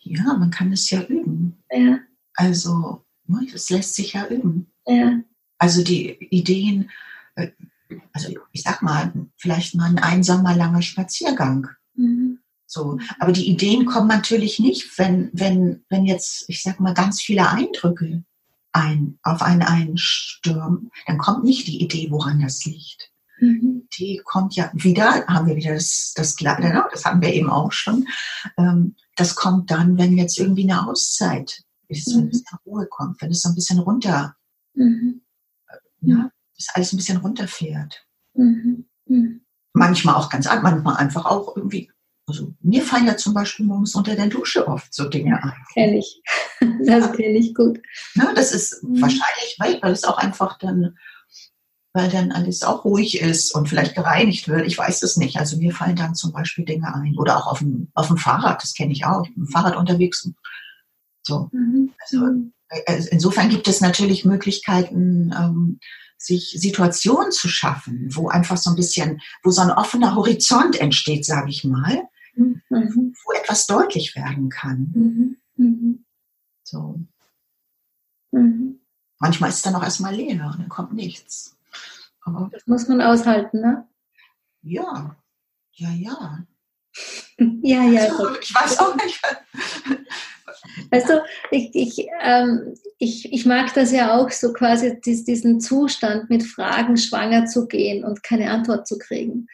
Ja, 0.00 0.34
man 0.34 0.50
kann 0.50 0.72
es 0.72 0.90
ja 0.90 1.02
üben. 1.02 1.62
Ja. 1.70 2.00
Also, 2.34 3.04
es 3.54 3.70
ne, 3.70 3.76
lässt 3.76 3.94
sich 3.94 4.14
ja 4.14 4.26
üben. 4.26 4.72
Ja. 4.86 5.20
Also 5.58 5.84
die 5.84 6.16
Ideen, 6.30 6.90
äh, 7.36 7.50
also 8.12 8.34
ich 8.50 8.62
sag 8.62 8.82
mal, 8.82 9.12
vielleicht 9.36 9.74
mal 9.74 9.90
ein 9.90 9.98
einsamer 9.98 10.56
langer 10.56 10.82
Spaziergang. 10.82 11.68
Mhm. 11.94 12.40
So, 12.72 12.98
aber 13.18 13.32
die 13.32 13.50
Ideen 13.50 13.84
kommen 13.84 14.08
natürlich 14.08 14.58
nicht, 14.58 14.96
wenn, 14.96 15.28
wenn, 15.34 15.84
wenn 15.90 16.06
jetzt, 16.06 16.48
ich 16.48 16.62
sag 16.62 16.80
mal, 16.80 16.94
ganz 16.94 17.20
viele 17.20 17.46
Eindrücke 17.50 18.24
ein, 18.72 19.18
auf 19.22 19.42
einen 19.42 19.60
einstürmen, 19.60 20.90
dann 21.06 21.18
kommt 21.18 21.44
nicht 21.44 21.66
die 21.66 21.82
Idee, 21.82 22.10
woran 22.10 22.40
das 22.40 22.64
liegt. 22.64 23.12
Mhm. 23.40 23.88
Die 23.98 24.22
kommt 24.24 24.56
ja 24.56 24.70
wieder, 24.72 25.26
haben 25.26 25.48
wir 25.48 25.56
wieder 25.56 25.74
das, 25.74 26.14
das 26.16 26.34
Kleider, 26.34 26.88
das 26.90 27.04
hatten 27.04 27.20
wir 27.20 27.34
eben 27.34 27.50
auch 27.50 27.72
schon. 27.72 28.08
Ähm, 28.56 28.96
das 29.16 29.34
kommt 29.34 29.70
dann, 29.70 29.98
wenn 29.98 30.16
jetzt 30.16 30.38
irgendwie 30.38 30.62
eine 30.62 30.88
Auszeit 30.88 31.62
ist, 31.88 32.16
wenn 32.16 32.28
es 32.28 32.42
zur 32.42 32.58
Ruhe 32.64 32.86
kommt, 32.86 33.20
wenn 33.20 33.32
es 33.32 33.42
so 33.42 33.50
ein 33.50 33.54
bisschen 33.54 33.80
runter, 33.80 34.34
mhm. 34.72 35.20
ja, 36.00 36.30
dass 36.56 36.68
alles 36.74 36.94
ein 36.94 36.96
bisschen 36.96 37.18
runterfährt. 37.18 38.06
Mhm. 38.32 38.86
Mhm. 39.04 39.42
Manchmal 39.74 40.14
auch 40.14 40.30
ganz, 40.30 40.46
manchmal 40.46 40.96
einfach 40.96 41.26
auch 41.26 41.54
irgendwie 41.54 41.91
also 42.26 42.54
mir 42.60 42.82
fallen 42.82 43.06
ja 43.06 43.16
zum 43.16 43.34
Beispiel 43.34 43.66
morgens 43.66 43.94
unter 43.94 44.14
der 44.14 44.28
Dusche 44.28 44.68
oft 44.68 44.94
so 44.94 45.08
Dinge 45.08 45.42
ein. 45.42 45.52
Kenn 45.74 45.94
ich. 45.94 46.22
Das 46.86 47.12
kenne 47.12 47.38
ich 47.38 47.56
gut. 47.56 47.80
Ja, 48.14 48.32
das 48.34 48.52
ist 48.52 48.84
mhm. 48.84 49.02
wahrscheinlich, 49.02 49.56
weil, 49.58 49.82
weil 49.82 49.92
es 49.92 50.04
auch 50.04 50.16
einfach 50.16 50.58
dann, 50.58 50.96
weil 51.92 52.08
dann 52.08 52.30
alles 52.30 52.62
auch 52.62 52.84
ruhig 52.84 53.20
ist 53.20 53.52
und 53.52 53.68
vielleicht 53.68 53.96
gereinigt 53.96 54.46
wird. 54.46 54.66
Ich 54.66 54.78
weiß 54.78 55.02
es 55.02 55.16
nicht. 55.16 55.38
Also 55.38 55.56
mir 55.56 55.74
fallen 55.74 55.96
dann 55.96 56.14
zum 56.14 56.30
Beispiel 56.30 56.64
Dinge 56.64 56.94
ein. 56.94 57.18
Oder 57.18 57.36
auch 57.36 57.48
auf 57.48 57.58
dem, 57.58 57.90
auf 57.94 58.06
dem 58.06 58.16
Fahrrad, 58.16 58.62
das 58.62 58.74
kenne 58.74 58.92
ich 58.92 59.04
auch. 59.04 59.26
Ich 59.26 59.34
bin 59.34 59.48
Fahrrad 59.48 59.76
unterwegs. 59.76 60.30
So. 61.22 61.48
Mhm. 61.50 61.92
Also, 62.00 62.26
äh, 62.68 63.02
insofern 63.10 63.48
gibt 63.48 63.66
es 63.66 63.80
natürlich 63.80 64.24
Möglichkeiten, 64.24 65.34
ähm, 65.36 65.80
sich 66.16 66.54
Situationen 66.56 67.32
zu 67.32 67.48
schaffen, 67.48 68.08
wo 68.12 68.28
einfach 68.28 68.56
so 68.56 68.70
ein 68.70 68.76
bisschen, 68.76 69.20
wo 69.42 69.50
so 69.50 69.62
ein 69.62 69.72
offener 69.72 70.14
Horizont 70.14 70.80
entsteht, 70.80 71.24
sage 71.24 71.50
ich 71.50 71.64
mal, 71.64 72.02
mhm. 72.34 73.14
wo 73.24 73.32
etwas 73.32 73.66
deutlich 73.66 74.16
werden 74.16 74.48
kann. 74.48 74.92
Mhm. 74.94 75.36
Mhm. 75.56 76.04
So. 76.62 76.98
Mhm. 78.30 78.80
Manchmal 79.18 79.50
ist 79.50 79.56
es 79.56 79.62
dann 79.62 79.74
auch 79.74 79.82
erstmal 79.82 80.14
leer 80.14 80.46
und 80.46 80.58
dann 80.58 80.68
kommt 80.68 80.94
nichts. 80.94 81.56
Aber 82.22 82.48
das 82.52 82.66
muss 82.66 82.88
man 82.88 83.00
aushalten, 83.00 83.60
ne? 83.60 83.86
Ja, 84.62 85.16
ja, 85.72 85.90
ja. 85.90 86.46
ja, 87.62 87.82
ja. 87.84 88.02
Also, 88.02 88.36
ich 88.40 88.54
weiß 88.54 88.78
auch 88.78 88.94
nicht. 88.96 89.20
Weißt 90.90 91.08
du, 91.08 91.22
ich, 91.50 91.70
ich, 91.74 92.06
ähm, 92.20 92.74
ich, 92.98 93.32
ich 93.32 93.46
mag 93.46 93.74
das 93.74 93.92
ja 93.92 94.16
auch 94.16 94.30
so 94.30 94.52
quasi, 94.52 95.00
diesen 95.00 95.60
Zustand 95.60 96.30
mit 96.30 96.42
Fragen 96.44 96.96
schwanger 96.96 97.46
zu 97.46 97.66
gehen 97.66 98.04
und 98.04 98.22
keine 98.22 98.50
Antwort 98.50 98.86
zu 98.86 98.98
kriegen. 98.98 99.48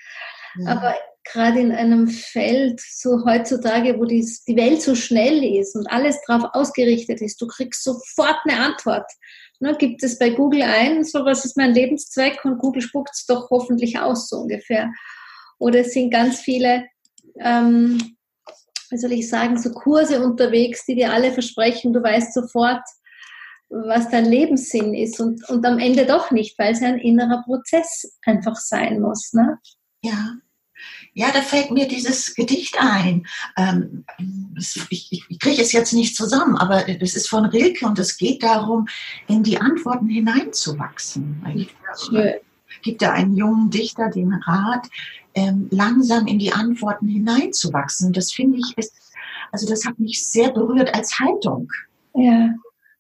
Ja. 0.57 0.73
Aber 0.73 0.95
gerade 1.33 1.61
in 1.61 1.73
einem 1.73 2.09
Feld, 2.09 2.81
so 2.81 3.25
heutzutage, 3.25 3.99
wo 3.99 4.05
die, 4.05 4.27
die 4.47 4.57
Welt 4.57 4.83
so 4.83 4.95
schnell 4.95 5.45
ist 5.45 5.77
und 5.77 5.91
alles 5.91 6.19
darauf 6.27 6.51
ausgerichtet 6.53 7.21
ist, 7.21 7.41
du 7.41 7.47
kriegst 7.47 7.85
sofort 7.85 8.39
eine 8.45 8.61
Antwort. 8.61 9.11
Ne, 9.61 9.77
gibt 9.77 10.03
es 10.05 10.19
bei 10.19 10.31
Google 10.31 10.63
ein, 10.63 11.03
so 11.05 11.25
was 11.25 11.45
ist 11.45 11.57
mein 11.57 11.75
Lebenszweck 11.75 12.45
und 12.45 12.59
Google 12.59 12.83
spuckt 12.83 13.11
es 13.13 13.27
doch 13.27 13.51
hoffentlich 13.51 13.99
aus, 13.99 14.29
so 14.29 14.39
ungefähr. 14.39 14.93
Oder 15.59 15.81
es 15.81 15.93
sind 15.93 16.11
ganz 16.11 16.39
viele 16.41 16.85
ähm, 17.41 18.17
wie 18.91 18.99
soll 18.99 19.13
ich 19.13 19.29
sagen, 19.29 19.59
so 19.59 19.71
Kurse 19.73 20.23
unterwegs, 20.23 20.85
die 20.87 20.95
dir 20.95 21.13
alle 21.13 21.33
versprechen, 21.33 21.93
du 21.93 22.03
weißt 22.03 22.33
sofort, 22.33 22.83
was 23.69 24.09
dein 24.09 24.25
Lebenssinn 24.25 24.95
ist 24.95 25.21
und, 25.21 25.47
und 25.51 25.65
am 25.67 25.79
Ende 25.79 26.07
doch 26.07 26.31
nicht, 26.31 26.59
weil 26.59 26.73
es 26.73 26.83
ein 26.83 26.99
innerer 26.99 27.43
Prozess 27.45 28.19
einfach 28.25 28.57
sein 28.57 29.01
muss. 29.01 29.33
Ne? 29.35 29.59
Ja. 30.03 30.37
Ja, 31.19 31.33
da 31.33 31.43
fällt 31.43 31.73
mir 31.73 31.89
dieses 31.89 32.33
Gedicht 32.37 32.77
ein. 32.79 33.27
Ähm, 33.57 34.05
ich, 34.89 35.25
ich 35.29 35.39
kriege 35.41 35.61
es 35.61 35.73
jetzt 35.73 35.93
nicht 35.93 36.15
zusammen, 36.15 36.55
aber 36.55 36.85
das 36.85 37.17
ist 37.17 37.29
von 37.29 37.45
Rilke 37.47 37.87
und 37.87 37.99
es 37.99 38.17
geht 38.17 38.45
darum, 38.45 38.87
in 39.27 39.43
die 39.43 39.59
Antworten 39.59 40.09
hineinzuwachsen. 40.09 41.45
Schön. 42.09 42.35
Gibt 42.83 43.03
da 43.03 43.11
einen 43.11 43.35
jungen 43.35 43.69
Dichter 43.69 44.11
den 44.11 44.33
Rat, 44.33 44.87
ähm, 45.35 45.67
langsam 45.73 46.29
in 46.29 46.39
die 46.39 46.53
Antworten 46.53 47.09
hineinzuwachsen. 47.09 48.13
Das 48.13 48.31
finde 48.31 48.59
ich 48.59 48.79
ist, 48.79 48.95
also 49.51 49.69
das 49.69 49.85
hat 49.87 49.99
mich 49.99 50.25
sehr 50.25 50.53
berührt 50.53 50.95
als 50.95 51.19
Haltung. 51.19 51.69
Ja. 52.15 52.55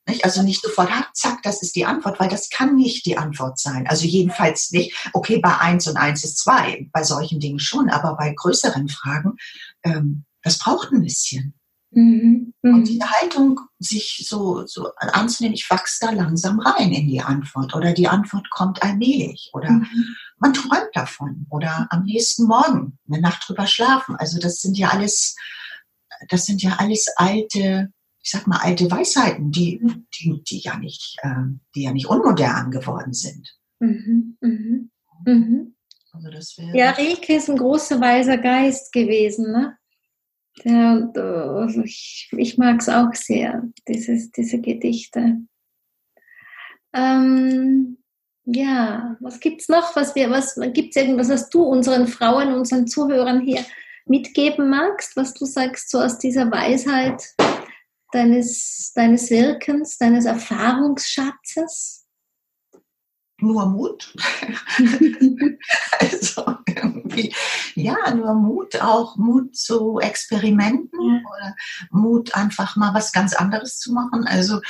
Nicht? 0.09 0.24
Also 0.24 0.42
nicht 0.42 0.62
sofort, 0.62 0.90
ha, 0.90 1.06
zack, 1.12 1.42
das 1.42 1.62
ist 1.62 1.76
die 1.76 1.84
Antwort, 1.84 2.18
weil 2.18 2.28
das 2.28 2.48
kann 2.48 2.74
nicht 2.74 3.04
die 3.06 3.18
Antwort 3.18 3.59
sein. 3.59 3.86
Also 3.86 4.06
jedenfalls 4.06 4.70
nicht, 4.70 4.94
okay, 5.12 5.38
bei 5.38 5.59
eins 5.59 5.86
und 5.86 5.96
eins 5.96 6.24
ist 6.24 6.38
zwei, 6.38 6.88
bei 6.92 7.04
solchen 7.04 7.40
Dingen 7.40 7.59
schon, 7.59 7.90
aber 7.90 8.16
bei 8.16 8.32
größeren 8.34 8.88
Fragen, 8.88 9.36
ähm, 9.84 10.24
das 10.42 10.59
braucht 10.59 10.92
ein 10.92 11.02
bisschen. 11.02 11.54
Mhm. 11.90 12.52
Und 12.62 12.80
mhm. 12.80 12.84
diese 12.84 13.11
Haltung, 13.11 13.61
sich 13.78 14.26
so, 14.28 14.66
so 14.66 14.90
anzunehmen, 14.96 15.54
ich 15.54 15.70
wachse 15.70 15.98
da 16.06 16.11
langsam 16.11 16.61
rein 16.61 16.92
in 16.92 17.06
die 17.06 17.20
Antwort 17.20 17.74
oder 17.74 17.92
die 17.92 18.09
Antwort 18.09 18.50
kommt 18.50 18.82
allmählich 18.82 19.50
oder 19.52 19.70
mhm. 19.70 20.16
man 20.38 20.52
träumt 20.52 20.90
davon 20.94 21.46
oder 21.48 21.86
am 21.90 22.04
nächsten 22.04 22.44
Morgen 22.44 22.98
eine 23.09 23.20
Nacht 23.20 23.48
drüber 23.48 23.66
schlafen. 23.66 24.16
Also 24.16 24.38
das 24.38 24.61
sind 24.61 24.76
ja 24.76 24.88
alles, 24.88 25.36
das 26.28 26.44
sind 26.44 26.62
ja 26.62 26.76
alles 26.78 27.06
alte, 27.16 27.90
ich 28.29 28.33
sag 28.33 28.47
mal 28.47 28.59
alte 28.59 28.91
Weisheiten, 28.91 29.51
die, 29.51 29.81
die, 30.20 30.43
die 30.45 30.59
ja 30.59 30.76
nicht, 30.76 31.16
äh, 31.22 31.47
die 31.74 31.85
ja 31.85 31.93
nicht 31.93 32.09
unmodern 32.09 32.70
geworden 32.70 33.14
sind. 33.14 33.59
Mhm. 33.79 34.37
Mhm. 34.43 34.91
Mhm. 35.24 35.74
Also 36.12 36.31
das 36.31 36.55
ja, 36.74 36.91
Rilke 36.91 37.37
ist 37.37 37.49
ein 37.49 37.57
großer 37.57 37.99
weiser 38.03 38.37
Geist 38.37 38.93
gewesen, 38.93 39.51
ne? 39.51 39.79
Der, 40.62 41.11
also 41.14 41.81
ich, 41.83 42.29
ich 42.37 42.59
mag 42.59 42.81
es 42.81 42.91
auch 42.91 43.14
sehr, 43.14 43.62
dieses, 43.89 44.31
diese 44.31 44.61
Gedichte. 44.61 45.39
Ähm, 46.93 47.97
ja, 48.45 49.16
was 49.20 49.41
gibt 49.41 49.62
es 49.62 49.68
noch? 49.68 49.97
Was 49.97 50.14
wir, 50.14 50.29
was 50.29 50.61
gibt 50.74 50.95
es 50.95 51.03
irgendwas, 51.03 51.31
was 51.31 51.49
du 51.49 51.62
unseren 51.62 52.07
Frauen, 52.07 52.53
unseren 52.53 52.89
Zuhörern 52.89 53.41
hier 53.41 53.64
mitgeben 54.05 54.68
magst, 54.68 55.16
was 55.16 55.33
du 55.33 55.47
sagst, 55.47 55.91
so 55.91 56.01
aus 56.01 56.18
dieser 56.18 56.51
Weisheit 56.51 57.22
deines, 58.12 58.92
deines 58.94 59.30
Wirkens, 59.30 59.98
deines 59.98 60.24
Erfahrungsschatzes? 60.24 62.06
Nur 63.40 63.66
Mut. 63.66 64.14
also, 66.00 66.56
irgendwie, 66.66 67.32
ja, 67.74 68.12
nur 68.14 68.34
Mut, 68.34 68.80
auch 68.80 69.16
Mut 69.16 69.54
zu 69.56 70.00
Experimenten 70.00 71.24
oder 71.24 71.54
Mut, 71.90 72.34
einfach 72.34 72.74
mal 72.74 72.94
was 72.94 73.12
ganz 73.12 73.34
anderes 73.34 73.78
zu 73.78 73.92
machen. 73.92 74.26
Also, 74.26 74.61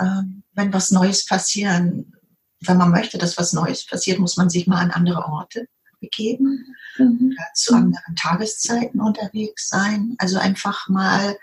ähm, 0.00 0.42
wenn 0.52 0.72
was 0.72 0.90
Neues 0.90 1.24
passieren, 1.24 2.14
wenn 2.60 2.76
man 2.76 2.90
möchte, 2.90 3.16
dass 3.16 3.38
was 3.38 3.54
Neues 3.54 3.86
passiert, 3.86 4.18
muss 4.18 4.36
man 4.36 4.50
sich 4.50 4.66
mal 4.66 4.80
an 4.80 4.90
andere 4.90 5.24
Orte 5.24 5.66
begeben, 6.00 6.74
mhm. 6.96 7.36
zu 7.54 7.74
anderen 7.74 8.16
Tageszeiten 8.16 9.00
unterwegs 9.00 9.68
sein. 9.68 10.16
Also 10.18 10.38
einfach 10.38 10.88
mal 10.88 11.38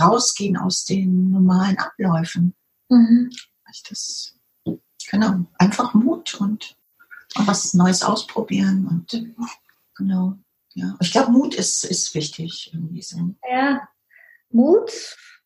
rausgehen 0.00 0.56
aus 0.56 0.84
den 0.84 1.30
normalen 1.30 1.78
Abläufen. 1.78 2.54
Mhm. 2.88 3.30
Das, 3.88 4.34
genau, 5.10 5.46
einfach 5.58 5.94
Mut 5.94 6.34
und 6.34 6.76
was 7.36 7.72
Neues 7.74 8.02
ausprobieren 8.02 8.86
und 8.86 9.34
Genau. 10.00 10.38
Ja. 10.72 10.96
Ich 11.00 11.12
glaube, 11.12 11.30
Mut 11.30 11.54
ist, 11.54 11.84
ist 11.84 12.14
wichtig. 12.14 12.70
Irgendwie 12.72 13.02
so. 13.02 13.18
Ja, 13.50 13.86
Mut, 14.48 14.90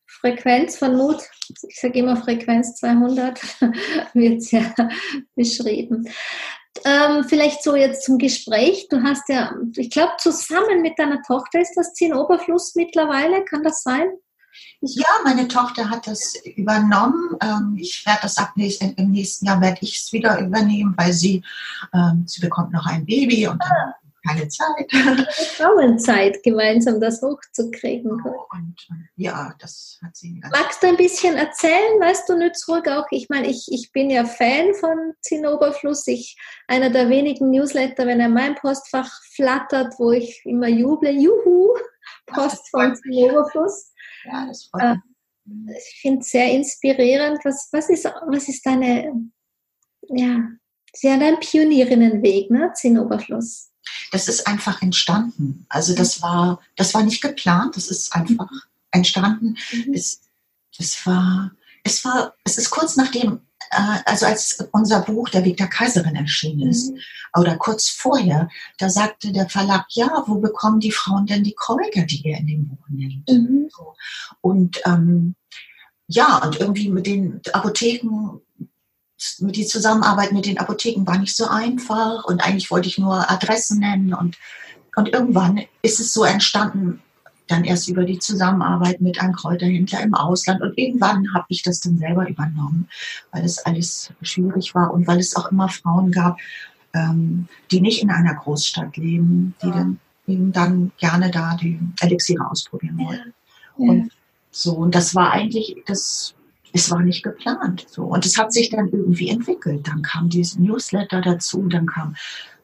Frequenz 0.05 0.77
von 0.77 0.95
Mut, 0.95 1.21
ich 1.67 1.79
sage 1.79 1.99
immer 1.99 2.15
Frequenz 2.15 2.75
200, 2.77 3.41
wird 4.13 4.41
es 4.41 4.51
ja 4.51 4.73
beschrieben. 5.35 6.07
Ähm, 6.83 7.23
vielleicht 7.23 7.63
so 7.63 7.75
jetzt 7.75 8.03
zum 8.03 8.17
Gespräch. 8.17 8.87
Du 8.89 9.01
hast 9.01 9.29
ja, 9.29 9.53
ich 9.75 9.89
glaube, 9.89 10.13
zusammen 10.17 10.81
mit 10.81 10.99
deiner 10.99 11.21
Tochter 11.23 11.61
ist 11.61 11.75
das 11.75 11.93
Zinnoberfluss 11.93 12.75
mittlerweile, 12.75 13.45
kann 13.45 13.63
das 13.63 13.81
sein? 13.81 14.07
Ja, 14.81 15.07
meine 15.23 15.47
Tochter 15.47 15.89
hat 15.89 16.07
das 16.07 16.35
übernommen. 16.55 17.37
Ähm, 17.41 17.77
ich 17.79 18.03
werde 18.05 18.19
das 18.23 18.37
ab 18.37 18.53
nächsten, 18.55 18.93
im 18.93 19.11
nächsten 19.11 19.45
Jahr 19.45 19.59
werde 19.61 19.79
ich 19.81 19.97
es 19.97 20.13
wieder 20.13 20.39
übernehmen, 20.39 20.93
weil 20.97 21.13
sie, 21.13 21.43
ähm, 21.93 22.23
sie 22.25 22.41
bekommt 22.41 22.71
noch 22.71 22.85
ein 22.85 23.05
Baby 23.05 23.47
und 23.47 23.61
dann 23.61 23.93
keine 24.25 24.47
Zeit. 24.47 24.91
Frauenzeit, 25.55 26.41
gemeinsam 26.43 26.99
das 26.99 27.21
hochzukriegen. 27.21 28.11
Und, 28.11 28.75
ja, 29.15 29.53
das 29.59 29.99
hat 30.03 30.15
sie. 30.15 30.41
Magst 30.51 30.81
du 30.81 30.87
ein 30.87 30.97
bisschen 30.97 31.35
erzählen? 31.35 31.99
Weißt 31.99 32.27
du 32.29 32.51
zurück 32.53 32.87
auch? 32.87 33.05
Ich 33.11 33.29
meine, 33.29 33.47
ich, 33.47 33.67
ich 33.71 33.91
bin 33.91 34.09
ja 34.09 34.25
Fan 34.25 34.73
von 34.75 35.13
Zinnoberfluss. 35.21 36.07
Ich, 36.07 36.37
einer 36.67 36.89
der 36.89 37.09
wenigen 37.09 37.51
Newsletter, 37.51 38.05
wenn 38.05 38.19
er 38.19 38.27
in 38.27 38.33
mein 38.33 38.55
Postfach 38.55 39.09
flattert, 39.35 39.93
wo 39.97 40.11
ich 40.11 40.41
immer 40.45 40.67
juble, 40.67 41.11
juhu, 41.11 41.75
Post 42.27 42.69
von 42.69 42.95
Zinnoberfluss. 42.95 43.91
Ja, 44.25 44.47
das 44.47 44.65
freut 44.65 44.83
äh, 44.83 44.95
mich. 45.45 45.77
Ich 45.77 45.99
finde 46.01 46.19
es 46.21 46.29
sehr 46.31 46.51
inspirierend. 46.51 47.39
Was, 47.43 47.69
was, 47.71 47.89
ist, 47.89 48.05
was 48.05 48.49
ist 48.49 48.65
deine, 48.65 49.29
ja, 50.09 50.47
Sie 50.97 51.11
haben 51.11 51.21
einen 51.21 51.39
Pionierinnenweg, 51.39 52.49
ne? 52.49 52.71
Zinnoberfluss 52.73 53.69
das 54.11 54.27
ist 54.27 54.47
einfach 54.47 54.81
entstanden. 54.81 55.65
Also 55.69 55.95
das 55.95 56.21
war, 56.21 56.61
das 56.75 56.93
war 56.93 57.03
nicht 57.03 57.21
geplant, 57.21 57.75
das 57.75 57.87
ist 57.87 58.13
einfach 58.13 58.49
entstanden. 58.91 59.57
Mhm. 59.71 59.93
Es, 59.93 60.21
das 60.77 61.05
war, 61.05 61.51
es 61.83 62.03
war, 62.03 62.33
es 62.43 62.57
ist 62.57 62.69
kurz 62.69 62.95
nachdem, 62.95 63.41
äh, 63.71 63.99
also 64.05 64.25
als 64.25 64.65
unser 64.71 65.01
Buch 65.01 65.29
Der 65.29 65.45
Weg 65.45 65.57
der 65.57 65.67
Kaiserin 65.67 66.15
erschienen 66.15 66.69
ist, 66.69 66.91
mhm. 66.91 66.99
oder 67.37 67.57
kurz 67.57 67.89
vorher, 67.89 68.49
da 68.77 68.89
sagte 68.89 69.31
der 69.31 69.49
Verlag, 69.49 69.85
ja, 69.89 70.23
wo 70.27 70.35
bekommen 70.35 70.79
die 70.79 70.91
Frauen 70.91 71.25
denn 71.25 71.43
die 71.43 71.55
Kräuter, 71.57 72.03
die 72.03 72.27
ihr 72.27 72.37
in 72.37 72.47
dem 72.47 72.67
Buch 72.67 72.85
nennt? 72.89 73.29
Mhm. 73.29 73.69
Und 74.41 74.81
ähm, 74.85 75.35
ja, 76.07 76.37
und 76.45 76.59
irgendwie 76.59 76.89
mit 76.89 77.07
den 77.07 77.41
Apotheken 77.51 78.41
die 79.39 79.65
Zusammenarbeit 79.65 80.31
mit 80.31 80.45
den 80.45 80.57
Apotheken 80.57 81.05
war 81.05 81.17
nicht 81.17 81.35
so 81.35 81.47
einfach 81.47 82.25
und 82.25 82.43
eigentlich 82.45 82.71
wollte 82.71 82.87
ich 82.87 82.97
nur 82.97 83.29
Adressen 83.29 83.79
nennen 83.79 84.13
und, 84.13 84.37
und 84.95 85.09
irgendwann 85.09 85.61
ist 85.81 85.99
es 85.99 86.13
so 86.13 86.23
entstanden, 86.23 87.01
dann 87.47 87.63
erst 87.63 87.89
über 87.89 88.05
die 88.05 88.19
Zusammenarbeit 88.19 89.01
mit 89.01 89.21
einem 89.21 89.33
Kräuterhändler 89.33 90.01
im 90.01 90.15
Ausland 90.15 90.61
und 90.61 90.77
irgendwann 90.77 91.33
habe 91.33 91.45
ich 91.49 91.61
das 91.61 91.79
dann 91.79 91.97
selber 91.97 92.27
übernommen, 92.27 92.89
weil 93.31 93.45
es 93.45 93.59
alles 93.59 94.11
schwierig 94.21 94.73
war 94.73 94.93
und 94.93 95.05
weil 95.07 95.19
es 95.19 95.35
auch 95.35 95.51
immer 95.51 95.69
Frauen 95.69 96.11
gab, 96.11 96.37
ähm, 96.93 97.47
die 97.71 97.81
nicht 97.81 98.01
in 98.01 98.09
einer 98.09 98.33
Großstadt 98.33 98.97
leben, 98.97 99.53
die 99.61 99.69
dann 99.69 99.99
eben 100.27 100.51
dann 100.51 100.91
gerne 100.97 101.29
da 101.29 101.55
die 101.55 101.79
Elixiere 101.99 102.49
ausprobieren 102.49 102.97
wollten. 102.97 103.33
Ja. 103.77 103.91
Und 103.91 104.11
so, 104.51 104.73
und 104.73 104.95
das 104.95 105.13
war 105.13 105.31
eigentlich, 105.31 105.75
das, 105.85 106.33
es 106.75 106.91
war 106.91 107.01
nicht 107.01 107.23
geplant. 107.23 107.85
So. 107.89 108.03
Und 108.03 108.25
es 108.25 108.37
hat 108.37 108.51
sich 108.51 108.69
dann 108.69 108.89
irgendwie 108.89 109.29
entwickelt. 109.29 109.87
Dann 109.87 110.01
kam 110.01 110.29
dieses 110.29 110.59
Newsletter 110.59 111.21
dazu, 111.21 111.67
dann 111.69 111.85
kam 111.85 112.15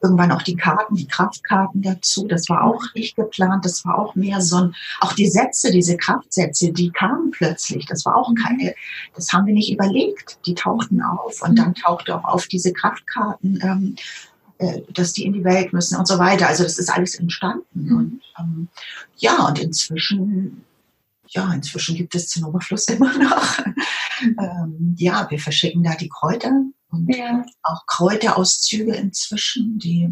irgendwann 0.01 0.32
auch 0.32 0.41
die 0.41 0.57
Karten, 0.57 0.95
die 0.95 1.07
Kraftkarten 1.07 1.82
dazu. 1.82 2.28
Das 2.28 2.49
war 2.49 2.64
auch 2.64 2.84
nicht 2.93 3.16
geplant. 3.16 3.64
Das 3.64 3.86
war 3.86 3.97
auch 3.97 4.14
mehr 4.16 4.41
so 4.41 4.57
ein, 4.57 4.76
auch 4.99 5.14
die 5.14 5.30
Sätze, 5.30 5.72
diese 5.72 5.95
Kraftsätze, 5.95 6.74
die 6.74 6.91
kamen 6.91 7.32
plötzlich. 7.32 7.86
Das 7.86 8.05
war 8.05 8.18
auch 8.18 8.34
keine, 8.43 8.76
das 9.16 9.32
haben 9.32 9.45
wir 9.45 9.53
nicht 9.53 9.72
überlegt. 9.72 10.39
Die 10.45 10.55
tauchten 10.55 11.01
auf 11.01 11.41
und 11.41 11.57
dann 11.57 11.74
tauchte 11.74 12.16
auch 12.16 12.26
auf 12.26 12.47
diese 12.47 12.74
Kraftkarten, 12.74 13.59
ähm, 13.64 13.95
äh, 14.57 14.82
dass 14.91 15.14
die 15.14 15.24
in 15.24 15.34
die 15.34 15.45
Welt 15.45 15.72
müssen 15.72 15.97
und 15.97 16.07
so 16.07 16.20
weiter. 16.20 16.47
Also 16.47 16.64
das 16.64 16.78
ist 16.80 16.89
alles 16.89 17.16
entstanden. 17.16 17.64
Mhm. 17.74 17.95
Und 17.95 18.22
ähm, 18.39 18.68
ja, 19.16 19.47
und 19.47 19.59
inzwischen 19.59 20.66
ja, 21.32 21.51
inzwischen 21.53 21.95
gibt 21.95 22.15
es 22.15 22.29
den 22.29 22.45
Oberfluss 22.45 22.86
immer 22.86 23.17
noch. 23.17 23.59
ähm, 24.21 24.95
ja, 24.97 25.29
wir 25.29 25.39
verschicken 25.39 25.84
da 25.84 25.95
die 25.95 26.09
Kräuter 26.09 26.51
und 26.89 27.15
ja. 27.15 27.45
auch 27.63 27.86
Kräuterauszüge 27.88 28.93
inzwischen, 28.95 29.79
die 29.79 30.09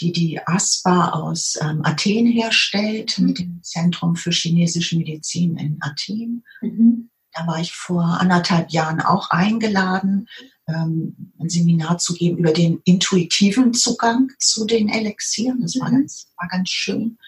die, 0.00 0.12
die 0.12 0.40
ASPA 0.46 1.10
aus 1.10 1.58
ähm, 1.60 1.80
Athen 1.84 2.26
herstellt, 2.26 3.18
mhm. 3.18 3.26
mit 3.26 3.38
dem 3.38 3.60
Zentrum 3.62 4.16
für 4.16 4.30
chinesische 4.30 4.96
Medizin 4.96 5.56
in 5.56 5.78
Athen. 5.80 6.44
Mhm. 6.60 7.10
Da 7.32 7.46
war 7.46 7.60
ich 7.60 7.72
vor 7.72 8.02
anderthalb 8.02 8.70
Jahren 8.70 9.00
auch 9.00 9.30
eingeladen, 9.30 10.28
ähm, 10.66 11.32
ein 11.38 11.48
Seminar 11.48 11.98
zu 11.98 12.14
geben 12.14 12.38
über 12.38 12.52
den 12.52 12.80
intuitiven 12.84 13.74
Zugang 13.74 14.30
zu 14.38 14.64
den 14.64 14.88
Elixieren. 14.88 15.60
Das 15.62 15.78
war, 15.78 15.90
mhm. 15.90 15.96
ganz, 15.96 16.28
war 16.36 16.48
ganz 16.48 16.70
schön. 16.70 17.18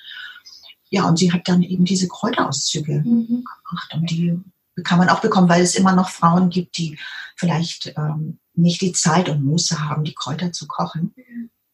Ja, 0.91 1.09
und 1.09 1.19
sie 1.19 1.33
hat 1.33 1.49
dann 1.49 1.63
eben 1.63 1.85
diese 1.85 2.09
Kräuterauszüge 2.09 3.03
mhm. 3.05 3.45
gemacht 3.69 3.95
und 3.95 4.11
die 4.11 4.41
kann 4.85 4.99
man 4.99 5.09
auch 5.09 5.21
bekommen, 5.21 5.49
weil 5.49 5.63
es 5.63 5.75
immer 5.75 5.95
noch 5.95 6.09
Frauen 6.09 6.51
gibt, 6.51 6.79
die 6.79 6.99
vielleicht 7.37 7.95
ähm, 7.97 8.39
nicht 8.55 8.81
die 8.81 8.93
Zeit 8.93 9.29
und 9.29 9.45
Muße 9.45 9.89
haben, 9.89 10.05
die 10.05 10.15
Kräuter 10.15 10.53
zu 10.53 10.67
kochen. 10.67 11.15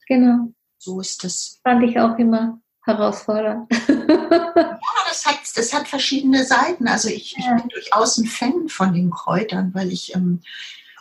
Genau. 0.07 0.53
So 0.79 1.01
ist 1.01 1.25
das. 1.25 1.59
Fand 1.63 1.83
ich 1.85 1.99
auch 1.99 2.17
immer 2.19 2.61
herausfordernd. 2.83 3.73
ja, 3.89 4.79
das 5.09 5.27
hat, 5.27 5.39
das 5.57 5.73
hat 5.73 5.89
verschiedene 5.89 6.45
Seiten. 6.45 6.87
Also 6.87 7.09
ich, 7.09 7.33
ja. 7.33 7.57
ich 7.57 7.63
bin 7.63 7.69
durchaus 7.69 8.19
ein 8.19 8.27
Fan 8.27 8.69
von 8.69 8.95
den 8.95 9.11
Kräutern, 9.11 9.75
weil 9.75 9.93
ich 9.93 10.15
ähm, 10.15 10.43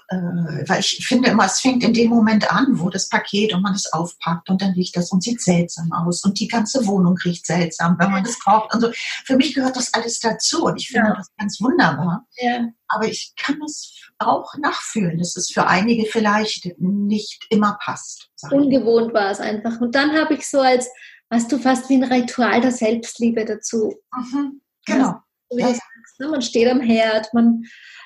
äh, 0.10 0.16
weil 0.68 0.80
ich 0.80 1.06
finde 1.06 1.30
immer, 1.30 1.46
es 1.46 1.60
fängt 1.60 1.84
in 1.84 1.94
dem 1.94 2.10
Moment 2.10 2.52
an, 2.52 2.80
wo 2.80 2.90
das 2.90 3.10
Paket 3.10 3.54
und 3.54 3.62
man 3.62 3.74
es 3.74 3.92
aufpackt 3.92 4.50
und 4.50 4.62
dann 4.62 4.72
riecht 4.72 4.96
das 4.96 5.12
und 5.12 5.24
sieht 5.24 5.42
seltsam 5.42 5.92
aus 5.94 6.24
und 6.24 6.40
die 6.40 6.48
ganze 6.48 6.86
Wohnung 6.86 7.18
riecht 7.18 7.46
seltsam, 7.46 7.98
wenn 8.00 8.12
man 8.12 8.24
das 8.24 8.40
kauft 8.40 8.74
und 8.74 8.82
so. 8.82 8.92
Für 9.26 9.36
mich 9.36 9.56
gehört 9.56 9.76
das 9.76 9.94
alles 9.94 10.20
dazu 10.20 10.66
und 10.66 10.78
ich 10.78 10.90
finde 10.90 11.10
ja. 11.10 11.16
das 11.16 11.30
ganz 11.38 11.60
wunderbar. 11.60 12.26
Ja. 12.38 12.68
Aber 12.88 13.08
ich 13.08 13.34
kann 13.36 13.60
es 13.66 14.00
auch 14.20 14.54
nachfühlen, 14.58 15.18
dass 15.18 15.36
es 15.36 15.50
für 15.50 15.66
einige 15.68 16.06
vielleicht 16.06 16.80
nicht 16.80 17.46
immer 17.50 17.78
passt. 17.84 18.30
Ungewohnt 18.52 19.14
war 19.14 19.32
es 19.32 19.40
einfach. 19.40 19.82
Und 19.82 19.96
dann 19.96 20.14
habe 20.14 20.36
ich 20.36 20.48
so 20.48 20.62
als, 20.62 20.88
hast 21.32 21.52
du 21.52 21.58
fast 21.58 21.90
wie 21.90 21.96
ein 21.96 22.04
Ritual 22.04 22.62
der 22.62 22.72
Selbstliebe 22.72 23.44
dazu. 23.44 23.96
Mhm. 24.16 24.62
Genau. 24.86 25.16
Ja, 25.50 25.68
sagst, 25.68 26.20
ne? 26.20 26.28
Man 26.28 26.42
steht 26.42 26.70
am 26.70 26.82
Herd, 26.82 27.34
man 27.34 27.64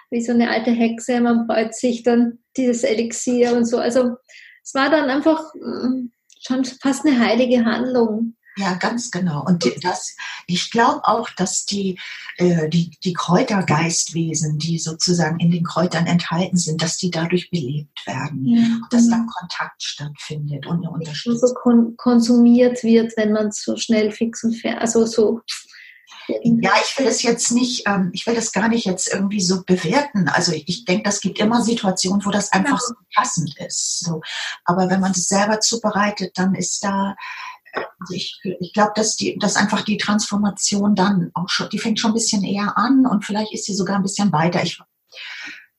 wie 0.10 0.22
so 0.22 0.32
eine 0.32 0.50
alte 0.50 0.72
Hexe, 0.72 1.20
man 1.22 1.46
freut 1.46 1.76
sich 1.76 2.04
dann 2.04 2.40
dieses 2.58 2.84
Elixier 2.84 3.56
und 3.56 3.66
so. 3.66 3.78
Also 3.78 4.16
es 4.64 4.74
war 4.74 4.90
dann 4.90 5.10
einfach 5.10 5.54
mm, 5.56 6.10
schon 6.42 6.66
fast 6.66 7.06
eine 7.06 7.20
heilige 7.20 7.64
Handlung. 7.66 8.36
Ja, 8.58 8.74
ganz 8.74 9.10
genau. 9.10 9.46
Und 9.46 9.64
das, 9.84 10.16
ich 10.46 10.70
glaube 10.70 11.02
auch, 11.06 11.30
dass 11.38 11.66
die, 11.66 11.98
äh, 12.38 12.68
die, 12.68 12.92
die 13.04 13.14
Kräutergeistwesen, 13.14 14.58
die 14.58 14.80
sozusagen 14.80 15.40
in 15.40 15.52
den 15.52 15.64
Kräutern 15.64 16.08
enthalten 16.08 16.58
sind, 16.58 16.82
dass 16.82 16.98
die 16.98 17.10
dadurch 17.10 17.50
belebt 17.52 18.06
werden. 18.06 18.46
Ja, 18.46 18.64
und 18.64 18.88
dass 18.92 19.04
genau. 19.06 19.18
dann 19.18 19.28
Kontakt 19.28 19.82
stattfindet 19.82 20.68
und 20.68 20.80
eine 20.80 20.90
Unterstützung. 20.90 21.48
so 21.48 21.54
kon 21.54 21.96
konsumiert 21.96 22.84
wird, 22.84 23.16
wenn 23.16 23.32
man 23.32 23.52
so 23.52 23.78
schnell 23.78 24.12
fix 24.12 24.44
und 24.44 24.56
fair, 24.56 24.82
also 24.82 25.06
so 25.06 25.40
ja, 26.28 26.72
ich 26.84 26.98
will 26.98 27.06
das 27.06 27.22
jetzt 27.24 27.52
nicht, 27.52 27.88
ähm, 27.88 28.12
ich 28.14 28.26
will 28.26 28.36
das 28.36 28.52
gar 28.52 28.68
nicht 28.68 28.86
jetzt 28.86 29.12
irgendwie 29.12 29.42
so 29.42 29.64
bewerten. 29.64 30.28
Also 30.28 30.52
ich, 30.52 30.68
ich 30.68 30.86
denke, 30.86 31.04
das 31.04 31.22
gibt 31.22 31.40
immer 31.40 31.62
Situationen, 31.62 32.26
wo 32.26 32.30
das 32.30 32.52
einfach 32.52 32.80
so 32.80 32.94
passend 33.16 33.58
ist. 33.60 34.00
So. 34.00 34.22
Aber 34.66 34.90
wenn 34.90 35.00
man 35.00 35.12
es 35.12 35.28
selber 35.28 35.60
zubereitet, 35.60 36.38
dann 36.38 36.56
ist 36.56 36.84
da, 36.84 37.16
also 37.74 38.14
ich, 38.14 38.40
ich 38.44 38.74
glaube, 38.74 38.92
dass 38.96 39.16
die, 39.16 39.38
dass 39.40 39.56
einfach 39.56 39.82
die 39.82 39.98
Transformation 39.98 40.96
dann 40.96 41.32
auch 41.34 41.50
schon, 41.50 41.70
die 41.70 41.80
fängt 41.80 42.00
schon 42.00 42.12
ein 42.12 42.16
bisschen 42.16 42.44
eher 42.44 42.78
an 42.78 43.06
und 43.06 43.26
vielleicht 43.26 43.54
ist 43.54 43.66
sie 43.66 43.74
sogar 43.74 43.96
ein 43.96 44.04
bisschen 44.04 44.32
weiter. 44.32 44.64
Ich, 44.64 44.80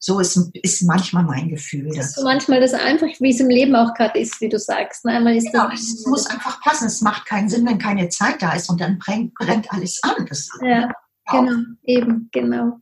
so 0.03 0.19
ist, 0.19 0.51
ist 0.55 0.83
manchmal 0.83 1.25
mein 1.25 1.51
Gefühl. 1.51 1.93
Das 1.95 2.17
ist 2.17 2.25
manchmal 2.25 2.59
das 2.59 2.73
einfach, 2.73 3.09
wie 3.21 3.31
es 3.31 3.41
im 3.41 3.51
Leben 3.51 3.77
auch 3.77 3.93
gerade 3.93 4.19
ist, 4.19 4.41
wie 4.41 4.49
du 4.49 4.59
sagst. 4.59 5.05
Ne? 5.05 5.13
Einmal 5.13 5.37
ist 5.37 5.53
genau, 5.53 5.69
es 5.73 6.07
muss 6.07 6.27
einfach 6.27 6.59
passen. 6.63 6.87
Es 6.87 7.03
macht 7.03 7.27
keinen 7.27 7.51
Sinn, 7.51 7.67
wenn 7.67 7.79
keine 7.79 8.09
Zeit 8.09 8.41
da 8.41 8.55
ist 8.55 8.71
und 8.71 8.81
dann 8.81 8.99
brennt, 8.99 9.35
brennt 9.35 9.71
alles 9.71 10.03
an. 10.03 10.25
Das 10.27 10.49
ja, 10.63 10.91
genau, 11.31 11.59
eben, 11.85 12.31
genau. 12.33 12.81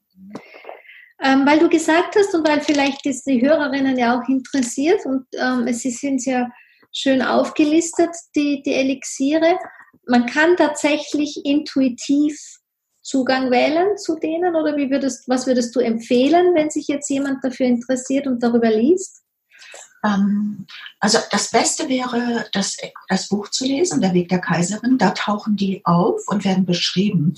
Ähm, 1.21 1.45
weil 1.45 1.59
du 1.59 1.69
gesagt 1.69 2.15
hast 2.17 2.33
und 2.37 2.47
weil 2.47 2.61
vielleicht 2.61 3.05
ist 3.05 3.25
die 3.25 3.43
Hörerinnen 3.43 3.99
ja 3.99 4.17
auch 4.17 4.29
interessiert 4.29 5.05
und 5.05 5.27
ähm, 5.37 5.67
es 5.67 5.83
sind 5.83 6.25
ja 6.25 6.49
schön 6.93 7.21
aufgelistet, 7.21 8.11
die, 8.37 8.63
die 8.63 8.75
Elixiere. 8.75 9.59
Man 10.07 10.27
kann 10.27 10.57
tatsächlich 10.57 11.41
intuitiv 11.45 12.39
Zugang 13.09 13.51
wählen 13.51 13.97
zu 13.97 14.17
denen 14.17 14.55
oder 14.55 14.77
wie 14.77 14.91
würdest, 14.91 15.31
was 15.31 15.47
würdest 15.47 15.75
du 15.75 15.81
empfehlen, 15.81 16.55
wenn 16.55 16.69
sich 16.69 16.89
jetzt 16.89 17.09
jemand 17.09 17.43
dafür 17.43 17.65
interessiert 17.65 18.27
und 18.27 18.43
darüber 18.43 18.71
liest? 18.71 19.23
Ähm, 20.05 20.67
also 21.01 21.17
das 21.31 21.51
Beste 21.51 21.89
wäre, 21.89 22.45
das, 22.53 22.77
das 23.09 23.29
Buch 23.29 23.49
zu 23.49 23.65
lesen, 23.65 24.03
Der 24.03 24.13
Weg 24.13 24.29
der 24.29 24.41
Kaiserin. 24.41 24.99
Da 24.99 25.13
tauchen 25.13 25.57
die 25.57 25.81
auf 25.87 26.21
und 26.27 26.45
werden 26.45 26.67
beschrieben. 26.67 27.33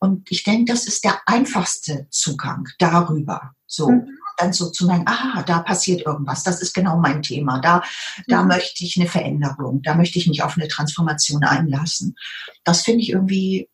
Und 0.00 0.28
ich 0.28 0.42
denke, 0.42 0.72
das 0.72 0.88
ist 0.88 1.04
der 1.04 1.20
einfachste 1.26 2.08
Zugang 2.10 2.66
darüber. 2.80 3.52
So. 3.68 3.90
Mhm. 3.90 4.18
Dann 4.38 4.52
so 4.52 4.70
zu 4.70 4.86
merken, 4.86 5.06
aha, 5.06 5.44
da 5.44 5.60
passiert 5.60 6.04
irgendwas, 6.04 6.42
das 6.42 6.62
ist 6.62 6.72
genau 6.72 6.96
mein 6.96 7.22
Thema, 7.22 7.60
da, 7.60 7.82
da 8.26 8.42
mhm. 8.42 8.48
möchte 8.48 8.82
ich 8.82 8.96
eine 8.98 9.08
Veränderung, 9.08 9.82
da 9.82 9.94
möchte 9.94 10.18
ich 10.18 10.26
mich 10.26 10.42
auf 10.42 10.56
eine 10.56 10.68
Transformation 10.68 11.44
einlassen. 11.44 12.16
Das 12.64 12.80
finde 12.80 13.02
ich 13.02 13.10
irgendwie 13.10 13.68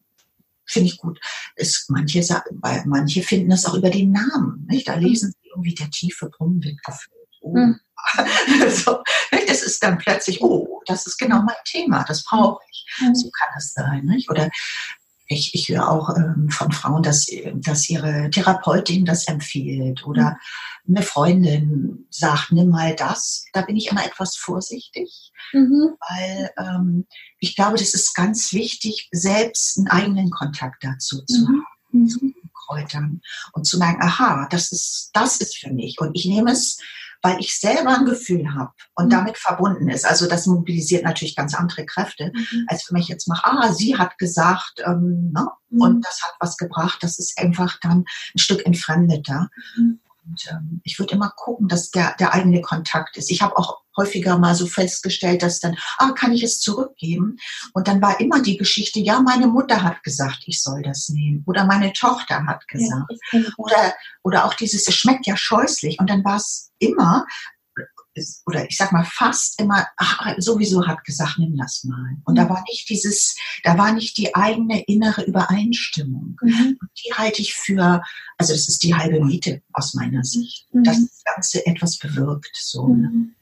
finde 0.69 0.89
ich 0.89 0.99
gut. 0.99 1.19
Es, 1.57 1.87
manche, 1.89 2.21
weil 2.61 2.85
manche 2.87 3.23
finden 3.23 3.51
das 3.51 3.67
auch 3.67 3.75
über 3.75 3.91
den 3.91 4.13
Namen. 4.13 4.67
Nicht? 4.69 4.89
Da 4.89 4.95
lesen 4.95 5.33
sie 5.33 5.49
irgendwie, 5.49 5.75
der 5.75 5.91
tiefe 5.91 6.29
Brunnen 6.31 6.63
wird 6.63 6.83
gefüllt. 6.85 7.15
Oh. 7.41 7.55
Hm. 7.55 7.81
so, 8.71 9.03
das 9.47 9.63
ist 9.63 9.83
dann 9.83 9.99
plötzlich, 9.99 10.41
oh, 10.41 10.83
das 10.87 11.07
ist 11.07 11.19
genau 11.19 11.43
mein 11.43 11.57
Thema, 11.65 12.05
das 12.05 12.25
brauche 12.25 12.63
ich. 12.71 12.87
Hm. 12.99 13.15
So 13.15 13.31
kann 13.31 13.49
das 13.55 13.73
sein. 13.73 14.05
Nicht? 14.05 14.31
Oder 14.31 14.51
ich, 15.29 15.55
ich 15.55 15.69
höre 15.69 15.89
auch 15.89 16.17
ähm, 16.17 16.49
von 16.51 16.73
Frauen, 16.73 17.03
dass, 17.03 17.27
dass 17.55 17.89
ihre 17.89 18.31
Therapeutin 18.31 19.05
das 19.05 19.29
empfiehlt 19.29 20.05
oder 20.07 20.39
mhm. 20.85 20.97
eine 20.97 21.05
Freundin 21.05 22.07
sagt, 22.11 22.51
nimm 22.51 22.71
mal 22.71 22.97
das. 22.97 23.45
Da 23.53 23.61
bin 23.63 23.77
ich 23.77 23.91
immer 23.91 24.05
etwas 24.05 24.37
vorsichtig, 24.37 25.31
mhm. 25.53 25.95
weil 26.09 26.51
ähm, 26.59 27.07
ich 27.39 27.55
glaube, 27.55 27.77
das 27.77 27.93
ist 27.93 28.15
ganz 28.15 28.53
wichtig, 28.53 29.09
selbst 29.13 29.77
einen 29.77 29.89
eigenen 29.89 30.31
Kontakt 30.31 30.83
dazu 30.83 31.23
zu 31.27 31.43
mhm. 31.43 31.65
haben, 31.93 32.09
zu 32.09 32.33
Kräutern 32.67 33.21
und 33.53 33.67
zu 33.67 33.79
merken, 33.79 34.03
aha, 34.03 34.47
das 34.51 34.73
ist, 34.73 35.11
das 35.13 35.41
ist 35.41 35.59
für 35.59 35.73
mich 35.73 36.01
und 36.01 36.15
ich 36.15 36.27
nehme 36.27 36.53
es 36.53 36.79
weil 37.23 37.39
ich 37.41 37.59
selber 37.59 37.97
ein 37.97 38.05
Gefühl 38.05 38.55
habe 38.55 38.73
und 38.95 39.07
mhm. 39.07 39.11
damit 39.11 39.39
verbunden 39.39 39.89
ist. 39.89 40.05
Also 40.05 40.29
das 40.29 40.47
mobilisiert 40.47 41.05
natürlich 41.05 41.37
ganz 41.37 41.55
andere 41.55 41.87
Kräfte, 41.87 42.33
mhm. 42.35 42.65
als 42.69 42.85
für 42.85 42.95
mich 42.95 43.09
jetzt 43.09 43.29
mache, 43.29 43.45
ah, 43.45 43.73
sie 43.73 43.97
hat 43.97 44.19
gesagt, 44.19 44.83
ähm, 44.85 45.33
ne? 45.33 45.49
Mhm. 45.71 45.81
und 45.81 46.07
das 46.07 46.21
hat 46.23 46.35
was 46.41 46.57
gebracht. 46.57 46.99
Das 47.03 47.19
ist 47.19 47.39
einfach 47.39 47.79
dann 47.81 48.05
ein 48.35 48.39
Stück 48.39 48.65
entfremdeter. 48.67 49.49
Mhm. 49.77 50.01
Und 50.25 50.47
ähm, 50.51 50.81
ich 50.85 50.99
würde 50.99 51.15
immer 51.15 51.33
gucken, 51.37 51.69
dass 51.69 51.91
der, 51.91 52.15
der 52.19 52.35
eigene 52.35 52.61
Kontakt 52.61 53.17
ist. 53.17 53.31
Ich 53.31 53.41
habe 53.41 53.57
auch 53.57 53.79
häufiger 53.97 54.39
mal 54.39 54.55
so 54.55 54.67
festgestellt, 54.67 55.43
dass 55.43 55.61
dann, 55.61 55.77
ah, 55.99 56.13
kann 56.13 56.33
ich 56.33 56.43
es 56.43 56.61
zurückgeben? 56.61 57.37
Und 57.73 57.89
dann 57.89 58.01
war 58.01 58.21
immer 58.21 58.41
die 58.41 58.57
Geschichte, 58.57 59.01
ja, 59.01 59.21
meine 59.21 59.49
Mutter 59.49 59.83
hat 59.83 60.03
gesagt, 60.03 60.45
ich 60.47 60.63
soll 60.63 60.83
das 60.83 61.09
nehmen. 61.09 61.43
Oder 61.47 61.65
meine 61.65 61.93
Tochter 61.93 62.47
hat 62.47 62.67
gesagt. 62.69 63.13
Ja, 63.33 63.41
oder, 63.57 63.95
oder 64.23 64.45
auch 64.45 64.55
dieses, 64.55 64.87
es 64.87 64.95
schmeckt 64.95 65.27
ja 65.27 65.37
scheußlich. 65.37 65.99
Und 65.99 66.09
dann 66.09 66.25
war 66.25 66.37
es 66.37 66.68
immer, 66.79 67.27
oder 68.47 68.69
ich 68.69 68.77
sag 68.77 68.93
mal 68.93 69.05
fast 69.05 69.61
immer, 69.61 69.87
ach, 69.97 70.35
sowieso 70.39 70.87
hat 70.87 71.05
gesagt, 71.05 71.39
nimm 71.39 71.57
das 71.57 71.85
mal. 71.85 72.17
Und 72.25 72.35
mhm. 72.35 72.37
da 72.37 72.49
war 72.49 72.65
nicht 72.69 72.89
dieses, 72.89 73.37
da 73.63 73.79
war 73.79 73.93
nicht 73.93 74.17
die 74.19 74.35
eigene 74.35 74.83
innere 74.83 75.23
Übereinstimmung. 75.23 76.37
Mhm. 76.43 76.79
die 77.05 77.13
halte 77.15 77.43
ich 77.43 77.55
für, 77.55 78.03
also 78.37 78.53
das 78.53 78.69
ist 78.69 78.83
die 78.83 78.95
halbe 78.95 79.25
Miete 79.25 79.63
aus 79.73 79.95
meiner 79.95 80.25
Sicht, 80.25 80.73
mhm. 80.73 80.85
dass 80.85 81.01
das 81.01 81.25
Ganze 81.25 81.67
etwas 81.67 81.99
bewirkt, 81.99 82.57
so, 82.57 82.89
ne? 82.89 83.09
Mhm. 83.09 83.35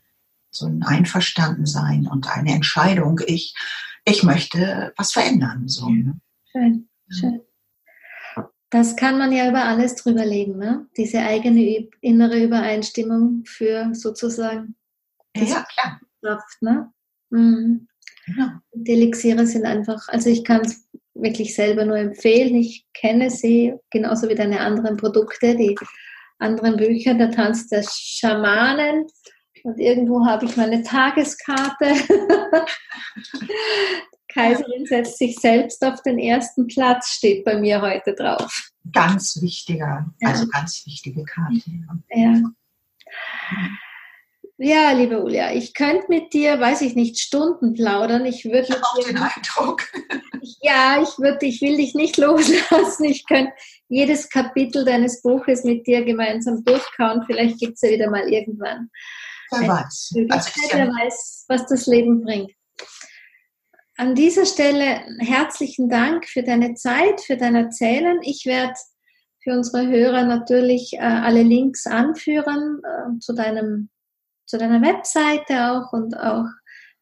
so 0.51 0.67
ein 0.67 0.83
Einverstandensein 0.83 2.07
und 2.07 2.29
eine 2.29 2.55
Entscheidung. 2.55 3.21
Ich, 3.27 3.55
ich 4.05 4.23
möchte 4.23 4.93
was 4.97 5.13
verändern, 5.13 5.69
so. 5.69 5.89
Ne? 5.89 6.21
Schön, 6.53 6.89
schön. 7.09 7.41
Das 8.71 8.97
kann 8.97 9.19
man 9.19 9.33
ja 9.33 9.49
über 9.49 9.65
alles 9.65 9.95
drüber 9.95 10.25
legen, 10.25 10.59
ne? 10.59 10.87
Diese 10.97 11.21
eigene 11.21 11.89
innere 12.01 12.43
Übereinstimmung 12.43 13.45
für 13.47 13.95
sozusagen 13.95 14.75
ja, 15.37 15.65
klar. 15.73 16.01
Kraft, 16.21 16.63
ne? 16.63 16.93
Mhm. 17.31 17.87
Ja. 18.37 18.61
Die 18.73 18.93
Elixiere 18.93 19.47
sind 19.47 19.65
einfach, 19.65 20.09
also 20.09 20.29
ich 20.29 20.43
kann 20.43 20.63
es 20.63 20.89
wirklich 21.15 21.55
selber 21.55 21.85
nur 21.85 21.97
empfehlen. 21.97 22.57
Ich 22.57 22.87
kenne 22.93 23.31
sie 23.31 23.75
genauso 23.91 24.29
wie 24.29 24.35
deine 24.35 24.61
anderen 24.61 24.97
Produkte, 24.97 25.55
die 25.57 25.77
anderen 26.39 26.77
Bücher, 26.77 27.15
der 27.15 27.31
Tanz 27.31 27.69
der 27.69 27.85
Schamanen. 27.89 29.07
Und 29.63 29.79
irgendwo 29.79 30.27
habe 30.27 30.45
ich 30.45 30.57
meine 30.57 30.83
Tageskarte. 30.83 31.95
Kaiserin 34.37 34.85
setzt 34.85 35.19
sich 35.19 35.37
selbst 35.37 35.83
auf 35.85 36.03
den 36.03 36.19
ersten 36.19 36.67
Platz, 36.67 37.09
steht 37.09 37.45
bei 37.45 37.59
mir 37.59 37.81
heute 37.81 38.15
drauf. 38.15 38.71
Ganz 38.93 39.41
wichtiger, 39.41 40.07
ja. 40.21 40.29
also 40.29 40.47
ganz 40.49 40.85
wichtige 40.87 41.25
Karte. 41.25 41.63
Ja. 42.11 42.43
Ja, 44.59 44.93
liebe 44.93 45.23
Ulia, 45.23 45.53
ich 45.53 45.75
könnte 45.75 46.07
mit 46.09 46.33
dir, 46.33 46.59
weiß 46.59 46.81
ich 46.81 46.95
nicht, 46.95 47.19
Stunden 47.19 47.75
plaudern. 47.75 48.25
Ich 48.25 48.47
würde. 48.47 48.69
Ich 48.69 48.75
auch 48.75 49.07
den 49.07 49.19
Eindruck. 49.19 49.83
Ja, 50.63 51.03
ich 51.03 51.19
würde, 51.19 51.45
ich 51.45 51.61
will 51.61 51.77
dich 51.77 51.95
nicht 51.95 52.17
loslassen. 52.17 53.05
Ich 53.05 53.27
könnte 53.27 53.53
jedes 53.89 54.31
Kapitel 54.31 54.85
deines 54.85 55.21
Buches 55.21 55.65
mit 55.65 55.87
dir 55.87 56.05
gemeinsam 56.05 56.65
durchkauen. 56.65 57.23
Vielleicht 57.27 57.59
gibt 57.59 57.75
es 57.75 57.83
ja 57.83 57.91
wieder 57.91 58.11
mal 58.11 58.33
irgendwann. 58.33 58.91
Wer 59.51 59.69
weiß. 59.69 60.15
Also 60.31 60.51
wer 60.73 60.87
weiß, 60.89 61.45
was 61.49 61.67
das 61.67 61.87
Leben 61.87 62.23
bringt. 62.23 62.53
An 63.99 64.15
dieser 64.15 64.45
Stelle 64.45 65.01
herzlichen 65.21 65.89
Dank 65.89 66.29
für 66.29 66.43
deine 66.43 66.75
Zeit, 66.75 67.23
für 67.23 67.39
dein 67.39 67.55
Erzählen. 67.55 68.19
Ich 68.21 68.45
werde 68.45 68.75
für 69.43 69.53
unsere 69.53 69.89
Hörer 69.89 70.25
natürlich 70.25 70.93
äh, 70.93 70.99
alle 70.99 71.43
Links 71.43 71.87
anführen 71.87 72.83
äh, 72.85 73.19
zu, 73.21 73.33
deinem, 73.33 73.89
zu 74.45 74.59
deiner 74.59 74.83
Webseite 74.83 75.73
auch 75.73 75.95
und 75.95 76.15
auch 76.15 76.45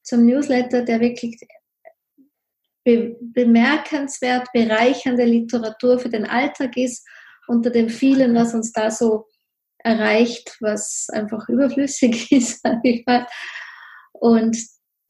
zum 0.03 0.25
Newsletter, 0.25 0.83
der 0.83 1.01
wirklich 1.01 1.41
be 2.85 3.17
bemerkenswert 3.21 4.47
bereichernde 4.53 5.25
Literatur 5.25 5.99
für 5.99 6.11
den 6.11 6.27
Alltag 6.27 6.77
ist, 6.77 7.05
unter 7.49 7.71
dem 7.71 7.89
vielen, 7.89 8.37
was 8.37 8.55
uns 8.55 8.71
da 8.71 8.93
so 8.93 9.27
erreicht, 9.79 10.57
was 10.61 11.09
einfach 11.13 11.49
überflüssig 11.49 12.31
ist, 12.31 12.63
sage 12.63 12.89
ich 12.89 13.05
mal. 13.05 13.27
Und 14.13 14.57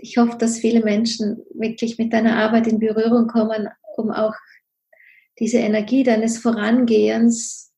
ich 0.04 0.18
hoffe, 0.18 0.36
dass 0.36 0.58
viele 0.58 0.80
Menschen 0.80 1.42
wirklich 1.54 1.96
mit 1.96 2.12
deiner 2.12 2.36
Arbeit 2.36 2.66
in 2.66 2.78
Berührung 2.78 3.26
kommen, 3.26 3.68
um 3.96 4.10
auch 4.10 4.34
diese 5.38 5.56
Energie 5.58 6.04
deines 6.04 6.38
Vorangehens 6.38 7.72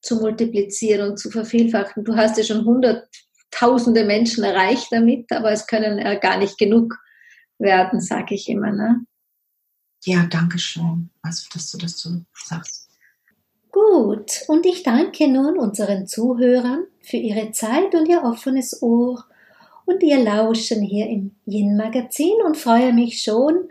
zu 0.00 0.16
multiplizieren 0.16 1.10
und 1.10 1.18
zu 1.18 1.30
vervielfachen. 1.30 2.04
Du 2.04 2.16
hast 2.16 2.38
ja 2.38 2.44
schon 2.44 2.64
hunderttausende 2.64 4.06
Menschen 4.06 4.42
erreicht 4.42 4.88
damit, 4.90 5.30
aber 5.30 5.52
es 5.52 5.66
können 5.66 5.98
ja 5.98 6.14
gar 6.14 6.38
nicht 6.38 6.56
genug 6.56 6.94
werden, 7.58 8.00
sage 8.00 8.34
ich 8.34 8.48
immer. 8.48 8.72
Ne? 8.72 9.04
Ja, 10.04 10.26
danke 10.30 10.58
schön, 10.58 11.10
also, 11.20 11.46
dass 11.52 11.70
du 11.70 11.78
das 11.78 11.98
so 11.98 12.22
sagst. 12.32 12.88
Gut, 13.70 14.40
und 14.48 14.64
ich 14.64 14.82
danke 14.82 15.28
nun 15.28 15.58
unseren 15.58 16.06
Zuhörern 16.06 16.86
für 17.02 17.18
ihre 17.18 17.52
Zeit 17.52 17.94
und 17.94 18.08
ihr 18.08 18.22
offenes 18.22 18.80
Ohr 18.80 19.26
und 19.86 20.02
ihr 20.02 20.18
Lauschen 20.18 20.82
hier 20.82 21.08
im 21.08 21.30
Yin-Magazin 21.46 22.34
und 22.44 22.56
freue 22.56 22.92
mich 22.92 23.22
schon, 23.22 23.68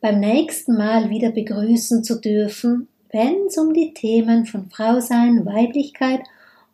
beim 0.00 0.20
nächsten 0.20 0.76
Mal 0.76 1.10
wieder 1.10 1.30
begrüßen 1.30 2.04
zu 2.04 2.20
dürfen, 2.20 2.86
wenn 3.10 3.46
es 3.48 3.58
um 3.58 3.72
die 3.72 3.92
Themen 3.94 4.46
von 4.46 4.70
Frausein, 4.70 5.44
Weiblichkeit 5.44 6.20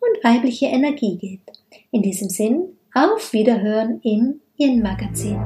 und 0.01 0.25
weibliche 0.25 0.67
Energie 0.67 1.17
geht. 1.17 1.41
In 1.91 2.03
diesem 2.03 2.29
Sinn, 2.29 2.77
auf 2.93 3.33
Wiederhören 3.33 4.01
im 4.03 4.41
Yin-Magazin. 4.59 5.39